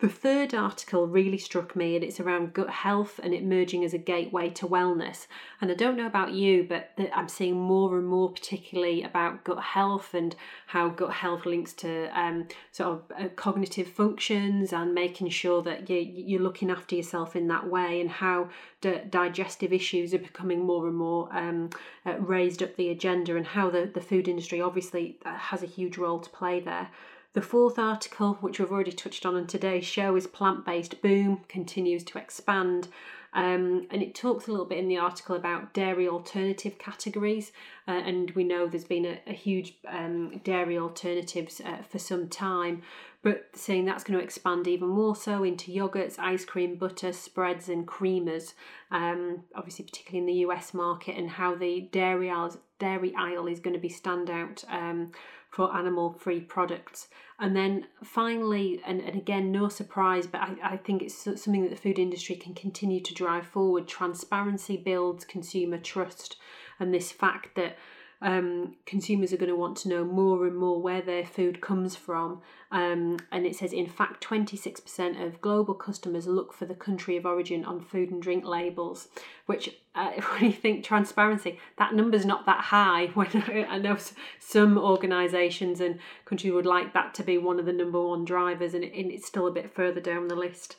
The 0.00 0.08
third 0.08 0.54
article 0.54 1.08
really 1.08 1.38
struck 1.38 1.74
me, 1.74 1.96
and 1.96 2.04
it's 2.04 2.20
around 2.20 2.54
gut 2.54 2.70
health 2.70 3.18
and 3.20 3.34
it 3.34 3.44
merging 3.44 3.84
as 3.84 3.92
a 3.92 3.98
gateway 3.98 4.48
to 4.50 4.64
wellness. 4.64 5.26
And 5.60 5.72
I 5.72 5.74
don't 5.74 5.96
know 5.96 6.06
about 6.06 6.30
you, 6.30 6.64
but 6.68 6.92
I'm 7.12 7.28
seeing 7.28 7.58
more 7.58 7.98
and 7.98 8.06
more, 8.06 8.30
particularly 8.30 9.02
about 9.02 9.42
gut 9.42 9.60
health 9.60 10.14
and 10.14 10.36
how 10.68 10.88
gut 10.88 11.14
health 11.14 11.46
links 11.46 11.72
to 11.72 12.06
um, 12.16 12.46
sort 12.70 12.90
of 12.90 13.02
uh, 13.18 13.28
cognitive 13.34 13.88
functions 13.88 14.72
and 14.72 14.94
making 14.94 15.30
sure 15.30 15.62
that 15.62 15.90
you, 15.90 15.96
you're 15.98 16.42
looking 16.42 16.70
after 16.70 16.94
yourself 16.94 17.34
in 17.34 17.48
that 17.48 17.68
way, 17.68 18.00
and 18.00 18.10
how 18.10 18.50
digestive 18.80 19.72
issues 19.72 20.14
are 20.14 20.18
becoming 20.18 20.64
more 20.64 20.86
and 20.86 20.96
more 20.96 21.28
um, 21.36 21.70
uh, 22.06 22.16
raised 22.20 22.62
up 22.62 22.76
the 22.76 22.90
agenda, 22.90 23.34
and 23.34 23.48
how 23.48 23.68
the, 23.68 23.90
the 23.92 24.00
food 24.00 24.28
industry 24.28 24.60
obviously 24.60 25.18
uh, 25.26 25.36
has 25.36 25.64
a 25.64 25.66
huge 25.66 25.98
role 25.98 26.20
to 26.20 26.30
play 26.30 26.60
there. 26.60 26.88
The 27.34 27.42
fourth 27.42 27.78
article, 27.78 28.34
which 28.40 28.58
we've 28.58 28.72
already 28.72 28.92
touched 28.92 29.26
on 29.26 29.36
in 29.36 29.46
today's 29.46 29.84
show, 29.84 30.16
is 30.16 30.26
Plant 30.26 30.64
Based 30.64 31.02
Boom 31.02 31.42
Continues 31.46 32.02
to 32.04 32.18
Expand. 32.18 32.88
Um, 33.34 33.86
and 33.90 34.02
it 34.02 34.14
talks 34.14 34.48
a 34.48 34.50
little 34.50 34.64
bit 34.64 34.78
in 34.78 34.88
the 34.88 34.96
article 34.96 35.36
about 35.36 35.74
dairy 35.74 36.08
alternative 36.08 36.78
categories. 36.78 37.52
Uh, 37.86 38.00
and 38.04 38.30
we 38.30 38.44
know 38.44 38.66
there's 38.66 38.84
been 38.84 39.04
a, 39.04 39.20
a 39.26 39.34
huge 39.34 39.74
um, 39.86 40.40
dairy 40.42 40.78
alternatives 40.78 41.60
uh, 41.62 41.82
for 41.82 41.98
some 41.98 42.28
time, 42.28 42.80
but 43.22 43.50
saying 43.52 43.84
that's 43.84 44.04
going 44.04 44.18
to 44.18 44.24
expand 44.24 44.66
even 44.66 44.88
more 44.88 45.14
so 45.14 45.44
into 45.44 45.70
yogurts, 45.70 46.18
ice 46.18 46.46
cream, 46.46 46.76
butter, 46.76 47.12
spreads, 47.12 47.68
and 47.68 47.86
creamers. 47.86 48.54
Um, 48.90 49.44
obviously, 49.54 49.84
particularly 49.84 50.20
in 50.20 50.34
the 50.34 50.46
US 50.48 50.72
market, 50.72 51.16
and 51.18 51.28
how 51.28 51.54
the 51.54 51.82
dairy 51.92 52.30
aisle, 52.30 52.56
dairy 52.78 53.14
aisle 53.14 53.48
is 53.48 53.60
going 53.60 53.74
to 53.74 53.80
be 53.80 53.90
standout 53.90 54.64
um, 54.72 55.12
for 55.50 55.74
animal 55.74 56.12
free 56.12 56.40
products. 56.40 57.08
And 57.38 57.56
then 57.56 57.86
finally, 58.02 58.80
and, 58.86 59.00
and 59.00 59.16
again, 59.16 59.50
no 59.50 59.68
surprise, 59.68 60.26
but 60.26 60.40
I, 60.40 60.56
I 60.62 60.76
think 60.76 61.02
it's 61.02 61.16
something 61.16 61.62
that 61.62 61.70
the 61.70 61.76
food 61.76 61.98
industry 61.98 62.36
can 62.36 62.54
continue 62.54 63.00
to 63.00 63.14
drive 63.14 63.46
forward 63.46 63.88
transparency 63.88 64.76
builds 64.76 65.24
consumer 65.24 65.78
trust, 65.78 66.36
and 66.78 66.92
this 66.92 67.12
fact 67.12 67.54
that 67.56 67.76
um, 68.20 68.74
consumers 68.84 69.32
are 69.32 69.36
going 69.36 69.50
to 69.50 69.56
want 69.56 69.76
to 69.78 69.88
know 69.88 70.04
more 70.04 70.44
and 70.44 70.56
more 70.56 70.82
where 70.82 71.00
their 71.00 71.24
food 71.24 71.60
comes 71.60 71.94
from. 71.94 72.40
Um, 72.72 73.18
and 73.30 73.46
it 73.46 73.54
says, 73.54 73.72
in 73.72 73.86
fact, 73.86 74.26
26% 74.26 75.24
of 75.24 75.40
global 75.40 75.74
customers 75.74 76.26
look 76.26 76.52
for 76.52 76.66
the 76.66 76.74
country 76.74 77.16
of 77.16 77.24
origin 77.24 77.64
on 77.64 77.80
food 77.80 78.10
and 78.10 78.20
drink 78.20 78.44
labels, 78.44 79.08
which, 79.46 79.70
uh, 79.94 80.10
when 80.32 80.46
you 80.46 80.52
think 80.52 80.84
transparency, 80.84 81.60
that 81.78 81.94
number's 81.94 82.26
not 82.26 82.44
that 82.46 82.64
high. 82.64 83.06
When 83.14 83.28
I 83.68 83.78
know 83.78 83.96
some 84.40 84.78
organisations 84.78 85.80
and 85.80 86.00
countries 86.24 86.52
would 86.52 86.66
like 86.66 86.94
that 86.94 87.14
to 87.14 87.22
be 87.22 87.38
one 87.38 87.60
of 87.60 87.66
the 87.66 87.72
number 87.72 88.02
one 88.02 88.24
drivers, 88.24 88.74
and, 88.74 88.84
it's 88.84 89.26
still 89.26 89.46
a 89.46 89.52
bit 89.52 89.74
further 89.74 90.00
down 90.00 90.28
the 90.28 90.36
list. 90.36 90.76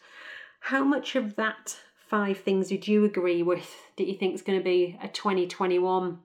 How 0.60 0.84
much 0.84 1.16
of 1.16 1.36
that 1.38 1.78
five 2.10 2.40
things 2.40 2.72
would 2.72 2.88
you 2.88 3.06
agree 3.06 3.44
with 3.44 3.76
that 3.98 4.08
you 4.08 4.16
think 4.16 4.34
is 4.34 4.42
going 4.42 4.58
to 4.58 4.64
be 4.64 4.98
a 5.02 5.08
2021 5.08 6.20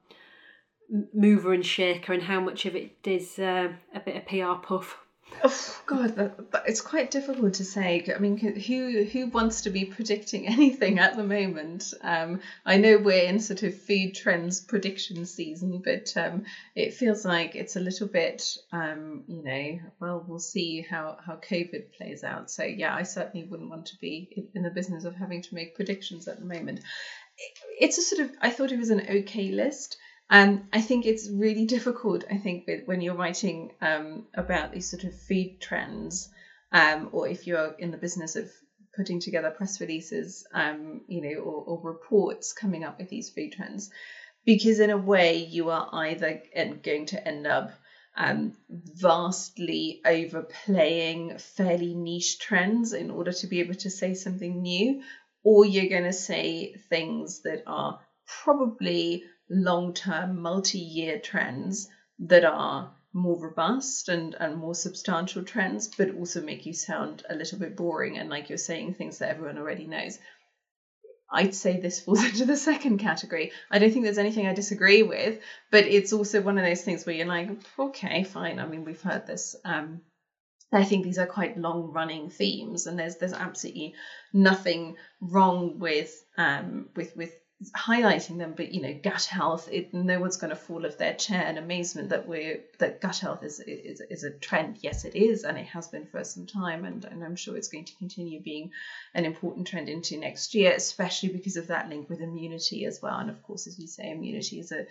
mover 1.12 1.52
and 1.52 1.64
shaker, 1.64 2.12
and 2.12 2.22
how 2.22 2.40
much 2.40 2.66
of 2.66 2.76
it 2.76 2.96
is 3.04 3.38
uh, 3.38 3.72
a 3.94 4.00
bit 4.00 4.16
of 4.16 4.26
PR 4.26 4.66
puff? 4.66 4.98
Oh 5.42 5.80
God, 5.86 6.16
that, 6.16 6.52
that, 6.52 6.64
it's 6.68 6.80
quite 6.80 7.10
difficult 7.10 7.54
to 7.54 7.64
say. 7.64 8.04
I 8.14 8.18
mean, 8.18 8.36
who 8.36 9.04
who 9.04 9.26
wants 9.26 9.62
to 9.62 9.70
be 9.70 9.84
predicting 9.84 10.46
anything 10.56 10.98
at 10.98 11.16
the 11.16 11.24
moment? 11.24 11.92
Um, 12.02 12.40
I 12.64 12.76
know 12.76 12.98
we're 12.98 13.24
in 13.24 13.40
sort 13.40 13.62
of 13.62 13.74
food 13.74 14.14
trends 14.14 14.60
prediction 14.60 15.26
season, 15.26 15.82
but 15.84 16.12
um, 16.16 16.44
it 16.74 16.94
feels 16.94 17.24
like 17.24 17.56
it's 17.56 17.76
a 17.76 17.80
little 17.80 18.06
bit, 18.06 18.56
um, 18.72 19.24
you 19.26 19.42
know, 19.42 19.78
well, 20.00 20.24
we'll 20.26 20.38
see 20.38 20.82
how 20.82 21.16
how 21.24 21.36
COVID 21.36 21.92
plays 21.96 22.22
out. 22.22 22.50
So 22.50 22.62
yeah, 22.64 22.94
I 22.94 23.02
certainly 23.02 23.46
wouldn't 23.46 23.70
want 23.70 23.86
to 23.86 23.98
be 23.98 24.48
in 24.54 24.62
the 24.62 24.70
business 24.70 25.04
of 25.04 25.14
having 25.14 25.42
to 25.42 25.54
make 25.54 25.74
predictions 25.74 26.28
at 26.28 26.38
the 26.38 26.46
moment. 26.46 26.80
It's 27.80 27.98
a 27.98 28.02
sort 28.02 28.28
of, 28.28 28.36
I 28.40 28.50
thought 28.50 28.72
it 28.72 28.78
was 28.78 28.90
an 28.90 29.06
okay 29.08 29.50
list. 29.50 29.96
And 30.30 30.64
I 30.72 30.80
think 30.80 31.04
it's 31.04 31.28
really 31.30 31.66
difficult, 31.66 32.24
I 32.30 32.38
think, 32.38 32.68
when 32.86 33.00
you're 33.00 33.14
writing 33.14 33.72
um, 33.80 34.26
about 34.34 34.72
these 34.72 34.90
sort 34.90 35.04
of 35.04 35.14
feed 35.14 35.60
trends, 35.60 36.30
um, 36.72 37.10
or 37.12 37.28
if 37.28 37.46
you're 37.46 37.74
in 37.78 37.90
the 37.90 37.98
business 37.98 38.34
of 38.34 38.50
putting 38.96 39.20
together 39.20 39.50
press 39.50 39.80
releases, 39.80 40.46
um, 40.52 41.02
you 41.08 41.20
know, 41.20 41.40
or, 41.40 41.64
or, 41.64 41.80
reports 41.82 42.52
coming 42.52 42.84
up 42.84 42.98
with 42.98 43.08
these 43.10 43.30
food 43.30 43.52
trends, 43.52 43.90
because 44.44 44.80
in 44.80 44.90
a 44.90 44.96
way 44.96 45.36
you 45.36 45.70
are 45.70 45.88
either 45.92 46.42
going 46.82 47.06
to 47.06 47.28
end 47.28 47.46
up 47.46 47.70
um, 48.16 48.56
vastly 48.68 50.00
overplaying 50.04 51.38
fairly 51.38 51.94
niche 51.94 52.38
trends 52.38 52.92
in 52.92 53.10
order 53.10 53.32
to 53.32 53.46
be 53.46 53.60
able 53.60 53.74
to 53.74 53.90
say 53.90 54.14
something 54.14 54.62
new, 54.62 55.02
or 55.42 55.64
you're 55.64 55.90
going 55.90 56.04
to 56.04 56.12
say 56.12 56.74
things 56.88 57.42
that 57.42 57.62
are 57.66 58.00
probably 58.42 59.24
long 59.48 59.94
term, 59.94 60.40
multi 60.40 60.78
year 60.78 61.18
trends 61.18 61.88
that 62.20 62.44
are 62.44 62.94
more 63.12 63.38
robust 63.38 64.08
and, 64.08 64.34
and 64.34 64.56
more 64.56 64.74
substantial 64.74 65.44
trends, 65.44 65.88
but 65.96 66.14
also 66.16 66.42
make 66.42 66.66
you 66.66 66.72
sound 66.72 67.22
a 67.30 67.34
little 67.34 67.58
bit 67.58 67.76
boring 67.76 68.18
and 68.18 68.28
like 68.28 68.48
you're 68.48 68.58
saying 68.58 68.94
things 68.94 69.18
that 69.18 69.30
everyone 69.30 69.58
already 69.58 69.86
knows. 69.86 70.18
I'd 71.30 71.54
say 71.54 71.80
this 71.80 72.00
falls 72.00 72.24
into 72.24 72.44
the 72.44 72.56
second 72.56 72.98
category. 72.98 73.52
I 73.70 73.78
don't 73.78 73.92
think 73.92 74.04
there's 74.04 74.18
anything 74.18 74.46
I 74.46 74.54
disagree 74.54 75.02
with, 75.02 75.40
but 75.70 75.84
it's 75.84 76.12
also 76.12 76.40
one 76.42 76.58
of 76.58 76.64
those 76.64 76.82
things 76.82 77.06
where 77.06 77.14
you're 77.14 77.26
like, 77.26 77.50
okay, 77.78 78.24
fine. 78.24 78.58
I 78.58 78.66
mean, 78.66 78.84
we've 78.84 79.00
heard 79.00 79.26
this. 79.26 79.56
Um, 79.64 80.02
I 80.72 80.84
think 80.84 81.04
these 81.04 81.18
are 81.18 81.26
quite 81.26 81.56
long 81.56 81.92
running 81.92 82.30
themes, 82.30 82.86
and 82.86 82.98
there's 82.98 83.16
there's 83.16 83.32
absolutely 83.32 83.94
nothing 84.32 84.96
wrong 85.20 85.78
with 85.78 86.12
um, 86.36 86.88
with 86.96 87.16
with 87.16 87.32
highlighting 87.76 88.36
them 88.38 88.52
but 88.56 88.74
you 88.74 88.82
know 88.82 88.98
gut 89.02 89.24
health 89.24 89.68
it, 89.70 89.94
no 89.94 90.18
one's 90.18 90.36
going 90.36 90.50
to 90.50 90.56
fall 90.56 90.84
off 90.84 90.98
their 90.98 91.14
chair 91.14 91.46
in 91.46 91.56
amazement 91.56 92.08
that 92.08 92.26
we're 92.26 92.60
that 92.78 93.00
gut 93.00 93.16
health 93.18 93.42
is, 93.44 93.60
is 93.60 94.02
is 94.10 94.24
a 94.24 94.30
trend. 94.30 94.78
Yes 94.82 95.04
it 95.04 95.14
is 95.14 95.44
and 95.44 95.56
it 95.56 95.66
has 95.66 95.88
been 95.88 96.04
for 96.06 96.24
some 96.24 96.46
time 96.46 96.84
and, 96.84 97.04
and 97.04 97.22
i'm 97.22 97.36
sure 97.36 97.56
it's 97.56 97.68
going 97.68 97.84
to 97.84 97.96
continue 97.96 98.42
being 98.42 98.70
an 99.14 99.24
important 99.24 99.68
trend 99.68 99.88
into 99.88 100.18
next 100.18 100.54
year 100.54 100.72
especially 100.72 101.28
because 101.28 101.56
of 101.56 101.68
that 101.68 101.88
link 101.88 102.10
with 102.10 102.20
immunity 102.20 102.84
as 102.84 103.00
well. 103.00 103.18
And 103.18 103.30
of 103.30 103.42
course 103.42 103.66
as 103.66 103.78
you 103.78 103.86
say 103.86 104.10
immunity 104.10 104.58
is 104.58 104.72
a 104.72 104.86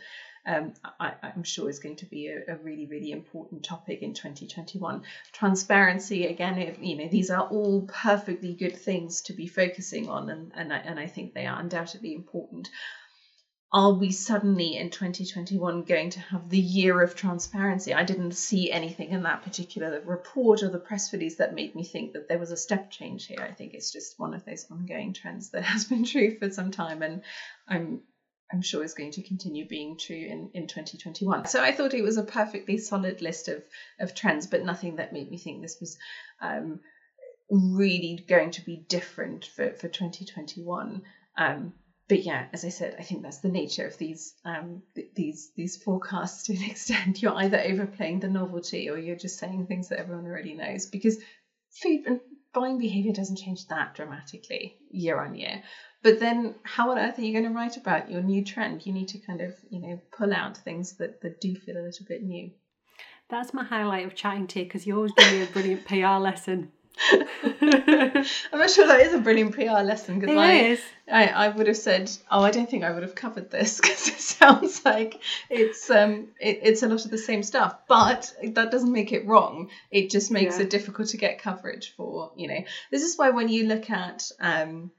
um, 0.45 0.73
I, 0.99 1.13
am 1.35 1.43
sure 1.43 1.69
is 1.69 1.79
going 1.79 1.95
to 1.97 2.05
be 2.05 2.27
a, 2.27 2.53
a, 2.53 2.57
really, 2.57 2.85
really 2.85 3.11
important 3.11 3.63
topic 3.63 4.01
in 4.01 4.13
2021. 4.13 5.03
Transparency, 5.31 6.25
again, 6.25 6.57
if, 6.57 6.77
you 6.81 6.97
know, 6.97 7.07
these 7.07 7.29
are 7.29 7.47
all 7.47 7.83
perfectly 7.83 8.53
good 8.53 8.75
things 8.75 9.21
to 9.23 9.33
be 9.33 9.47
focusing 9.47 10.09
on, 10.09 10.29
and, 10.29 10.51
and, 10.55 10.73
I, 10.73 10.77
and 10.77 10.99
I 10.99 11.07
think 11.07 11.33
they 11.33 11.45
are 11.45 11.59
undoubtedly 11.59 12.13
important. 12.13 12.69
Are 13.71 13.93
we 13.93 14.11
suddenly 14.11 14.75
in 14.75 14.91
2021 14.91 15.83
going 15.83 16.11
to 16.11 16.19
have 16.19 16.49
the 16.49 16.59
year 16.59 17.01
of 17.01 17.15
transparency? 17.15 17.91
I 17.91 18.03
didn't 18.03 18.33
see 18.33 18.69
anything 18.71 19.09
in 19.09 19.23
that 19.23 19.41
particular 19.41 19.99
report 20.05 20.61
or 20.61 20.69
the 20.69 20.77
press 20.77 21.11
release 21.11 21.37
that 21.37 21.55
made 21.55 21.73
me 21.73 21.83
think 21.83 22.13
that 22.13 22.27
there 22.27 22.37
was 22.37 22.51
a 22.51 22.57
step 22.57 22.91
change 22.91 23.25
here. 23.25 23.39
I 23.41 23.51
think 23.51 23.73
it's 23.73 23.91
just 23.91 24.19
one 24.19 24.35
of 24.35 24.45
those 24.45 24.67
ongoing 24.69 25.13
trends 25.13 25.49
that 25.51 25.63
has 25.71 25.85
been 25.85 26.03
true 26.03 26.37
for 26.37 26.51
some 26.51 26.69
time, 26.69 27.01
and 27.01 27.23
I'm 27.67 28.01
I'm 28.53 28.61
sure 28.61 28.83
is 28.83 28.93
going 28.93 29.11
to 29.13 29.23
continue 29.23 29.65
being 29.67 29.97
true 29.97 30.15
in, 30.15 30.51
in 30.53 30.67
2021. 30.67 31.47
So 31.47 31.61
I 31.61 31.71
thought 31.71 31.93
it 31.93 32.03
was 32.03 32.17
a 32.17 32.23
perfectly 32.23 32.77
solid 32.77 33.21
list 33.21 33.47
of, 33.47 33.63
of 33.99 34.13
trends, 34.13 34.47
but 34.47 34.63
nothing 34.63 34.97
that 34.97 35.11
made 35.11 35.31
me 35.31 35.37
think 35.37 35.61
this 35.61 35.79
was 35.79 35.97
um, 36.39 36.79
really 37.49 38.23
going 38.29 38.51
to 38.51 38.61
be 38.61 38.77
different 38.87 39.45
for, 39.55 39.71
for 39.71 39.87
2021. 39.87 41.01
Um, 41.35 41.73
but 42.07 42.19
yeah, 42.19 42.45
as 42.53 42.63
I 42.63 42.69
said, 42.69 42.95
I 42.99 43.03
think 43.03 43.23
that's 43.23 43.39
the 43.39 43.49
nature 43.49 43.87
of 43.87 43.97
these 43.97 44.33
um, 44.45 44.83
th- 44.93 45.07
these 45.15 45.49
these 45.55 45.77
forecasts 45.77 46.43
to 46.43 46.53
an 46.53 46.63
extent. 46.69 47.21
You're 47.21 47.35
either 47.35 47.59
overplaying 47.59 48.19
the 48.19 48.27
novelty 48.27 48.89
or 48.89 48.97
you're 48.97 49.15
just 49.15 49.39
saying 49.39 49.65
things 49.65 49.89
that 49.89 49.99
everyone 49.99 50.25
already 50.25 50.53
knows 50.53 50.85
because 50.85 51.17
food 51.71 52.01
and 52.05 52.19
buying 52.53 52.77
behavior 52.77 53.13
doesn't 53.13 53.37
change 53.39 53.65
that 53.67 53.95
dramatically 53.95 54.75
year 54.91 55.19
on 55.19 55.33
year. 55.33 55.61
But 56.03 56.19
then, 56.19 56.55
how 56.63 56.91
on 56.91 56.99
earth 56.99 57.17
are 57.17 57.21
you 57.21 57.31
going 57.31 57.45
to 57.45 57.57
write 57.57 57.77
about 57.77 58.11
your 58.11 58.21
new 58.21 58.43
trend? 58.43 58.85
You 58.85 58.91
need 58.91 59.07
to 59.09 59.19
kind 59.19 59.39
of, 59.39 59.55
you 59.69 59.79
know, 59.79 59.99
pull 60.11 60.33
out 60.33 60.57
things 60.57 60.97
that, 60.97 61.21
that 61.21 61.39
do 61.39 61.55
feel 61.55 61.77
a 61.77 61.81
little 61.81 62.05
bit 62.05 62.21
new. 62.21 62.51
That's 63.29 63.53
my 63.53 63.63
highlight 63.63 64.05
of 64.05 64.13
chatting 64.13 64.47
to 64.47 64.59
you 64.59 64.65
because 64.65 64.85
you 64.85 64.95
always 64.97 65.13
give 65.13 65.31
me 65.31 65.41
a 65.41 65.45
brilliant 65.47 65.85
PR 65.87 66.19
lesson. 66.19 66.73
I'm 67.11 68.59
not 68.59 68.69
sure 68.69 68.85
that 68.85 69.01
is 69.01 69.13
a 69.13 69.19
brilliant 69.19 69.55
PR 69.55 69.81
lesson 69.81 70.19
because 70.19 70.37
I, 70.37 70.77
I, 71.11 71.27
I 71.27 71.47
would 71.47 71.67
have 71.67 71.77
said, 71.77 72.11
oh, 72.29 72.43
I 72.43 72.51
don't 72.51 72.69
think 72.69 72.83
I 72.83 72.91
would 72.91 73.01
have 73.01 73.15
covered 73.15 73.49
this 73.49 73.77
because 73.81 74.07
it 74.09 74.19
sounds 74.19 74.85
like 74.85 75.19
it's 75.49 75.89
um 75.89 76.27
it, 76.39 76.59
it's 76.61 76.83
a 76.83 76.87
lot 76.87 77.03
of 77.05 77.11
the 77.11 77.17
same 77.17 77.41
stuff, 77.41 77.75
but 77.87 78.31
that 78.43 78.69
doesn't 78.69 78.91
make 78.91 79.11
it 79.11 79.25
wrong. 79.25 79.69
It 79.89 80.11
just 80.11 80.29
makes 80.29 80.57
yeah. 80.57 80.65
it 80.65 80.69
difficult 80.69 81.07
to 81.09 81.17
get 81.17 81.41
coverage 81.41 81.95
for 81.95 82.31
you 82.35 82.47
know. 82.47 82.59
This 82.91 83.01
is 83.01 83.17
why 83.17 83.31
when 83.31 83.49
you 83.49 83.65
look 83.65 83.89
at 83.89 84.29
um 84.39 84.91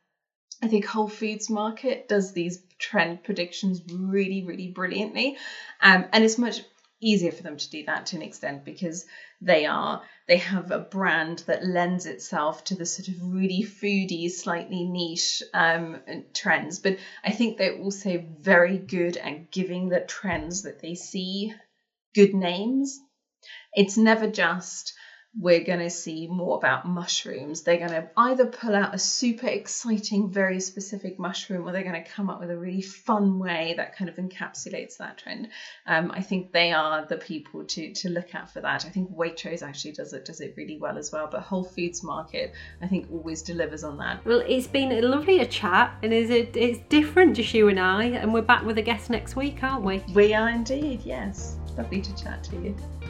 I 0.65 0.67
think 0.67 0.87
Whole 0.87 1.09
Foods 1.09 1.51
Market 1.51 2.09
does 2.09 2.33
these 2.33 2.59
trend 2.79 3.23
predictions 3.23 3.83
really, 3.93 4.45
really 4.45 4.69
brilliantly. 4.69 5.37
Um, 5.83 6.07
and 6.11 6.25
it's 6.25 6.39
much 6.39 6.63
easier 7.01 7.33
for 7.33 7.43
them 7.43 7.59
to 7.59 7.71
do 7.71 7.85
that 7.85 8.07
to 8.07 8.17
an 8.17 8.23
extent 8.23 8.65
because 8.65 9.05
they 9.43 9.67
are 9.67 10.03
they 10.27 10.39
have 10.39 10.71
a 10.71 10.79
brand 10.79 11.41
that 11.41 11.67
lends 11.67 12.07
itself 12.07 12.65
to 12.65 12.75
the 12.77 12.87
sort 12.87 13.09
of 13.09 13.15
really 13.21 13.63
foodie 13.63 14.31
slightly 14.31 14.85
niche 14.85 15.43
um, 15.53 15.99
trends 16.33 16.79
but 16.79 16.97
i 17.23 17.31
think 17.31 17.59
they're 17.59 17.77
also 17.77 18.25
very 18.41 18.79
good 18.79 19.19
at 19.19 19.51
giving 19.51 19.91
the 19.91 20.01
trends 20.01 20.63
that 20.63 20.81
they 20.81 20.95
see 20.95 21.53
good 22.15 22.33
names 22.33 23.01
it's 23.75 23.99
never 23.99 24.29
just 24.29 24.95
we're 25.39 25.65
going 25.65 25.81
to 25.81 25.91
see 25.91 26.29
more 26.29 26.57
about 26.57 26.87
mushrooms. 26.87 27.63
They're 27.63 27.79
going 27.79 27.91
to 27.91 28.09
either 28.17 28.47
pull 28.47 28.75
out 28.75 28.95
a 28.95 28.99
super 28.99 29.49
exciting, 29.49 30.31
very 30.31 30.61
specific 30.61 31.19
mushroom, 31.19 31.67
or 31.67 31.73
they're 31.73 31.83
going 31.83 32.03
to 32.03 32.09
come 32.09 32.31
up 32.31 32.41
with 32.41 32.51
a 32.51 32.57
really 32.57 32.83
fun 32.83 33.39
way 33.39 33.75
that 33.77 33.97
kind 33.97 34.09
of 34.09 34.17
encapsulates 34.17 34.99
that 34.99 35.19
trend. 35.19 35.49
Um, 35.87 36.13
I 36.13 36.21
think 36.21 36.53
they 36.53 36.73
are 36.73 37.05
the 37.07 37.17
people 37.17 37.65
to 37.65 37.93
to 37.93 38.09
look 38.11 38.35
at 38.35 38.51
for 38.51 38.61
that. 38.61 38.85
I 38.85 38.89
think 38.91 39.11
Waitrose 39.11 39.63
actually 39.63 39.93
does 39.93 40.13
it 40.13 40.25
does 40.25 40.41
it 40.41 40.55
really 40.57 40.79
well 40.79 40.97
as 40.99 41.11
well. 41.11 41.29
But 41.31 41.43
Whole 41.43 41.65
Foods 41.65 42.05
Market, 42.05 42.53
I 42.81 42.87
think, 42.87 43.09
always 43.11 43.43
delivers 43.43 43.83
on 43.83 43.99
that. 43.99 44.25
Well, 44.25 44.43
it's 44.47 44.69
been 44.69 44.93
a 44.93 45.03
lovely 45.03 45.41
a 45.41 45.47
chat, 45.47 45.97
and 46.03 46.13
is 46.13 46.31
it 46.31 46.57
it's 46.57 46.79
different, 46.89 47.37
just 47.37 47.53
you 47.55 47.69
and 47.69 47.81
I, 47.81 48.05
and 48.05 48.33
we're 48.33 48.43
back 48.43 48.65
with 48.65 48.79
a 48.79 48.83
guest 48.83 49.11
next 49.11 49.35
week, 49.35 49.63
aren't 49.65 49.85
we? 49.85 50.03
We 50.15 50.33
are 50.33 50.49
indeed. 50.49 51.01
Yes, 51.05 51.57
lovely 51.77 52.01
to 52.03 52.15
chat 52.17 52.45
to 52.45 52.57
you. 52.57 53.04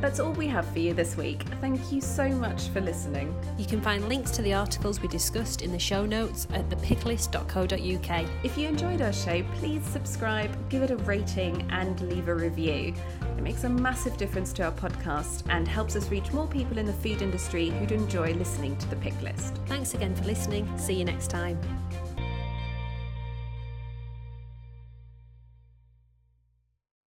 That's 0.00 0.18
all 0.18 0.32
we 0.32 0.46
have 0.46 0.66
for 0.72 0.78
you 0.78 0.94
this 0.94 1.16
week. 1.16 1.42
Thank 1.60 1.92
you 1.92 2.00
so 2.00 2.28
much 2.28 2.68
for 2.68 2.80
listening. 2.80 3.34
You 3.58 3.66
can 3.66 3.80
find 3.80 4.08
links 4.08 4.30
to 4.32 4.42
the 4.42 4.54
articles 4.54 5.00
we 5.00 5.08
discussed 5.08 5.60
in 5.60 5.72
the 5.72 5.78
show 5.78 6.06
notes 6.06 6.46
at 6.54 6.68
thepicklist.co.uk. 6.70 8.30
If 8.42 8.56
you 8.56 8.68
enjoyed 8.68 9.02
our 9.02 9.12
show, 9.12 9.42
please 9.56 9.84
subscribe, 9.84 10.50
give 10.70 10.82
it 10.82 10.90
a 10.90 10.96
rating, 10.96 11.70
and 11.70 12.00
leave 12.00 12.28
a 12.28 12.34
review. 12.34 12.94
It 13.36 13.42
makes 13.42 13.64
a 13.64 13.68
massive 13.68 14.16
difference 14.16 14.52
to 14.54 14.64
our 14.64 14.72
podcast 14.72 15.42
and 15.50 15.68
helps 15.68 15.96
us 15.96 16.10
reach 16.10 16.32
more 16.32 16.46
people 16.46 16.78
in 16.78 16.86
the 16.86 16.92
food 16.94 17.20
industry 17.20 17.68
who'd 17.70 17.92
enjoy 17.92 18.32
listening 18.34 18.76
to 18.78 18.88
the 18.88 18.96
pick 18.96 19.20
list. 19.20 19.60
Thanks 19.66 19.92
again 19.94 20.14
for 20.14 20.24
listening. 20.24 20.66
See 20.78 20.94
you 20.94 21.04
next 21.04 21.28
time. 21.28 21.58